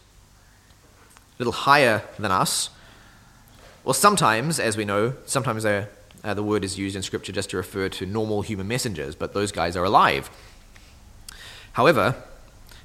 a 1.36 1.40
little 1.40 1.54
higher 1.54 2.04
than 2.20 2.32
us. 2.32 2.70
Well, 3.84 3.94
sometimes, 3.94 4.60
as 4.60 4.78
we 4.78 4.86
know, 4.86 5.14
sometimes 5.26 5.66
uh, 5.66 5.86
the 6.24 6.44
word 6.44 6.64
is 6.64 6.78
used 6.78 6.96
in 6.96 7.02
Scripture 7.02 7.32
just 7.32 7.50
to 7.50 7.58
refer 7.58 7.90
to 7.90 8.06
normal 8.06 8.42
human 8.42 8.68
messengers, 8.68 9.16
but 9.16 9.34
those 9.34 9.52
guys 9.52 9.76
are 9.76 9.84
alive. 9.84 10.30
However, 11.74 12.16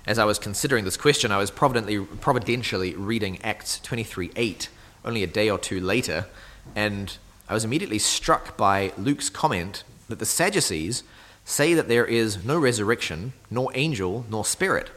as 0.06 0.18
I 0.18 0.24
was 0.24 0.38
considering 0.38 0.84
this 0.84 0.96
question, 0.96 1.30
I 1.30 1.36
was 1.36 1.50
providently, 1.50 2.00
providentially 2.00 2.94
reading 2.94 3.38
Acts 3.42 3.78
23 3.80 4.32
8 4.34 4.68
only 5.04 5.22
a 5.22 5.26
day 5.26 5.50
or 5.50 5.58
two 5.58 5.80
later, 5.80 6.26
and 6.74 7.16
I 7.48 7.54
was 7.54 7.64
immediately 7.64 7.98
struck 7.98 8.56
by 8.56 8.92
Luke's 8.96 9.30
comment 9.30 9.84
that 10.08 10.18
the 10.18 10.26
Sadducees 10.26 11.02
say 11.48 11.72
that 11.72 11.88
there 11.88 12.04
is 12.04 12.44
no 12.44 12.58
resurrection, 12.58 13.32
nor 13.50 13.70
angel, 13.74 14.26
nor 14.28 14.44
spirit. 14.44 14.90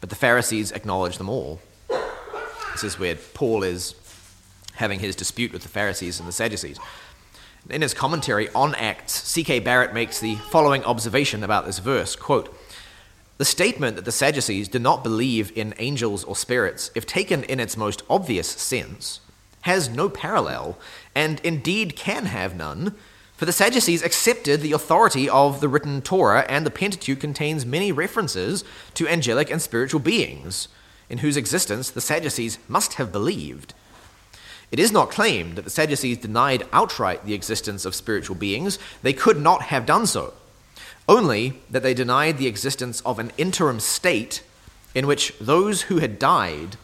But 0.00 0.10
the 0.10 0.16
Pharisees 0.16 0.70
acknowledge 0.70 1.16
them 1.16 1.30
all. 1.30 1.60
This 2.72 2.84
is 2.84 2.98
where 2.98 3.14
Paul 3.14 3.62
is 3.62 3.94
having 4.74 5.00
his 5.00 5.16
dispute 5.16 5.50
with 5.50 5.62
the 5.62 5.70
Pharisees 5.70 6.18
and 6.18 6.28
the 6.28 6.32
Sadducees. 6.32 6.78
In 7.70 7.80
his 7.80 7.94
commentary 7.94 8.50
on 8.50 8.74
Acts, 8.74 9.12
C.K. 9.12 9.60
Barrett 9.60 9.94
makes 9.94 10.20
the 10.20 10.34
following 10.34 10.84
observation 10.84 11.42
about 11.42 11.64
this 11.64 11.78
verse 11.78 12.16
quote, 12.16 12.54
The 13.38 13.44
statement 13.46 13.96
that 13.96 14.04
the 14.04 14.12
Sadducees 14.12 14.68
do 14.68 14.78
not 14.78 15.02
believe 15.02 15.56
in 15.56 15.74
angels 15.78 16.22
or 16.24 16.36
spirits, 16.36 16.90
if 16.94 17.06
taken 17.06 17.44
in 17.44 17.60
its 17.60 17.78
most 17.78 18.02
obvious 18.10 18.48
sense, 18.48 19.20
has 19.62 19.88
no 19.88 20.10
parallel, 20.10 20.76
and 21.14 21.40
indeed 21.40 21.96
can 21.96 22.26
have 22.26 22.54
none 22.54 22.94
for 23.42 23.46
the 23.46 23.52
Sadducees 23.52 24.04
accepted 24.04 24.60
the 24.60 24.70
authority 24.70 25.28
of 25.28 25.60
the 25.60 25.68
written 25.68 26.00
Torah, 26.00 26.46
and 26.48 26.64
the 26.64 26.70
Pentateuch 26.70 27.18
contains 27.18 27.66
many 27.66 27.90
references 27.90 28.62
to 28.94 29.08
angelic 29.08 29.50
and 29.50 29.60
spiritual 29.60 29.98
beings, 29.98 30.68
in 31.10 31.18
whose 31.18 31.36
existence 31.36 31.90
the 31.90 32.00
Sadducees 32.00 32.60
must 32.68 32.94
have 32.94 33.10
believed. 33.10 33.74
It 34.70 34.78
is 34.78 34.92
not 34.92 35.10
claimed 35.10 35.56
that 35.56 35.64
the 35.64 35.70
Sadducees 35.70 36.18
denied 36.18 36.68
outright 36.72 37.26
the 37.26 37.34
existence 37.34 37.84
of 37.84 37.96
spiritual 37.96 38.36
beings, 38.36 38.78
they 39.02 39.12
could 39.12 39.40
not 39.40 39.62
have 39.62 39.86
done 39.86 40.06
so. 40.06 40.34
Only 41.08 41.54
that 41.68 41.82
they 41.82 41.94
denied 41.94 42.38
the 42.38 42.46
existence 42.46 43.00
of 43.00 43.18
an 43.18 43.32
interim 43.36 43.80
state 43.80 44.44
in 44.94 45.08
which 45.08 45.36
those 45.40 45.82
who 45.82 45.98
had 45.98 46.20
died 46.20 46.76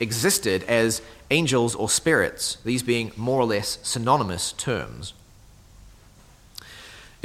existed 0.00 0.62
as 0.62 1.02
angels 1.30 1.74
or 1.74 1.90
spirits, 1.90 2.56
these 2.64 2.82
being 2.82 3.12
more 3.18 3.42
or 3.42 3.44
less 3.44 3.78
synonymous 3.82 4.52
terms. 4.52 5.12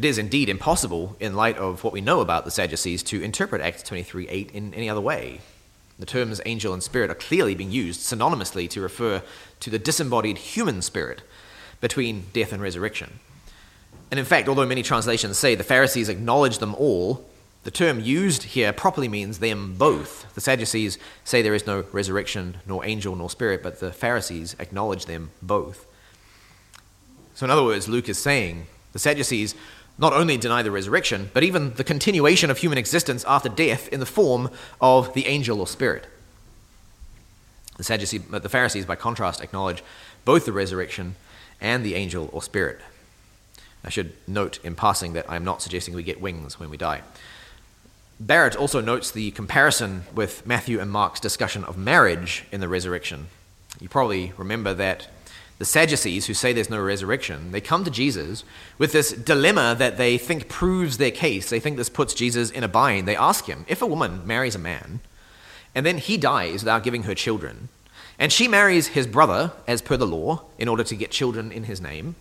It 0.02 0.06
is 0.06 0.18
indeed 0.18 0.50
impossible, 0.50 1.16
in 1.20 1.36
light 1.36 1.60
of 1.60 1.84
what 1.84 1.94
we 1.94 2.02
know 2.02 2.22
about 2.22 2.44
the 2.44 2.50
Sadducees, 2.50 3.04
to 3.04 3.22
interpret 3.22 3.62
Acts 3.62 3.84
23 3.84 4.28
8 4.30 4.50
in 4.52 4.74
any 4.74 4.90
other 4.90 5.00
way. 5.00 5.42
The 6.00 6.08
terms 6.08 6.42
angel 6.44 6.74
and 6.74 6.82
spirit 6.82 7.12
are 7.12 7.14
clearly 7.14 7.54
being 7.54 7.70
used 7.70 8.00
synonymously 8.00 8.68
to 8.72 8.82
refer 8.82 9.22
to 9.60 9.70
the 9.70 9.78
disembodied 9.78 10.40
human 10.40 10.82
spirit 10.82 11.22
between 11.82 12.26
death 12.34 12.52
and 12.52 12.64
resurrection. 12.64 13.20
And 14.10 14.20
in 14.20 14.26
fact, 14.26 14.50
although 14.50 14.66
many 14.66 14.82
translations 14.82 15.38
say 15.38 15.54
the 15.54 15.64
Pharisees 15.64 16.10
acknowledge 16.10 16.58
them 16.58 16.74
all, 16.74 17.24
the 17.64 17.70
term 17.70 18.00
used 18.00 18.42
here 18.42 18.74
properly 18.74 19.08
means 19.08 19.38
them 19.38 19.76
both. 19.78 20.34
The 20.34 20.42
Sadducees 20.42 20.98
say 21.24 21.44
there 21.44 21.54
is 21.54 21.68
no 21.68 21.86
resurrection, 21.92 22.58
nor 22.66 22.84
angel, 22.84 23.16
nor 23.16 23.30
spirit, 23.30 23.62
but 23.62 23.80
the 23.80 23.94
Pharisees 23.94 24.56
acknowledge 24.58 25.06
them 25.06 25.30
both. 25.44 25.86
So, 27.36 27.46
in 27.46 27.52
other 27.52 27.64
words, 27.64 27.88
Luke 27.88 28.10
is 28.10 28.18
saying 28.18 28.66
the 28.94 29.00
Sadducees 29.00 29.56
not 29.98 30.14
only 30.14 30.38
deny 30.38 30.64
the 30.64 30.72
resurrection, 30.72 31.30
but 31.34 31.44
even 31.44 31.74
the 31.74 31.84
continuation 31.84 32.50
of 32.50 32.58
human 32.58 32.78
existence 32.78 33.24
after 33.28 33.50
death 33.50 33.88
in 33.90 34.00
the 34.00 34.06
form 34.06 34.50
of 34.80 35.14
the 35.14 35.28
angel 35.28 35.60
or 35.60 35.68
spirit. 35.68 36.08
The, 37.78 37.84
Sadducees, 37.84 38.22
the 38.26 38.50
Pharisees, 38.50 38.86
by 38.86 38.96
contrast, 38.96 39.42
acknowledge 39.42 39.84
both 40.26 40.46
the 40.46 40.54
resurrection 40.54 41.16
and 41.60 41.84
the 41.84 41.96
angel 41.96 42.30
or 42.32 42.42
spirit. 42.42 42.80
I 43.84 43.90
should 43.90 44.14
note 44.28 44.60
in 44.64 44.76
passing 44.76 45.14
that 45.14 45.30
I 45.30 45.36
am 45.36 45.44
not 45.44 45.62
suggesting 45.62 45.96
we 45.96 46.04
get 46.04 46.22
wings 46.22 46.60
when 46.60 46.70
we 46.70 46.78
die. 46.78 47.02
Barrett 48.20 48.56
also 48.56 48.82
notes 48.82 49.10
the 49.10 49.32
comparison 49.32 50.04
with 50.14 50.46
Matthew 50.46 50.80
and 50.80 50.92
Mark's 50.92 51.20
discussion 51.20 51.64
of 51.64 51.78
marriage 51.78 52.46
in 52.52 52.62
the 52.62 52.68
resurrection. 52.68 53.28
You 53.80 53.90
probably 53.90 54.34
remember 54.38 54.76
that 54.76 55.08
the 55.62 55.66
Sadducees, 55.66 56.26
who 56.26 56.34
say 56.34 56.54
there's 56.54 56.72
no 56.72 56.82
resurrection, 56.82 57.52
they 57.52 57.62
come 57.62 57.84
to 57.84 57.92
Jesus 57.92 58.44
with 58.80 58.94
this 58.94 59.12
dilemma 59.12 59.76
that 59.78 59.96
they 59.96 60.18
think 60.18 60.50
proves 60.50 60.98
their 60.98 61.12
case. 61.12 61.52
They 61.52 61.60
think 61.60 61.78
this 61.78 61.88
puts 61.88 62.16
Jesus 62.16 62.50
in 62.50 62.64
a 62.64 62.68
bind. 62.68 63.08
They 63.08 63.16
ask 63.16 63.46
him 63.46 63.64
if 63.68 63.80
a 63.80 63.86
woman 63.86 64.26
marries 64.26 64.56
a 64.56 64.58
man 64.58 65.02
and 65.76 65.86
then 65.86 66.00
he 66.00 66.18
dies 66.18 66.64
without 66.64 66.82
giving 66.82 67.04
her 67.04 67.14
children, 67.14 67.70
and 68.18 68.32
she 68.32 68.48
marries 68.48 68.88
his 68.88 69.06
brother 69.06 69.52
as 69.68 69.84
per 69.84 69.98
the 69.98 70.08
law 70.08 70.46
in 70.58 70.68
order 70.68 70.84
to 70.84 70.96
get 70.96 71.12
children 71.12 71.52
in 71.52 71.66
his 71.66 71.80
name, 71.80 72.16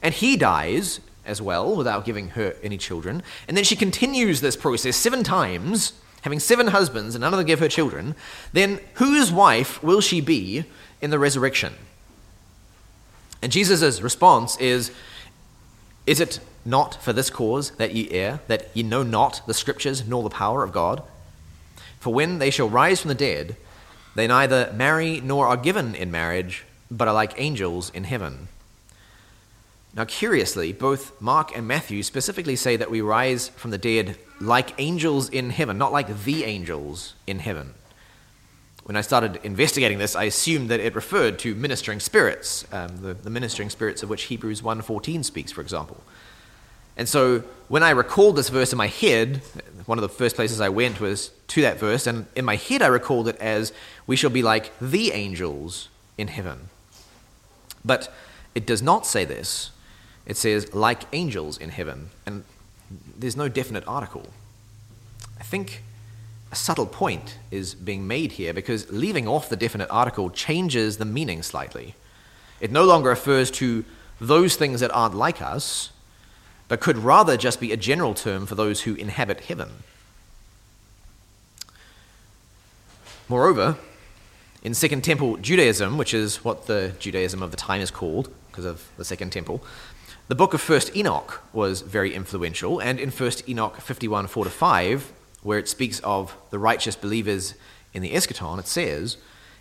and 0.00 0.14
he 0.14 0.34
dies 0.34 1.00
as 1.26 1.42
well 1.42 1.76
without 1.76 2.06
giving 2.06 2.30
her 2.30 2.56
any 2.62 2.78
children. 2.78 3.22
And 3.46 3.58
then 3.58 3.64
she 3.64 3.76
continues 3.76 4.40
this 4.40 4.56
process 4.56 4.96
seven 4.96 5.22
times, 5.22 5.92
having 6.22 6.40
seven 6.40 6.68
husbands 6.68 7.14
and 7.14 7.20
none 7.20 7.34
of 7.34 7.36
them 7.36 7.46
give 7.46 7.60
her 7.60 7.68
children. 7.68 8.14
Then 8.54 8.80
whose 8.94 9.30
wife 9.30 9.82
will 9.82 10.00
she 10.00 10.22
be 10.22 10.64
in 11.02 11.10
the 11.10 11.18
resurrection? 11.18 11.74
And 13.42 13.52
Jesus' 13.52 14.00
response 14.00 14.56
is 14.58 14.90
Is 16.06 16.20
it 16.20 16.40
not 16.64 17.02
for 17.02 17.12
this 17.12 17.30
cause 17.30 17.70
that 17.72 17.94
ye 17.94 18.10
err, 18.10 18.40
that 18.48 18.68
ye 18.74 18.82
know 18.82 19.02
not 19.02 19.42
the 19.46 19.54
scriptures 19.54 20.06
nor 20.06 20.22
the 20.22 20.30
power 20.30 20.62
of 20.62 20.72
God? 20.72 21.02
For 22.00 22.12
when 22.12 22.38
they 22.38 22.50
shall 22.50 22.68
rise 22.68 23.00
from 23.00 23.08
the 23.08 23.14
dead, 23.14 23.56
they 24.14 24.26
neither 24.26 24.72
marry 24.74 25.20
nor 25.20 25.46
are 25.46 25.56
given 25.56 25.94
in 25.94 26.10
marriage, 26.10 26.64
but 26.90 27.08
are 27.08 27.14
like 27.14 27.34
angels 27.36 27.90
in 27.90 28.04
heaven. 28.04 28.48
Now, 29.94 30.04
curiously, 30.04 30.72
both 30.72 31.18
Mark 31.20 31.56
and 31.56 31.66
Matthew 31.66 32.02
specifically 32.02 32.54
say 32.54 32.76
that 32.76 32.90
we 32.90 33.00
rise 33.00 33.48
from 33.48 33.70
the 33.70 33.78
dead 33.78 34.16
like 34.40 34.74
angels 34.78 35.28
in 35.30 35.50
heaven, 35.50 35.78
not 35.78 35.92
like 35.92 36.24
the 36.24 36.44
angels 36.44 37.14
in 37.26 37.38
heaven. 37.38 37.74
When 38.86 38.94
I 38.94 39.00
started 39.00 39.40
investigating 39.42 39.98
this, 39.98 40.14
I 40.14 40.24
assumed 40.24 40.68
that 40.68 40.78
it 40.78 40.94
referred 40.94 41.40
to 41.40 41.56
ministering 41.56 41.98
spirits, 41.98 42.64
um, 42.70 42.98
the, 42.98 43.14
the 43.14 43.30
ministering 43.30 43.68
spirits 43.68 44.04
of 44.04 44.08
which 44.08 44.24
Hebrews 44.24 44.62
1.14 44.62 45.24
speaks, 45.24 45.50
for 45.50 45.60
example. 45.60 46.04
And 46.96 47.08
so 47.08 47.42
when 47.66 47.82
I 47.82 47.90
recalled 47.90 48.36
this 48.36 48.48
verse 48.48 48.70
in 48.70 48.78
my 48.78 48.86
head, 48.86 49.38
one 49.86 49.98
of 49.98 50.02
the 50.02 50.08
first 50.08 50.36
places 50.36 50.60
I 50.60 50.68
went 50.68 51.00
was 51.00 51.32
to 51.48 51.62
that 51.62 51.80
verse, 51.80 52.06
and 52.06 52.26
in 52.36 52.44
my 52.44 52.54
head 52.54 52.80
I 52.80 52.86
recalled 52.86 53.26
it 53.26 53.36
as, 53.38 53.72
We 54.06 54.14
shall 54.14 54.30
be 54.30 54.42
like 54.42 54.72
the 54.78 55.10
angels 55.10 55.88
in 56.16 56.28
heaven. 56.28 56.68
But 57.84 58.14
it 58.54 58.66
does 58.66 58.82
not 58.82 59.04
say 59.04 59.24
this 59.24 59.72
it 60.26 60.36
says, 60.36 60.72
like 60.72 61.02
angels 61.12 61.58
in 61.58 61.70
heaven, 61.70 62.10
and 62.24 62.44
there's 63.18 63.36
no 63.36 63.48
definite 63.48 63.82
article. 63.88 64.28
I 65.40 65.42
think 65.42 65.82
subtle 66.56 66.86
point 66.86 67.38
is 67.50 67.74
being 67.74 68.06
made 68.06 68.32
here 68.32 68.52
because 68.52 68.90
leaving 68.90 69.28
off 69.28 69.48
the 69.48 69.56
definite 69.56 69.88
article 69.90 70.30
changes 70.30 70.96
the 70.96 71.04
meaning 71.04 71.42
slightly. 71.42 71.94
It 72.60 72.70
no 72.70 72.84
longer 72.84 73.10
refers 73.10 73.50
to 73.52 73.84
those 74.20 74.56
things 74.56 74.80
that 74.80 74.90
aren't 74.92 75.14
like 75.14 75.42
us, 75.42 75.90
but 76.68 76.80
could 76.80 76.98
rather 76.98 77.36
just 77.36 77.60
be 77.60 77.72
a 77.72 77.76
general 77.76 78.14
term 78.14 78.46
for 78.46 78.54
those 78.54 78.82
who 78.82 78.94
inhabit 78.94 79.40
heaven. 79.40 79.70
Moreover, 83.28 83.76
in 84.62 84.74
Second 84.74 85.04
Temple 85.04 85.36
Judaism, 85.36 85.98
which 85.98 86.14
is 86.14 86.44
what 86.44 86.66
the 86.66 86.94
Judaism 86.98 87.42
of 87.42 87.50
the 87.50 87.56
time 87.56 87.80
is 87.80 87.90
called 87.90 88.32
because 88.48 88.64
of 88.64 88.88
the 88.96 89.04
Second 89.04 89.30
Temple, 89.30 89.62
the 90.28 90.34
book 90.34 90.54
of 90.54 90.60
First 90.60 90.96
Enoch 90.96 91.42
was 91.52 91.82
very 91.82 92.12
influential, 92.12 92.80
and 92.80 92.98
in 92.98 93.10
First 93.10 93.48
Enoch 93.48 93.80
51 93.80 94.26
4 94.26 94.44
to 94.44 94.50
5, 94.50 95.12
where 95.46 95.60
it 95.60 95.68
speaks 95.68 96.00
of 96.00 96.36
the 96.50 96.58
righteous 96.58 96.96
believers 96.96 97.54
in 97.94 98.02
the 98.02 98.14
eschaton, 98.14 98.58
it 98.58 98.66
says, 98.66 99.16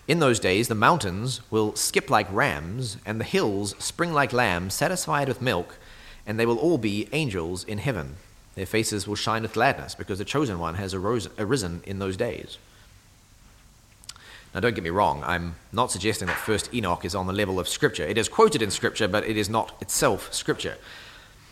In 0.07 0.17
those 0.17 0.39
days 0.39 0.67
the 0.67 0.73
mountains 0.73 1.41
will 1.51 1.75
skip 1.75 2.09
like 2.09 2.27
rams, 2.33 2.97
and 3.05 3.19
the 3.19 3.23
hills 3.23 3.75
spring 3.77 4.11
like 4.11 4.33
lambs, 4.33 4.73
satisfied 4.73 5.27
with 5.27 5.43
milk, 5.43 5.77
and 6.25 6.39
they 6.39 6.45
will 6.47 6.57
all 6.57 6.79
be 6.79 7.07
angels 7.13 7.63
in 7.63 7.77
heaven. 7.77 8.15
Their 8.55 8.65
faces 8.65 9.07
will 9.07 9.15
shine 9.15 9.43
with 9.43 9.53
gladness, 9.53 9.93
because 9.93 10.17
the 10.17 10.25
chosen 10.25 10.57
one 10.57 10.73
has 10.73 10.95
arisen 10.95 11.83
in 11.85 11.99
those 11.99 12.17
days. 12.17 12.57
Now, 14.55 14.61
don't 14.61 14.73
get 14.73 14.83
me 14.83 14.89
wrong, 14.89 15.23
I'm 15.23 15.55
not 15.71 15.91
suggesting 15.91 16.29
that 16.29 16.37
First 16.37 16.73
Enoch 16.73 17.05
is 17.05 17.13
on 17.13 17.27
the 17.27 17.33
level 17.33 17.59
of 17.59 17.67
Scripture. 17.67 18.05
It 18.05 18.17
is 18.17 18.27
quoted 18.27 18.63
in 18.63 18.71
Scripture, 18.71 19.07
but 19.07 19.23
it 19.27 19.37
is 19.37 19.49
not 19.49 19.75
itself 19.81 20.33
Scripture. 20.33 20.77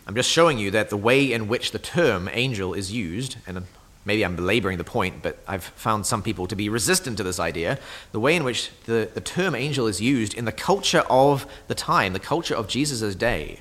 I'm 0.07 0.15
just 0.15 0.31
showing 0.31 0.57
you 0.57 0.71
that 0.71 0.89
the 0.89 0.97
way 0.97 1.31
in 1.31 1.47
which 1.47 1.71
the 1.71 1.79
term 1.79 2.27
angel 2.33 2.73
is 2.73 2.91
used, 2.91 3.37
and 3.45 3.67
maybe 4.05 4.23
I'm 4.23 4.35
belaboring 4.35 4.77
the 4.77 4.83
point, 4.83 5.21
but 5.21 5.37
I've 5.47 5.63
found 5.63 6.05
some 6.05 6.21
people 6.21 6.47
to 6.47 6.55
be 6.55 6.69
resistant 6.69 7.17
to 7.17 7.23
this 7.23 7.39
idea. 7.39 7.79
The 8.11 8.19
way 8.19 8.35
in 8.35 8.43
which 8.43 8.71
the, 8.85 9.09
the 9.13 9.21
term 9.21 9.55
angel 9.55 9.87
is 9.87 10.01
used 10.01 10.33
in 10.33 10.45
the 10.45 10.51
culture 10.51 11.03
of 11.09 11.45
the 11.67 11.75
time, 11.75 12.13
the 12.13 12.19
culture 12.19 12.55
of 12.55 12.67
Jesus' 12.67 13.15
day, 13.15 13.59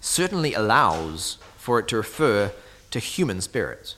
certainly 0.00 0.54
allows 0.54 1.38
for 1.56 1.78
it 1.78 1.88
to 1.88 1.96
refer 1.96 2.52
to 2.90 2.98
human 2.98 3.40
spirits. 3.40 3.96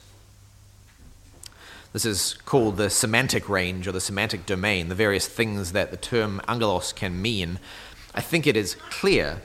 This 1.93 2.05
is 2.05 2.33
called 2.45 2.77
the 2.77 2.89
semantic 2.89 3.49
range 3.49 3.87
or 3.87 3.91
the 3.91 3.99
semantic 3.99 4.45
domain, 4.45 4.87
the 4.87 4.95
various 4.95 5.27
things 5.27 5.73
that 5.73 5.91
the 5.91 5.97
term 5.97 6.41
angelos 6.47 6.93
can 6.93 7.21
mean. 7.21 7.59
I 8.15 8.21
think 8.21 8.47
it 8.47 8.55
is 8.55 8.75
clear 8.89 9.41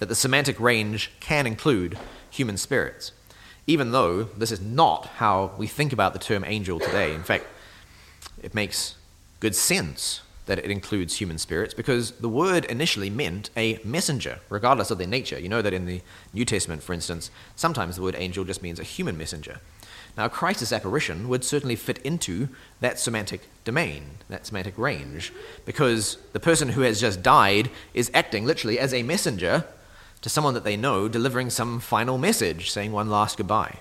that 0.00 0.06
the 0.06 0.14
semantic 0.14 0.58
range 0.58 1.12
can 1.20 1.46
include 1.46 1.98
human 2.30 2.56
spirits, 2.56 3.12
even 3.68 3.92
though 3.92 4.24
this 4.24 4.50
is 4.50 4.60
not 4.60 5.06
how 5.18 5.52
we 5.58 5.66
think 5.66 5.92
about 5.92 6.14
the 6.14 6.18
term 6.18 6.42
angel 6.44 6.80
today. 6.80 7.14
In 7.14 7.22
fact, 7.22 7.44
it 8.42 8.54
makes 8.54 8.96
good 9.40 9.54
sense 9.54 10.22
that 10.46 10.58
it 10.58 10.70
includes 10.70 11.16
human 11.16 11.36
spirits 11.36 11.74
because 11.74 12.12
the 12.12 12.28
word 12.28 12.64
initially 12.64 13.10
meant 13.10 13.50
a 13.54 13.78
messenger, 13.84 14.40
regardless 14.48 14.90
of 14.90 14.96
their 14.96 15.06
nature. 15.06 15.38
You 15.38 15.50
know 15.50 15.60
that 15.60 15.74
in 15.74 15.84
the 15.84 16.00
New 16.32 16.46
Testament, 16.46 16.82
for 16.82 16.94
instance, 16.94 17.30
sometimes 17.54 17.96
the 17.96 18.02
word 18.02 18.16
angel 18.18 18.44
just 18.44 18.62
means 18.62 18.80
a 18.80 18.84
human 18.84 19.18
messenger. 19.18 19.60
Now, 20.16 20.26
crisis 20.28 20.72
apparition 20.72 21.28
would 21.28 21.44
certainly 21.44 21.76
fit 21.76 21.98
into 21.98 22.48
that 22.80 22.98
semantic 22.98 23.42
domain, 23.64 24.04
that 24.30 24.46
semantic 24.46 24.78
range, 24.78 25.30
because 25.66 26.16
the 26.32 26.40
person 26.40 26.70
who 26.70 26.80
has 26.80 27.00
just 27.00 27.22
died 27.22 27.70
is 27.92 28.10
acting 28.14 28.46
literally 28.46 28.78
as 28.78 28.94
a 28.94 29.02
messenger 29.02 29.64
to 30.22 30.28
someone 30.28 30.54
that 30.54 30.64
they 30.64 30.76
know, 30.76 31.08
delivering 31.08 31.50
some 31.50 31.80
final 31.80 32.18
message, 32.18 32.70
saying 32.70 32.92
one 32.92 33.08
last 33.08 33.36
goodbye. 33.36 33.78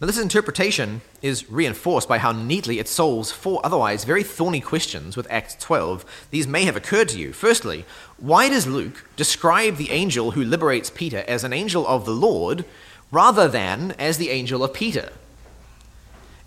Now, 0.00 0.06
this 0.06 0.18
interpretation 0.18 1.00
is 1.22 1.50
reinforced 1.50 2.08
by 2.08 2.18
how 2.18 2.30
neatly 2.30 2.78
it 2.78 2.86
solves 2.86 3.32
four 3.32 3.60
otherwise 3.64 4.04
very 4.04 4.22
thorny 4.22 4.60
questions 4.60 5.16
with 5.16 5.26
Acts 5.28 5.56
12. 5.56 6.04
These 6.30 6.46
may 6.46 6.64
have 6.64 6.76
occurred 6.76 7.08
to 7.08 7.18
you. 7.18 7.32
Firstly, 7.32 7.84
why 8.16 8.48
does 8.48 8.68
Luke 8.68 9.04
describe 9.16 9.76
the 9.76 9.90
angel 9.90 10.32
who 10.32 10.44
liberates 10.44 10.90
Peter 10.90 11.24
as 11.26 11.42
an 11.42 11.52
angel 11.52 11.84
of 11.86 12.04
the 12.04 12.12
Lord 12.12 12.64
rather 13.10 13.48
than 13.48 13.92
as 13.98 14.18
the 14.18 14.30
angel 14.30 14.62
of 14.62 14.74
Peter. 14.74 15.12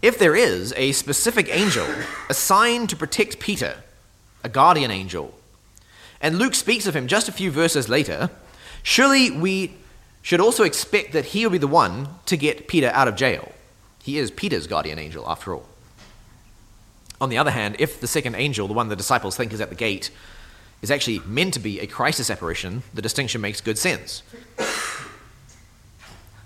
If 0.01 0.17
there 0.17 0.35
is 0.35 0.73
a 0.77 0.91
specific 0.93 1.47
angel 1.49 1.87
assigned 2.29 2.89
to 2.89 2.95
protect 2.95 3.39
Peter, 3.39 3.77
a 4.43 4.49
guardian 4.49 4.91
angel, 4.91 5.33
and 6.21 6.37
Luke 6.37 6.55
speaks 6.55 6.85
of 6.85 6.95
him 6.95 7.07
just 7.07 7.27
a 7.27 7.31
few 7.31 7.51
verses 7.51 7.89
later, 7.89 8.29
surely 8.83 9.31
we 9.31 9.73
should 10.21 10.39
also 10.39 10.63
expect 10.63 11.13
that 11.13 11.25
he 11.25 11.45
will 11.45 11.51
be 11.51 11.57
the 11.57 11.67
one 11.67 12.07
to 12.27 12.37
get 12.37 12.67
Peter 12.67 12.91
out 12.93 13.07
of 13.07 13.15
jail. 13.15 13.51
He 14.03 14.17
is 14.17 14.31
Peter's 14.31 14.67
guardian 14.67 14.99
angel, 14.99 15.27
after 15.27 15.53
all. 15.53 15.67
On 17.19 17.29
the 17.29 17.37
other 17.37 17.51
hand, 17.51 17.75
if 17.79 17.99
the 17.99 18.07
second 18.07 18.35
angel, 18.35 18.67
the 18.67 18.73
one 18.73 18.89
the 18.89 18.95
disciples 18.95 19.35
think 19.35 19.53
is 19.53 19.61
at 19.61 19.69
the 19.69 19.75
gate, 19.75 20.11
is 20.81 20.89
actually 20.89 21.19
meant 21.19 21.53
to 21.53 21.59
be 21.59 21.79
a 21.79 21.87
crisis 21.87 22.29
apparition, 22.29 22.83
the 22.93 23.01
distinction 23.01 23.41
makes 23.41 23.61
good 23.61 23.77
sense. 23.77 24.23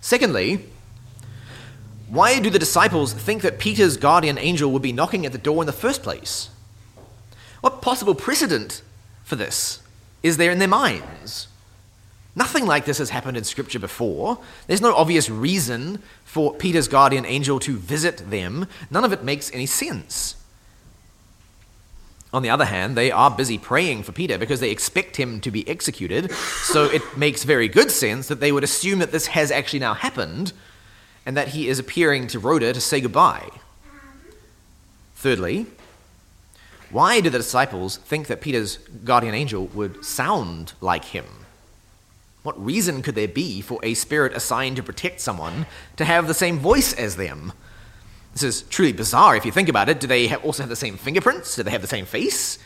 Secondly, 0.02 0.66
why 2.10 2.40
do 2.40 2.50
the 2.50 2.60
disciples 2.60 3.14
think 3.14 3.42
that 3.42 3.58
Peter's 3.58 3.98
guardian 3.98 4.38
angel 4.38 4.72
would 4.72 4.82
be 4.82 4.92
knocking 4.92 5.26
at 5.26 5.32
the 5.32 5.38
door 5.38 5.64
in 5.64 5.68
the 5.68 5.74
first 5.74 6.04
place? 6.04 6.50
What 7.62 7.82
possible 7.82 8.14
precedent 8.14 8.82
for 9.26 9.36
this 9.36 9.82
is 10.24 10.38
there 10.38 10.52
in 10.52 10.60
their 10.60 10.68
minds? 10.68 11.48
Nothing 12.36 12.66
like 12.66 12.86
this 12.86 12.98
has 12.98 13.12
happened 13.12 13.38
in 13.38 13.44
Scripture 13.44 13.80
before. 13.80 14.40
There's 14.68 14.82
no 14.82 14.94
obvious 14.96 15.30
reason 15.30 16.02
for 16.24 16.54
Peter's 16.54 16.88
guardian 16.88 17.26
angel 17.26 17.60
to 17.62 17.78
visit 17.78 18.30
them. 18.30 18.68
None 18.90 19.06
of 19.06 19.14
it 19.14 19.24
makes 19.24 19.54
any 19.54 19.66
sense. 19.66 20.36
On 22.34 22.42
the 22.42 22.50
other 22.50 22.66
hand, 22.66 22.98
they 22.98 23.12
are 23.12 23.32
busy 23.32 23.58
praying 23.58 24.04
for 24.04 24.12
Peter 24.12 24.38
because 24.38 24.60
they 24.60 24.72
expect 24.72 25.16
him 25.16 25.40
to 25.42 25.52
be 25.52 25.68
executed, 25.70 26.32
so 26.34 26.84
it 26.84 27.02
makes 27.16 27.46
very 27.46 27.70
good 27.70 27.90
sense 27.90 28.28
that 28.28 28.42
they 28.42 28.52
would 28.52 28.64
assume 28.64 29.00
that 29.00 29.14
this 29.14 29.28
has 29.28 29.52
actually 29.52 29.80
now 29.80 29.94
happened 29.94 30.52
and 31.26 31.38
that 31.38 31.50
he 31.50 31.70
is 31.70 31.80
appearing 31.80 32.28
to 32.28 32.40
Rhoda 32.40 32.74
to 32.74 32.82
say 32.82 33.00
goodbye. 33.00 33.50
Thirdly, 35.16 35.68
why 36.96 37.20
do 37.20 37.30
the 37.30 37.40
disciples 37.40 37.98
think 37.98 38.28
that 38.28 38.40
Peter's 38.40 38.78
guardian 39.04 39.36
angel 39.36 39.66
would 39.74 40.06
sound 40.06 40.72
like 40.80 41.04
him? 41.04 41.26
What 42.42 42.64
reason 42.64 43.02
could 43.02 43.16
there 43.16 43.28
be 43.28 43.60
for 43.60 43.82
a 43.84 43.96
spirit 43.96 44.32
assigned 44.32 44.78
to 44.78 44.84
protect 44.84 45.20
someone 45.20 45.66
to 45.98 46.06
have 46.06 46.26
the 46.26 46.34
same 46.34 46.58
voice 46.58 46.94
as 46.94 47.18
them? 47.18 47.52
This 48.32 48.44
is 48.44 48.62
truly 48.62 48.94
bizarre 48.94 49.36
if 49.36 49.46
you 49.46 49.52
think 49.52 49.68
about 49.68 49.90
it. 49.90 50.00
Do 50.00 50.08
they 50.08 50.34
also 50.36 50.64
have 50.64 50.70
the 50.70 50.76
same 50.78 50.96
fingerprints? 50.96 51.58
Do 51.58 51.64
they 51.64 51.72
have 51.72 51.82
the 51.82 51.88
same 51.90 52.06
face? 52.06 52.60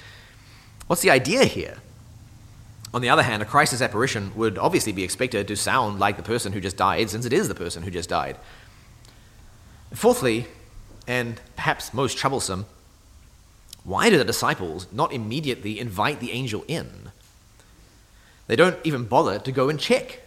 What's 0.85 1.01
the 1.01 1.09
idea 1.09 1.45
here? 1.45 1.77
On 2.93 3.01
the 3.01 3.09
other 3.09 3.23
hand, 3.23 3.41
a 3.41 3.47
crisis 3.47 3.81
apparition 3.81 4.31
would 4.35 4.59
obviously 4.59 4.91
be 4.91 5.03
expected 5.03 5.47
to 5.47 5.55
sound 5.55 5.97
like 5.97 6.17
the 6.17 6.23
person 6.23 6.53
who 6.53 6.61
just 6.61 6.77
died, 6.77 7.09
since 7.09 7.25
it 7.25 7.33
is 7.33 7.47
the 7.47 7.55
person 7.55 7.81
who 7.81 7.89
just 7.89 8.09
died. 8.09 8.37
Fourthly, 9.91 10.45
and 11.07 11.41
perhaps 11.55 11.95
most 11.95 12.15
troublesome, 12.15 12.67
why 13.89 14.11
do 14.11 14.19
the 14.19 14.23
disciples 14.23 14.85
not 14.91 15.11
immediately 15.11 15.79
invite 15.79 16.19
the 16.19 16.31
angel 16.31 16.63
in? 16.67 17.09
They 18.45 18.55
don't 18.55 18.77
even 18.83 19.05
bother 19.05 19.39
to 19.39 19.51
go 19.51 19.67
and 19.67 19.79
check. 19.79 20.21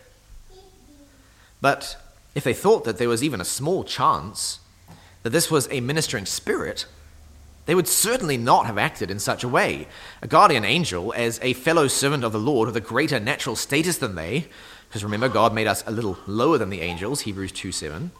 But 1.60 1.96
if 2.34 2.42
they 2.42 2.54
thought 2.54 2.82
that 2.82 2.98
there 2.98 3.08
was 3.08 3.22
even 3.22 3.40
a 3.40 3.44
small 3.44 3.84
chance 3.84 4.58
that 5.22 5.30
this 5.30 5.48
was 5.48 5.68
a 5.70 5.80
ministering 5.80 6.26
spirit, 6.26 6.86
they 7.66 7.76
would 7.76 7.86
certainly 7.86 8.36
not 8.36 8.66
have 8.66 8.78
acted 8.78 9.12
in 9.12 9.20
such 9.20 9.44
a 9.44 9.48
way. 9.48 9.86
A 10.22 10.26
guardian 10.26 10.64
angel, 10.64 11.14
as 11.16 11.38
a 11.40 11.52
fellow 11.52 11.86
servant 11.86 12.24
of 12.24 12.32
the 12.32 12.40
Lord 12.40 12.66
with 12.66 12.76
a 12.76 12.80
greater 12.80 13.20
natural 13.20 13.54
status 13.54 13.96
than 13.96 14.16
they, 14.16 14.48
because 14.88 15.04
remember, 15.04 15.28
God 15.28 15.54
made 15.54 15.68
us 15.68 15.84
a 15.86 15.92
little 15.92 16.18
lower 16.26 16.58
than 16.58 16.70
the 16.70 16.80
angels, 16.80 17.20
Hebrews 17.20 17.52
2 17.52 17.70
7. 17.70 18.10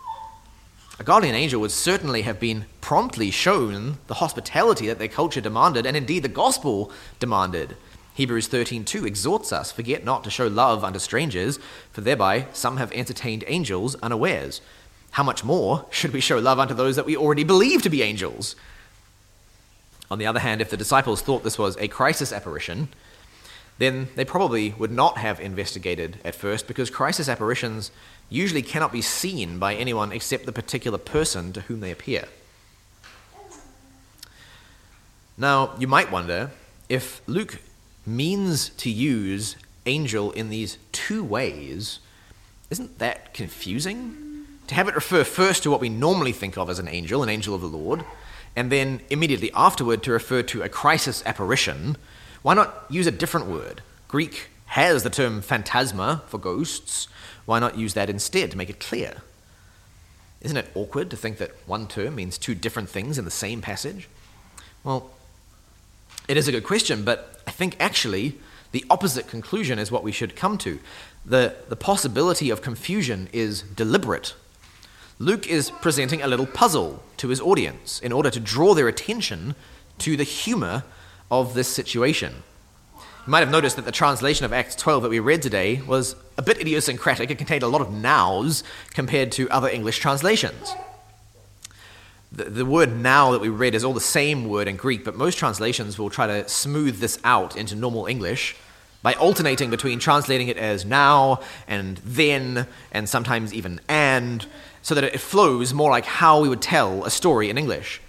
A 1.03 1.05
guardian 1.05 1.35
angel 1.35 1.61
would 1.61 1.73
certainly 1.73 2.23
have 2.23 2.39
been 2.39 2.67
promptly 2.81 3.33
shown 3.33 3.99
the 4.07 4.15
hospitality 4.15 4.87
that 4.87 5.01
their 5.01 5.09
culture 5.09 5.41
demanded, 5.41 5.85
and 5.85 5.97
indeed 5.97 6.23
the 6.23 6.29
gospel 6.29 6.93
demanded. 7.19 7.77
Hebrews 8.15 8.47
13:2 8.47 9.05
exhorts 9.05 9.53
us, 9.53 9.73
"Forget 9.73 10.05
not 10.05 10.23
to 10.23 10.31
show 10.31 10.47
love 10.47 10.85
unto 10.85 11.01
strangers, 11.01 11.59
for 11.93 12.03
thereby 12.03 12.47
some 12.53 12.77
have 12.77 12.93
entertained 12.93 13.43
angels 13.49 13.97
unawares." 13.97 14.61
how 15.11 15.25
much 15.25 15.43
more 15.43 15.87
should 15.91 16.13
we 16.13 16.21
show 16.21 16.39
love 16.39 16.61
unto 16.61 16.73
those 16.73 16.95
that 16.95 17.05
we 17.05 17.17
already 17.17 17.43
believe 17.43 17.83
to 17.83 17.91
be 17.91 18.03
angels? 18.03 18.55
On 20.09 20.19
the 20.21 20.27
other 20.27 20.39
hand, 20.39 20.61
if 20.61 20.71
the 20.71 20.77
disciples 20.77 21.21
thought 21.21 21.43
this 21.43 21.59
was 21.59 21.77
a 21.79 21.89
crisis 21.89 22.33
apparition, 22.33 22.89
then 23.79 24.09
they 24.15 24.25
probably 24.25 24.71
would 24.79 24.91
not 24.91 25.19
have 25.19 25.41
investigated 25.41 26.19
at 26.25 26.35
first 26.35 26.69
because 26.69 26.91
crisis 26.91 27.29
apparitions 27.29 27.91
usually 28.29 28.63
cannot 28.63 28.93
be 28.93 29.03
seen 29.03 29.59
by 29.59 29.75
anyone 29.75 30.13
except 30.13 30.47
the 30.47 30.53
particular 30.53 30.99
person 30.99 31.53
to 31.53 31.63
whom 31.63 31.81
they 31.81 31.91
appear. 31.91 32.25
Now, 35.37 35.75
you 35.79 35.87
might 35.87 36.13
wonder 36.13 36.51
if 36.89 37.23
Luke 37.27 37.61
means 38.07 38.69
to 38.71 38.91
use 38.91 39.57
angel 39.87 40.31
in 40.33 40.51
these 40.51 40.79
two 40.93 41.25
ways, 41.25 41.99
isn't 42.71 42.99
that 42.99 43.35
confusing? 43.35 44.33
to 44.73 44.77
have 44.77 44.89
it 44.89 44.95
refer 44.95 45.23
first 45.25 45.63
to 45.63 45.71
what 45.71 45.81
we 45.81 45.89
normally 45.91 46.33
think 46.33 46.57
of 46.57 46.71
as 46.71 46.79
an 46.79 46.89
angel, 46.89 47.23
an 47.23 47.29
angel 47.29 47.55
of 47.55 47.61
the 47.61 47.67
Lord, 47.67 48.05
and 48.55 48.73
then 48.73 49.01
immediately 49.11 49.51
afterward 49.55 50.03
to 50.03 50.13
refer 50.13 50.43
to 50.45 50.63
a 50.63 50.69
crisis 50.69 51.23
apparition, 51.27 51.97
why 52.43 52.55
not 52.55 52.85
use 52.91 53.07
a 53.07 53.13
different 53.13 53.47
word? 53.47 53.83
Greek 54.09 54.49
has 54.67 55.03
the 55.03 55.11
term 55.11 55.43
phantasma 55.43 56.23
for 56.29 56.39
ghosts. 56.39 57.09
Why 57.45 57.59
not 57.59 57.77
use 57.77 57.95
that 57.95 58.11
instead 58.11 58.51
to 58.51 58.57
make 58.57 58.71
it 58.71 58.81
clear? 58.81 59.19
Isn't 60.41 60.57
it 60.57 60.71
awkward 60.75 61.11
to 61.11 61.17
think 61.17 61.39
that 61.39 61.53
one 61.67 61.87
term 61.87 62.17
means 62.17 62.39
two 62.39 62.55
different 62.55 62.89
things 62.89 63.19
in 63.19 63.25
the 63.25 63.31
same 63.31 63.61
passage? 63.61 64.09
Well, 64.83 65.11
it 66.29 66.37
is 66.37 66.49
a 66.49 66.53
good 66.53 66.65
question, 66.65 67.05
but 67.05 67.41
I 67.47 67.51
think 67.51 67.77
actually 67.79 68.39
the 68.73 68.85
opposite 68.91 69.29
conclusion 69.29 69.79
is 69.79 69.91
what 69.91 70.03
we 70.03 70.13
should 70.13 70.35
come 70.35 70.59
to. 70.59 70.81
The, 71.25 71.55
the 71.69 71.77
possibility 71.77 72.51
of 72.51 72.63
confusion 72.63 73.29
is 73.33 73.63
deliberate 73.63 74.35
Luke 75.23 75.47
is 75.47 75.71
presenting 75.71 76.21
a 76.21 76.27
little 76.27 76.47
puzzle 76.47 77.01
to 77.19 77.29
his 77.29 77.41
audience 77.41 78.01
in 78.01 78.11
order 78.11 78.29
to 78.29 78.41
draw 78.41 78.75
their 78.75 78.89
attention 78.89 79.55
to 79.99 80.17
the 80.17 80.25
humor 80.25 80.83
of 81.33 81.55
this 81.55 81.67
situation. 81.67 82.35
You 82.95 83.31
might 83.31 83.41
have 83.41 83.51
noticed 83.51 83.77
that 83.77 83.87
the 83.87 83.93
translation 83.93 84.45
of 84.45 84.53
Acts 84.53 84.77
12 84.77 85.05
that 85.05 85.09
we 85.09 85.19
read 85.19 85.41
today 85.41 85.81
was 85.81 86.15
a 86.37 86.43
bit 86.43 86.61
idiosyncratic. 86.61 87.31
It 87.31 87.39
contained 87.39 87.63
a 87.63 87.69
lot 87.69 87.81
of 87.81 87.91
nows 87.91 88.63
compared 88.91 89.33
to 89.33 89.49
other 89.49 89.69
English 89.69 89.99
translations. 89.99 90.75
The, 92.31 92.45
the 92.45 92.67
word 92.67 92.95
now 92.95 93.33
that 93.33 93.41
we 93.41 93.49
read 93.49 93.75
is 93.75 93.83
all 93.83 93.95
the 93.95 94.01
same 94.01 94.47
word 94.47 94.69
in 94.69 94.77
Greek, 94.77 95.05
but 95.05 95.17
most 95.17 95.39
translations 95.39 95.99
will 95.99 96.11
try 96.11 96.27
to 96.27 96.47
smooth 96.49 96.99
this 96.99 97.19
out 97.25 97.57
into 97.57 97.77
normal 97.77 98.07
English 98.07 98.55
by 99.01 99.15
alternating 99.15 99.71
between 99.71 99.99
translating 99.99 100.49
it 100.49 100.59
as 100.59 100.85
now 100.85 101.41
and 101.67 101.97
then 101.99 102.67
and 102.93 103.09
sometimes 103.09 103.55
even 103.55 103.81
and 103.89 104.47
so 104.83 104.95
that 104.95 105.05
it 105.05 105.19
flows 105.19 105.73
more 105.73 105.91
like 105.91 106.05
how 106.05 106.41
we 106.43 106.49
would 106.49 106.63
tell 106.63 107.05
a 107.05 107.11
story 107.11 107.49
in 107.49 107.57
English. 107.57 108.03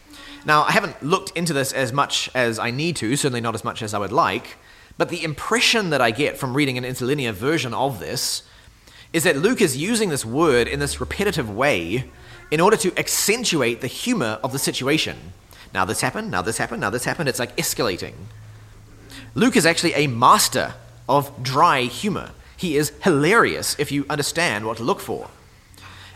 Now, 0.45 0.63
I 0.63 0.71
haven't 0.71 1.01
looked 1.01 1.35
into 1.37 1.53
this 1.53 1.71
as 1.71 1.93
much 1.93 2.29
as 2.35 2.59
I 2.59 2.69
need 2.69 2.97
to, 2.97 3.15
certainly 3.15 3.39
not 3.39 3.55
as 3.55 3.63
much 3.63 3.81
as 3.81 3.93
I 3.93 3.99
would 3.99 4.11
like, 4.11 4.57
but 4.97 5.09
the 5.09 5.23
impression 5.23 5.89
that 5.91 6.01
I 6.01 6.11
get 6.11 6.37
from 6.37 6.55
reading 6.55 6.77
an 6.77 6.83
interlinear 6.83 7.31
version 7.31 7.73
of 7.73 7.99
this 7.99 8.43
is 9.13 9.23
that 9.23 9.37
Luke 9.37 9.61
is 9.61 9.77
using 9.77 10.09
this 10.09 10.25
word 10.25 10.67
in 10.67 10.79
this 10.79 10.99
repetitive 10.99 11.49
way 11.49 12.09
in 12.51 12.59
order 12.59 12.75
to 12.77 12.97
accentuate 12.99 13.81
the 13.81 13.87
humor 13.87 14.39
of 14.43 14.51
the 14.51 14.59
situation. 14.59 15.33
Now 15.73 15.85
this 15.85 16.01
happened, 16.01 16.29
now 16.29 16.41
this 16.41 16.57
happened, 16.57 16.81
now 16.81 16.89
this 16.89 17.05
happened. 17.05 17.29
It's 17.29 17.39
like 17.39 17.55
escalating. 17.55 18.13
Luke 19.35 19.55
is 19.55 19.65
actually 19.65 19.93
a 19.93 20.07
master 20.07 20.73
of 21.07 21.41
dry 21.41 21.83
humor. 21.83 22.31
He 22.57 22.77
is 22.77 22.91
hilarious 23.01 23.75
if 23.79 23.91
you 23.91 24.05
understand 24.09 24.65
what 24.65 24.77
to 24.77 24.83
look 24.83 24.99
for. 24.99 25.29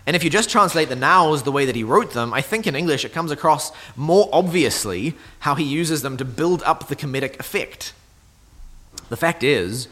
And 0.07 0.15
if 0.15 0.23
you 0.23 0.29
just 0.29 0.49
translate 0.49 0.87
the 0.87 0.95
nows 0.95 1.43
the 1.43 1.51
way 1.51 1.65
that 1.65 1.75
he 1.75 1.83
wrote 1.83 2.13
them, 2.13 2.33
I 2.33 2.41
think 2.41 2.65
in 2.65 2.77
English 2.77 3.03
it 3.03 3.11
comes 3.11 3.29
across 3.29 3.73
more 3.97 4.29
obviously 4.31 5.15
how 5.39 5.55
he 5.55 5.65
uses 5.65 6.01
them 6.01 6.15
to 6.15 6.23
build 6.23 6.63
up 6.63 6.87
the 6.87 6.95
comedic 6.95 7.37
effect. 7.41 7.91
The 9.09 9.17
fact 9.17 9.43
is, 9.43 9.89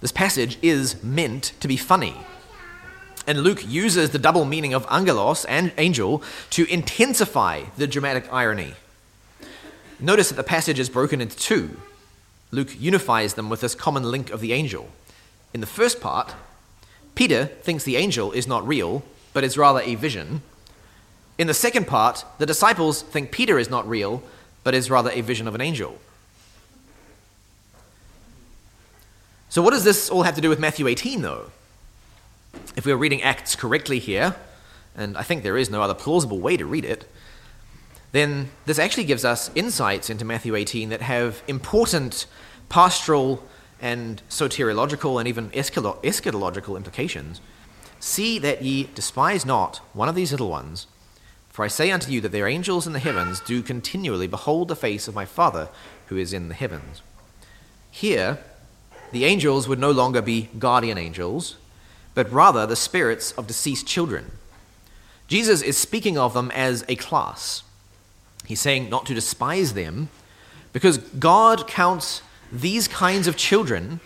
this 0.00 0.10
passage 0.10 0.58
is 0.62 1.04
meant 1.04 1.52
to 1.60 1.68
be 1.68 1.76
funny. 1.76 2.16
And 3.26 3.42
Luke 3.42 3.62
uses 3.68 4.10
the 4.10 4.18
double 4.18 4.46
meaning 4.46 4.72
of 4.72 4.86
angelos 4.90 5.44
and 5.44 5.70
angel 5.76 6.22
to 6.50 6.64
intensify 6.72 7.64
the 7.76 7.86
dramatic 7.86 8.32
irony. 8.32 8.74
Notice 10.00 10.30
that 10.30 10.36
the 10.36 10.42
passage 10.42 10.80
is 10.80 10.88
broken 10.88 11.20
into 11.20 11.36
two. 11.36 11.76
Luke 12.52 12.70
unifies 12.80 13.34
them 13.34 13.50
with 13.50 13.60
this 13.60 13.74
common 13.74 14.02
link 14.02 14.30
of 14.30 14.40
the 14.40 14.54
angel. 14.54 14.88
In 15.52 15.60
the 15.60 15.66
first 15.66 16.00
part, 16.00 16.34
Peter 17.14 17.44
thinks 17.44 17.84
the 17.84 17.96
angel 17.96 18.32
is 18.32 18.46
not 18.46 18.66
real, 18.66 19.04
but 19.32 19.44
is 19.44 19.58
rather 19.58 19.80
a 19.80 19.94
vision. 19.94 20.42
In 21.38 21.46
the 21.46 21.54
second 21.54 21.86
part, 21.86 22.24
the 22.38 22.46
disciples 22.46 23.02
think 23.02 23.30
Peter 23.30 23.58
is 23.58 23.70
not 23.70 23.88
real, 23.88 24.22
but 24.64 24.74
is 24.74 24.90
rather 24.90 25.10
a 25.10 25.20
vision 25.20 25.48
of 25.48 25.54
an 25.54 25.60
angel. 25.60 25.98
So, 29.48 29.60
what 29.60 29.72
does 29.72 29.84
this 29.84 30.08
all 30.08 30.22
have 30.22 30.34
to 30.36 30.40
do 30.40 30.48
with 30.48 30.58
Matthew 30.58 30.86
18, 30.86 31.22
though? 31.22 31.50
If 32.76 32.86
we're 32.86 32.96
reading 32.96 33.22
Acts 33.22 33.54
correctly 33.54 33.98
here, 33.98 34.34
and 34.96 35.16
I 35.16 35.22
think 35.22 35.42
there 35.42 35.58
is 35.58 35.70
no 35.70 35.82
other 35.82 35.94
plausible 35.94 36.38
way 36.38 36.56
to 36.56 36.64
read 36.64 36.84
it, 36.84 37.06
then 38.12 38.50
this 38.66 38.78
actually 38.78 39.04
gives 39.04 39.24
us 39.24 39.50
insights 39.54 40.10
into 40.10 40.24
Matthew 40.24 40.54
18 40.54 40.90
that 40.90 41.02
have 41.02 41.42
important 41.48 42.26
pastoral 42.68 43.42
and 43.80 44.22
soteriological 44.28 45.18
and 45.18 45.26
even 45.26 45.50
eschatological 45.50 46.76
implications. 46.76 47.40
See 48.04 48.40
that 48.40 48.62
ye 48.62 48.90
despise 48.96 49.46
not 49.46 49.76
one 49.92 50.08
of 50.08 50.16
these 50.16 50.32
little 50.32 50.50
ones, 50.50 50.88
For 51.52 51.66
I 51.66 51.68
say 51.68 51.90
unto 51.90 52.10
you 52.10 52.22
that 52.22 52.32
their 52.32 52.48
angels 52.48 52.86
in 52.86 52.94
the 52.94 52.98
heavens 52.98 53.38
do 53.40 53.62
continually 53.62 54.26
behold 54.26 54.68
the 54.68 54.76
face 54.76 55.06
of 55.06 55.14
my 55.14 55.26
Father 55.26 55.68
who 56.06 56.16
is 56.16 56.32
in 56.32 56.48
the 56.48 56.54
heavens. 56.54 57.02
Here, 57.90 58.38
the 59.12 59.26
angels 59.26 59.68
would 59.68 59.78
no 59.78 59.90
longer 59.90 60.22
be 60.22 60.48
guardian 60.58 60.96
angels, 60.96 61.56
but 62.14 62.32
rather 62.32 62.66
the 62.66 62.74
spirits 62.74 63.32
of 63.32 63.46
deceased 63.46 63.86
children. 63.86 64.32
Jesus 65.28 65.60
is 65.60 65.76
speaking 65.76 66.16
of 66.16 66.32
them 66.32 66.50
as 66.52 66.86
a 66.88 66.96
class. 66.96 67.62
He's 68.46 68.60
saying 68.60 68.88
not 68.88 69.04
to 69.06 69.14
despise 69.14 69.74
them, 69.74 70.08
because 70.72 70.96
God 70.98 71.68
counts 71.68 72.22
these 72.50 72.88
kinds 72.88 73.26
of 73.26 73.36
children 73.36 74.00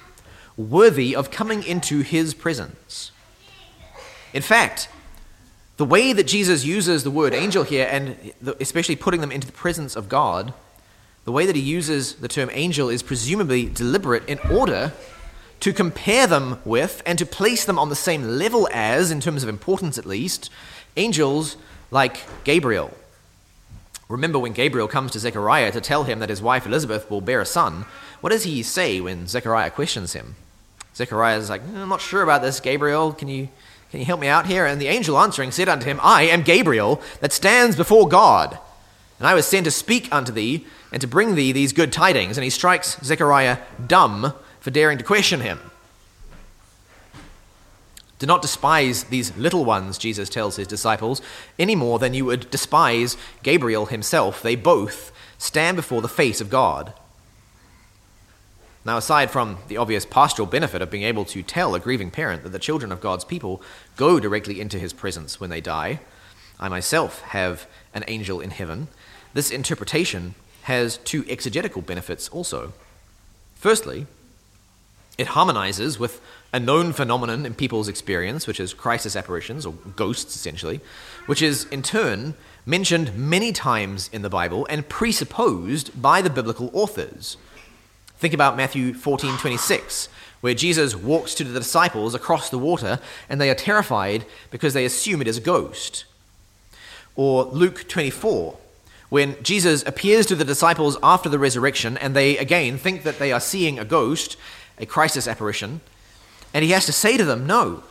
worthy 0.56 1.14
of 1.14 1.30
coming 1.30 1.62
into 1.62 2.00
his 2.00 2.34
presence. 2.34 3.12
In 4.36 4.42
fact, 4.42 4.90
the 5.78 5.84
way 5.86 6.12
that 6.12 6.26
Jesus 6.26 6.62
uses 6.62 7.02
the 7.02 7.10
word 7.10 7.32
angel 7.32 7.64
here, 7.64 7.88
and 7.90 8.34
especially 8.60 8.94
putting 8.94 9.22
them 9.22 9.32
into 9.32 9.46
the 9.46 9.52
presence 9.54 9.96
of 9.96 10.10
God, 10.10 10.52
the 11.24 11.32
way 11.32 11.46
that 11.46 11.56
he 11.56 11.62
uses 11.62 12.16
the 12.16 12.28
term 12.28 12.50
angel 12.52 12.90
is 12.90 13.02
presumably 13.02 13.64
deliberate 13.64 14.28
in 14.28 14.38
order 14.50 14.92
to 15.60 15.72
compare 15.72 16.26
them 16.26 16.58
with 16.66 17.02
and 17.06 17.18
to 17.18 17.24
place 17.24 17.64
them 17.64 17.78
on 17.78 17.88
the 17.88 17.96
same 17.96 18.36
level 18.36 18.68
as, 18.74 19.10
in 19.10 19.22
terms 19.22 19.42
of 19.42 19.48
importance 19.48 19.96
at 19.96 20.04
least, 20.04 20.50
angels 20.98 21.56
like 21.90 22.18
Gabriel. 22.44 22.94
Remember 24.06 24.38
when 24.38 24.52
Gabriel 24.52 24.86
comes 24.86 25.12
to 25.12 25.18
Zechariah 25.18 25.72
to 25.72 25.80
tell 25.80 26.04
him 26.04 26.18
that 26.18 26.28
his 26.28 26.42
wife 26.42 26.66
Elizabeth 26.66 27.10
will 27.10 27.22
bear 27.22 27.40
a 27.40 27.46
son, 27.46 27.86
what 28.20 28.32
does 28.32 28.44
he 28.44 28.62
say 28.62 29.00
when 29.00 29.26
Zechariah 29.26 29.70
questions 29.70 30.12
him? 30.12 30.36
Zechariah 30.94 31.38
is 31.38 31.48
like, 31.48 31.66
mm, 31.66 31.78
I'm 31.78 31.88
not 31.88 32.02
sure 32.02 32.22
about 32.22 32.42
this, 32.42 32.60
Gabriel. 32.60 33.14
Can 33.14 33.28
you 33.28 33.48
can 33.96 34.02
you 34.02 34.06
help 34.06 34.20
me 34.20 34.28
out 34.28 34.44
here? 34.44 34.66
And 34.66 34.78
the 34.78 34.88
angel 34.88 35.18
answering 35.18 35.50
said 35.52 35.70
unto 35.70 35.86
him, 35.86 35.98
I 36.02 36.24
am 36.24 36.42
Gabriel 36.42 37.00
that 37.20 37.32
stands 37.32 37.76
before 37.76 38.06
God. 38.06 38.58
And 39.18 39.26
I 39.26 39.32
was 39.32 39.46
sent 39.46 39.64
to 39.64 39.70
speak 39.70 40.12
unto 40.12 40.32
thee 40.32 40.66
and 40.92 41.00
to 41.00 41.06
bring 41.06 41.34
thee 41.34 41.50
these 41.50 41.72
good 41.72 41.94
tidings. 41.94 42.36
And 42.36 42.44
he 42.44 42.50
strikes 42.50 43.00
Zechariah 43.02 43.56
dumb 43.86 44.34
for 44.60 44.70
daring 44.70 44.98
to 44.98 45.04
question 45.04 45.40
him. 45.40 45.58
Do 48.18 48.26
not 48.26 48.42
despise 48.42 49.04
these 49.04 49.34
little 49.34 49.64
ones, 49.64 49.96
Jesus 49.96 50.28
tells 50.28 50.56
his 50.56 50.66
disciples, 50.66 51.22
any 51.58 51.74
more 51.74 51.98
than 51.98 52.12
you 52.12 52.26
would 52.26 52.50
despise 52.50 53.16
Gabriel 53.42 53.86
himself. 53.86 54.42
They 54.42 54.56
both 54.56 55.10
stand 55.38 55.76
before 55.76 56.02
the 56.02 56.08
face 56.08 56.42
of 56.42 56.50
God. 56.50 56.92
Now, 58.86 58.98
aside 58.98 59.32
from 59.32 59.58
the 59.66 59.78
obvious 59.78 60.06
pastoral 60.06 60.46
benefit 60.46 60.80
of 60.80 60.92
being 60.92 61.02
able 61.02 61.24
to 61.24 61.42
tell 61.42 61.74
a 61.74 61.80
grieving 61.80 62.12
parent 62.12 62.44
that 62.44 62.50
the 62.50 62.60
children 62.60 62.92
of 62.92 63.00
God's 63.00 63.24
people 63.24 63.60
go 63.96 64.20
directly 64.20 64.60
into 64.60 64.78
his 64.78 64.92
presence 64.92 65.40
when 65.40 65.50
they 65.50 65.60
die, 65.60 65.98
I 66.60 66.68
myself 66.68 67.20
have 67.22 67.66
an 67.94 68.04
angel 68.06 68.40
in 68.40 68.50
heaven. 68.50 68.86
This 69.34 69.50
interpretation 69.50 70.36
has 70.62 70.98
two 70.98 71.24
exegetical 71.28 71.82
benefits 71.82 72.28
also. 72.28 72.74
Firstly, 73.56 74.06
it 75.18 75.28
harmonizes 75.28 75.98
with 75.98 76.20
a 76.52 76.60
known 76.60 76.92
phenomenon 76.92 77.44
in 77.44 77.54
people's 77.54 77.88
experience, 77.88 78.46
which 78.46 78.60
is 78.60 78.72
crisis 78.72 79.16
apparitions, 79.16 79.66
or 79.66 79.72
ghosts 79.72 80.36
essentially, 80.36 80.80
which 81.26 81.42
is 81.42 81.64
in 81.72 81.82
turn 81.82 82.34
mentioned 82.64 83.16
many 83.16 83.50
times 83.50 84.08
in 84.12 84.22
the 84.22 84.30
Bible 84.30 84.64
and 84.70 84.88
presupposed 84.88 86.00
by 86.00 86.22
the 86.22 86.30
biblical 86.30 86.70
authors. 86.72 87.36
Think 88.18 88.32
about 88.32 88.56
Matthew 88.56 88.94
14 88.94 89.36
26, 89.38 90.08
where 90.40 90.54
Jesus 90.54 90.96
walks 90.96 91.34
to 91.34 91.44
the 91.44 91.58
disciples 91.58 92.14
across 92.14 92.48
the 92.48 92.58
water 92.58 92.98
and 93.28 93.40
they 93.40 93.50
are 93.50 93.54
terrified 93.54 94.24
because 94.50 94.74
they 94.74 94.84
assume 94.84 95.20
it 95.20 95.28
is 95.28 95.38
a 95.38 95.42
ghost. 95.42 96.04
Or 97.14 97.44
Luke 97.44 97.88
24, 97.88 98.58
when 99.08 99.42
Jesus 99.42 99.82
appears 99.86 100.26
to 100.26 100.34
the 100.34 100.44
disciples 100.44 100.96
after 101.02 101.28
the 101.28 101.38
resurrection 101.38 101.96
and 101.98 102.16
they 102.16 102.38
again 102.38 102.78
think 102.78 103.02
that 103.02 103.18
they 103.18 103.32
are 103.32 103.40
seeing 103.40 103.78
a 103.78 103.84
ghost, 103.84 104.36
a 104.78 104.86
crisis 104.86 105.28
apparition, 105.28 105.80
and 106.54 106.64
he 106.64 106.70
has 106.70 106.86
to 106.86 106.92
say 106.92 107.16
to 107.16 107.24
them, 107.24 107.46
No, 107.46 107.82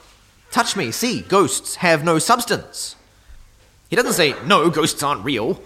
touch 0.49 0.76
me, 0.76 0.91
see, 0.91 1.21
ghosts 1.21 1.76
have 1.76 2.03
no 2.03 2.19
substance. 2.19 2.95
He 3.89 3.95
doesn't 3.95 4.13
say, 4.13 4.34
No, 4.43 4.69
ghosts 4.71 5.03
aren't 5.03 5.23
real. 5.23 5.61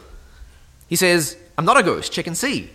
He 0.87 0.95
says, 0.95 1.37
I'm 1.57 1.65
not 1.65 1.77
a 1.77 1.83
ghost, 1.83 2.11
check 2.11 2.27
and 2.27 2.37
see. 2.37 2.71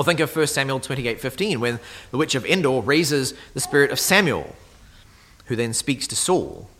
Or 0.00 0.04
think 0.04 0.20
of 0.20 0.34
1 0.34 0.46
Samuel 0.46 0.80
28:15 0.80 1.60
when 1.60 1.78
the 2.10 2.16
witch 2.16 2.34
of 2.34 2.46
Endor 2.46 2.80
raises 2.80 3.34
the 3.52 3.60
spirit 3.60 3.90
of 3.90 4.00
Samuel, 4.00 4.56
who 5.44 5.56
then 5.56 5.74
speaks 5.74 6.06
to 6.06 6.16
Saul. 6.16 6.70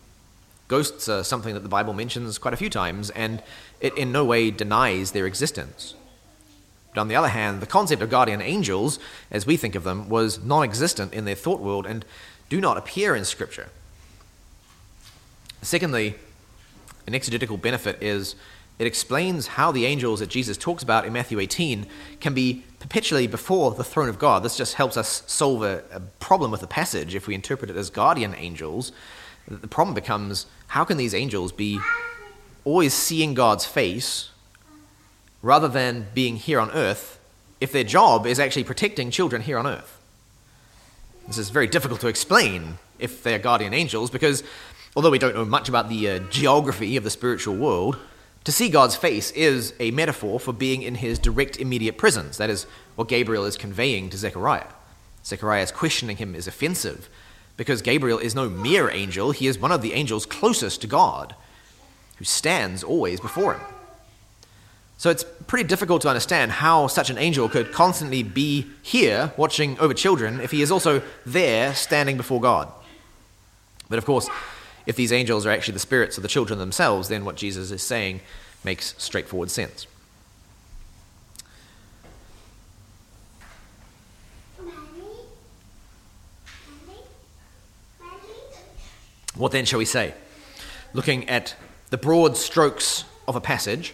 Ghosts 0.67 1.07
are 1.07 1.23
something 1.23 1.53
that 1.53 1.59
the 1.59 1.69
Bible 1.69 1.93
mentions 1.93 2.39
quite 2.39 2.55
a 2.55 2.57
few 2.57 2.67
times, 2.67 3.11
and 3.11 3.43
it 3.79 3.95
in 3.95 4.11
no 4.11 4.25
way 4.25 4.49
denies 4.49 5.11
their 5.11 5.27
existence. 5.27 5.93
But 6.95 7.01
on 7.01 7.09
the 7.09 7.15
other 7.15 7.27
hand, 7.27 7.61
the 7.61 7.67
concept 7.67 8.01
of 8.01 8.09
guardian 8.09 8.41
angels, 8.41 8.97
as 9.29 9.45
we 9.45 9.55
think 9.55 9.75
of 9.75 9.83
them, 9.83 10.09
was 10.09 10.43
non 10.43 10.63
existent 10.63 11.13
in 11.13 11.25
their 11.25 11.35
thought 11.35 11.59
world 11.59 11.85
and 11.85 12.03
do 12.49 12.59
not 12.59 12.75
appear 12.75 13.15
in 13.15 13.23
Scripture. 13.23 13.69
Secondly, 15.61 16.15
an 17.05 17.13
exegetical 17.13 17.57
benefit 17.57 18.01
is 18.01 18.33
it 18.81 18.87
explains 18.87 19.45
how 19.45 19.71
the 19.71 19.85
angels 19.85 20.21
that 20.21 20.29
Jesus 20.29 20.57
talks 20.57 20.81
about 20.81 21.05
in 21.05 21.13
Matthew 21.13 21.39
18 21.39 21.85
can 22.19 22.33
be 22.33 22.63
perpetually 22.79 23.27
before 23.27 23.69
the 23.69 23.83
throne 23.83 24.09
of 24.09 24.17
God. 24.17 24.41
This 24.41 24.57
just 24.57 24.73
helps 24.73 24.97
us 24.97 25.21
solve 25.27 25.61
a, 25.61 25.83
a, 25.91 25.99
problem 26.19 26.49
with 26.49 26.61
the 26.61 26.67
passage 26.67 27.13
if 27.13 27.27
we 27.27 27.35
interpret 27.35 27.69
it 27.69 27.77
as 27.77 27.91
guardian 27.91 28.33
angels. 28.35 28.91
The 29.47 29.67
problem 29.67 29.93
becomes 29.93 30.47
how 30.65 30.83
can 30.83 30.97
these 30.97 31.13
angels 31.13 31.51
be 31.51 31.79
always 32.65 32.95
seeing 32.95 33.35
God's 33.35 33.67
face 33.67 34.31
rather 35.43 35.67
than 35.67 36.07
being 36.15 36.37
here 36.37 36.59
on 36.59 36.71
earth 36.71 37.19
if 37.59 37.71
their 37.71 37.83
job 37.83 38.25
is 38.25 38.39
actually 38.39 38.63
protecting 38.63 39.11
children 39.11 39.43
here 39.43 39.59
on 39.59 39.67
earth? 39.67 39.99
This 41.27 41.37
is 41.37 41.51
very 41.51 41.67
difficult 41.67 42.01
to 42.01 42.07
explain 42.07 42.79
if 42.97 43.21
they're 43.21 43.37
guardian 43.37 43.75
angels 43.75 44.09
because 44.09 44.41
although 44.95 45.11
we 45.11 45.19
don't 45.19 45.35
know 45.35 45.45
much 45.45 45.69
about 45.69 45.87
the 45.87 46.09
uh, 46.09 46.19
geography 46.31 46.97
of 46.97 47.03
the 47.03 47.11
spiritual 47.11 47.55
world, 47.55 47.99
to 48.43 48.51
see 48.51 48.69
God's 48.69 48.95
face 48.95 49.31
is 49.31 49.73
a 49.79 49.91
metaphor 49.91 50.39
for 50.39 50.53
being 50.53 50.81
in 50.81 50.95
his 50.95 51.19
direct 51.19 51.57
immediate 51.57 51.97
presence. 51.97 52.37
That 52.37 52.49
is 52.49 52.65
what 52.95 53.07
Gabriel 53.07 53.45
is 53.45 53.55
conveying 53.55 54.09
to 54.09 54.17
Zechariah. 54.17 54.67
Zechariah's 55.23 55.71
questioning 55.71 56.17
him 56.17 56.33
is 56.33 56.47
offensive 56.47 57.09
because 57.57 57.81
Gabriel 57.81 58.17
is 58.17 58.33
no 58.33 58.49
mere 58.49 58.89
angel, 58.89 59.31
he 59.31 59.45
is 59.45 59.59
one 59.59 59.71
of 59.71 59.83
the 59.83 59.93
angels 59.93 60.25
closest 60.25 60.81
to 60.81 60.87
God, 60.87 61.35
who 62.17 62.25
stands 62.25 62.83
always 62.83 63.19
before 63.19 63.53
him. 63.53 63.61
So 64.97 65.09
it's 65.09 65.25
pretty 65.47 65.67
difficult 65.67 66.01
to 66.03 66.09
understand 66.09 66.51
how 66.51 66.87
such 66.87 67.09
an 67.09 67.17
angel 67.17 67.49
could 67.49 67.71
constantly 67.71 68.23
be 68.23 68.67
here 68.81 69.33
watching 69.37 69.77
over 69.79 69.93
children 69.93 70.39
if 70.39 70.51
he 70.51 70.61
is 70.61 70.71
also 70.71 71.01
there 71.25 71.73
standing 71.75 72.17
before 72.17 72.41
God. 72.41 72.71
But 73.89 73.97
of 73.97 74.05
course, 74.05 74.29
if 74.85 74.95
these 74.95 75.11
angels 75.11 75.45
are 75.45 75.51
actually 75.51 75.73
the 75.73 75.79
spirits 75.79 76.17
of 76.17 76.23
the 76.23 76.29
children 76.29 76.59
themselves, 76.59 77.07
then 77.09 77.25
what 77.25 77.35
Jesus 77.35 77.71
is 77.71 77.83
saying 77.83 78.21
makes 78.63 78.95
straightforward 78.97 79.51
sense. 79.51 79.87
What 89.35 89.51
then 89.51 89.65
shall 89.65 89.79
we 89.79 89.85
say? 89.85 90.13
Looking 90.93 91.27
at 91.29 91.55
the 91.89 91.97
broad 91.97 92.37
strokes 92.37 93.05
of 93.27 93.35
a 93.35 93.41
passage, 93.41 93.93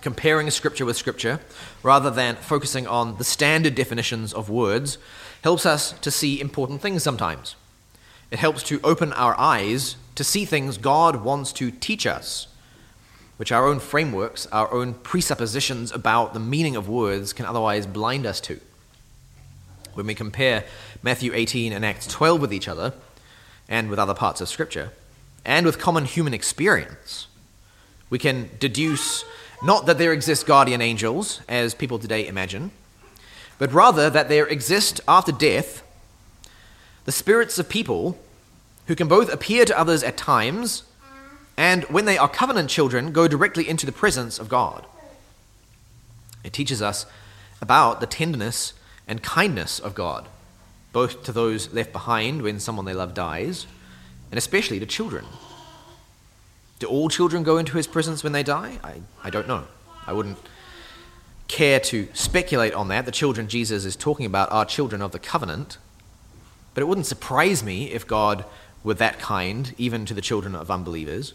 comparing 0.00 0.50
scripture 0.50 0.84
with 0.84 0.96
scripture, 0.96 1.40
rather 1.82 2.10
than 2.10 2.36
focusing 2.36 2.86
on 2.86 3.16
the 3.18 3.24
standard 3.24 3.74
definitions 3.74 4.32
of 4.32 4.50
words, 4.50 4.98
helps 5.42 5.66
us 5.66 5.92
to 6.00 6.10
see 6.10 6.40
important 6.40 6.80
things 6.80 7.02
sometimes. 7.02 7.54
It 8.34 8.40
helps 8.40 8.64
to 8.64 8.80
open 8.82 9.12
our 9.12 9.38
eyes 9.38 9.94
to 10.16 10.24
see 10.24 10.44
things 10.44 10.76
God 10.76 11.22
wants 11.22 11.52
to 11.52 11.70
teach 11.70 12.04
us, 12.04 12.48
which 13.36 13.52
our 13.52 13.64
own 13.64 13.78
frameworks, 13.78 14.48
our 14.48 14.72
own 14.72 14.94
presuppositions 14.94 15.92
about 15.92 16.34
the 16.34 16.40
meaning 16.40 16.74
of 16.74 16.88
words 16.88 17.32
can 17.32 17.46
otherwise 17.46 17.86
blind 17.86 18.26
us 18.26 18.40
to. 18.40 18.58
When 19.92 20.08
we 20.08 20.16
compare 20.16 20.64
Matthew 21.00 21.32
18 21.32 21.72
and 21.72 21.86
Acts 21.86 22.08
12 22.08 22.40
with 22.40 22.52
each 22.52 22.66
other, 22.66 22.94
and 23.68 23.88
with 23.88 24.00
other 24.00 24.14
parts 24.14 24.40
of 24.40 24.48
Scripture, 24.48 24.90
and 25.44 25.64
with 25.64 25.78
common 25.78 26.04
human 26.04 26.34
experience, 26.34 27.28
we 28.10 28.18
can 28.18 28.50
deduce 28.58 29.24
not 29.62 29.86
that 29.86 29.98
there 29.98 30.12
exist 30.12 30.44
guardian 30.44 30.82
angels, 30.82 31.40
as 31.48 31.72
people 31.72 32.00
today 32.00 32.26
imagine, 32.26 32.72
but 33.60 33.72
rather 33.72 34.10
that 34.10 34.28
there 34.28 34.48
exist 34.48 35.00
after 35.06 35.30
death 35.30 35.84
the 37.04 37.12
spirits 37.12 37.58
of 37.58 37.68
people 37.68 38.18
who 38.86 38.94
can 38.94 39.08
both 39.08 39.32
appear 39.32 39.64
to 39.64 39.78
others 39.78 40.02
at 40.02 40.16
times 40.16 40.84
and, 41.56 41.84
when 41.84 42.04
they 42.04 42.18
are 42.18 42.28
covenant 42.28 42.68
children, 42.68 43.12
go 43.12 43.28
directly 43.28 43.68
into 43.68 43.86
the 43.86 43.92
presence 43.92 44.38
of 44.38 44.48
God. 44.48 44.84
It 46.42 46.52
teaches 46.52 46.82
us 46.82 47.06
about 47.60 48.00
the 48.00 48.06
tenderness 48.06 48.74
and 49.06 49.22
kindness 49.22 49.78
of 49.78 49.94
God, 49.94 50.28
both 50.92 51.22
to 51.24 51.32
those 51.32 51.72
left 51.72 51.92
behind 51.92 52.42
when 52.42 52.58
someone 52.58 52.84
they 52.86 52.94
love 52.94 53.14
dies, 53.14 53.66
and 54.30 54.38
especially 54.38 54.80
to 54.80 54.86
children. 54.86 55.24
Do 56.80 56.88
all 56.88 57.08
children 57.08 57.44
go 57.44 57.56
into 57.56 57.76
his 57.76 57.86
presence 57.86 58.24
when 58.24 58.32
they 58.32 58.42
die? 58.42 58.78
I, 58.82 59.00
I 59.22 59.30
don't 59.30 59.46
know. 59.46 59.64
I 60.06 60.12
wouldn't 60.12 60.38
care 61.46 61.78
to 61.78 62.08
speculate 62.14 62.74
on 62.74 62.88
that. 62.88 63.06
The 63.06 63.12
children 63.12 63.48
Jesus 63.48 63.84
is 63.84 63.94
talking 63.94 64.26
about 64.26 64.50
are 64.50 64.64
children 64.64 65.00
of 65.00 65.12
the 65.12 65.18
covenant. 65.18 65.78
But 66.74 66.82
it 66.82 66.86
wouldn't 66.86 67.06
surprise 67.06 67.62
me 67.62 67.90
if 67.92 68.06
God 68.06 68.44
were 68.82 68.94
that 68.94 69.18
kind, 69.18 69.74
even 69.78 70.04
to 70.06 70.14
the 70.14 70.20
children 70.20 70.54
of 70.54 70.70
unbelievers. 70.70 71.34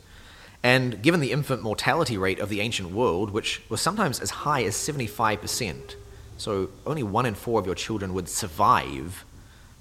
And 0.61 1.01
given 1.01 1.21
the 1.21 1.31
infant 1.31 1.63
mortality 1.63 2.17
rate 2.17 2.39
of 2.39 2.49
the 2.49 2.61
ancient 2.61 2.91
world, 2.91 3.31
which 3.31 3.61
was 3.69 3.81
sometimes 3.81 4.19
as 4.19 4.29
high 4.29 4.63
as 4.63 4.75
75%, 4.75 5.95
so 6.37 6.69
only 6.85 7.03
one 7.03 7.25
in 7.25 7.35
four 7.35 7.59
of 7.59 7.65
your 7.65 7.75
children 7.75 8.13
would 8.13 8.29
survive 8.29 9.23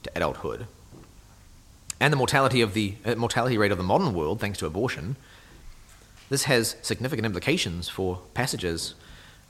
to 0.05 0.11
adulthood, 0.15 0.67
and 2.01 2.13
the 2.13 2.17
mortality, 2.17 2.61
of 2.61 2.75
the, 2.75 2.95
uh, 3.05 3.17
mortality 3.17 3.59
rate 3.59 3.73
of 3.73 3.79
the 3.79 3.85
modern 3.85 4.15
world, 4.15 4.41
thanks 4.41 4.59
to 4.59 4.67
abortion, 4.67 5.17
this 6.31 6.45
has 6.45 6.77
significant 6.83 7.27
implications 7.27 7.89
for 7.89 8.21
passages 8.35 8.95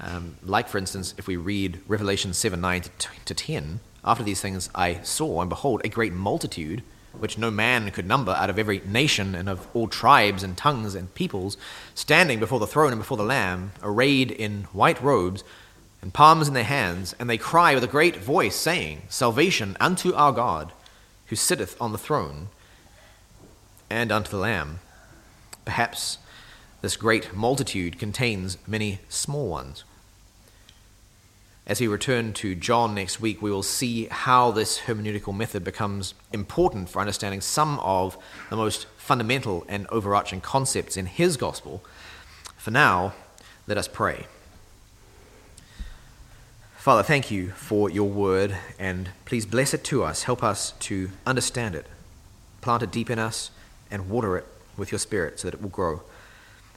um, 0.01 0.37
like, 0.45 0.69
for 0.69 0.79
instance, 0.79 1.15
if 1.19 1.27
we 1.27 1.37
read 1.37 1.81
Revelation 1.89 2.33
7 2.33 2.61
9 2.61 2.85
to 3.25 3.35
10, 3.35 3.81
after 4.05 4.23
these 4.23 4.41
things 4.41 4.71
I 4.75 5.01
saw, 5.03 5.41
and 5.41 5.49
behold, 5.49 5.83
a 5.85 5.89
great 5.89 6.13
multitude, 6.13 6.83
which 7.13 7.39
no 7.39 7.51
man 7.51 7.91
could 7.91 8.07
number, 8.07 8.33
out 8.33 8.51
of 8.51 8.59
every 8.59 8.81
nation 8.87 9.35
and 9.35 9.49
of 9.49 9.67
all 9.75 9.89
tribes 9.89 10.43
and 10.43 10.57
tongues 10.57 10.95
and 10.95 11.13
peoples, 11.15 11.57
standing 11.95 12.39
before 12.39 12.61
the 12.61 12.67
throne 12.67 12.93
and 12.93 13.01
before 13.01 13.17
the 13.17 13.23
Lamb, 13.25 13.73
arrayed 13.83 14.31
in 14.31 14.65
white 14.73 15.03
robes 15.03 15.43
and 16.01 16.15
palms 16.15 16.47
in 16.47 16.55
their 16.55 16.65
hands, 16.65 17.15
and 17.19 17.29
they 17.29 17.39
cry 17.39 17.75
with 17.75 17.83
a 17.83 17.89
great 17.89 18.17
voice, 18.17 18.55
saying, 18.55 19.03
Salvation 19.09 19.77
unto 19.81 20.15
our 20.15 20.33
God, 20.33 20.73
who 21.27 21.37
sitteth 21.37 21.81
on 21.81 21.93
the 21.93 21.99
throne, 21.99 22.49
and 23.91 24.13
unto 24.13 24.31
the 24.31 24.37
Lamb. 24.37 24.81
Perhaps 25.65 26.19
this 26.81 26.97
great 26.97 27.35
multitude 27.35 27.99
contains 27.99 28.59
many 28.67 29.01
small 29.09 29.49
ones. 29.49 29.85
As 31.69 31.83
we 31.83 31.87
return 31.87 32.33
to 32.33 32.55
John 32.55 32.95
next 32.95 33.21
week, 33.21 33.43
we 33.43 33.51
will 33.51 33.63
see 33.63 34.07
how 34.07 34.53
this 34.53 34.79
hermeneutical 34.79 35.37
method 35.37 35.65
becomes 35.65 36.15
important 36.33 36.89
for 36.89 37.01
understanding 37.01 37.43
some 37.43 37.79
of 37.81 38.17
the 38.49 38.57
most 38.57 38.87
fundamental 38.97 39.67
and 39.69 39.87
overarching 39.89 40.41
concepts 40.41 40.97
in 40.97 41.05
his 41.05 41.37
gospel. 41.37 41.85
For 42.57 42.71
now, 42.71 43.13
let 43.67 43.77
us 43.77 43.87
pray. 43.87 44.25
Father, 46.79 47.03
thank 47.03 47.31
you 47.31 47.51
for 47.51 47.91
your 47.91 48.09
word, 48.09 48.57
and 48.79 49.11
please 49.27 49.45
bless 49.45 49.75
it 49.75 49.85
to 49.85 50.03
us. 50.03 50.23
Help 50.23 50.43
us 50.43 50.73
to 50.81 51.11
understand 51.27 51.75
it, 51.75 51.85
plant 52.63 52.83
it 52.83 52.91
deep 52.91 53.11
in 53.11 53.19
us, 53.19 53.51
and 53.91 54.09
water 54.09 54.39
it 54.39 54.47
with 54.79 54.91
your 54.91 54.99
Spirit 54.99 55.39
so 55.39 55.49
that 55.49 55.55
it 55.57 55.61
will 55.61 55.69
grow. 55.69 56.01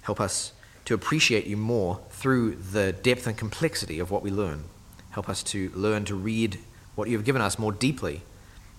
Help 0.02 0.20
us 0.20 0.52
to 0.84 0.94
appreciate 0.94 1.48
you 1.48 1.56
more 1.56 2.02
through 2.10 2.56
the 2.56 2.92
depth 2.92 3.26
and 3.26 3.38
complexity 3.38 3.98
of 3.98 4.12
what 4.12 4.22
we 4.22 4.30
learn. 4.30 4.66
Help 5.12 5.30
us 5.30 5.44
to 5.44 5.72
learn 5.76 6.06
to 6.06 6.16
read 6.16 6.60
what 6.96 7.10
you 7.10 7.18
have 7.18 7.26
given 7.26 7.42
us 7.42 7.60
more 7.60 7.72
deeply. 7.72 8.22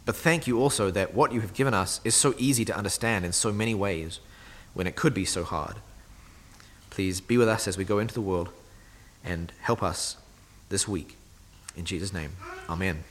But 0.05 0.16
thank 0.16 0.47
you 0.47 0.61
also 0.61 0.91
that 0.91 1.14
what 1.14 1.33
you 1.33 1.41
have 1.41 1.55
given 1.55 1.74
us 1.74 2.01
is 2.05 2.14
so 2.14 2.35
easy 2.39 2.64
to 2.64 2.76
understand 2.76 3.24
in 3.24 3.33
so 3.33 3.53
many 3.53 3.74
ways 3.74 4.20
when 4.74 4.87
it 4.87 4.97
could 4.97 5.14
be 5.14 5.24
so 5.24 5.45
hard. 5.45 5.76
Please 6.91 7.20
be 7.20 7.39
with 7.39 7.49
us 7.49 7.68
as 7.68 7.78
we 7.78 7.85
go 7.85 7.99
into 7.99 8.14
the 8.14 8.20
world 8.20 8.51
and 9.24 9.53
help 9.61 9.83
us 9.83 10.16
this 10.68 10.89
week. 10.89 11.16
In 11.76 11.85
Jesus' 11.85 12.12
name, 12.12 12.33
amen. 12.68 13.05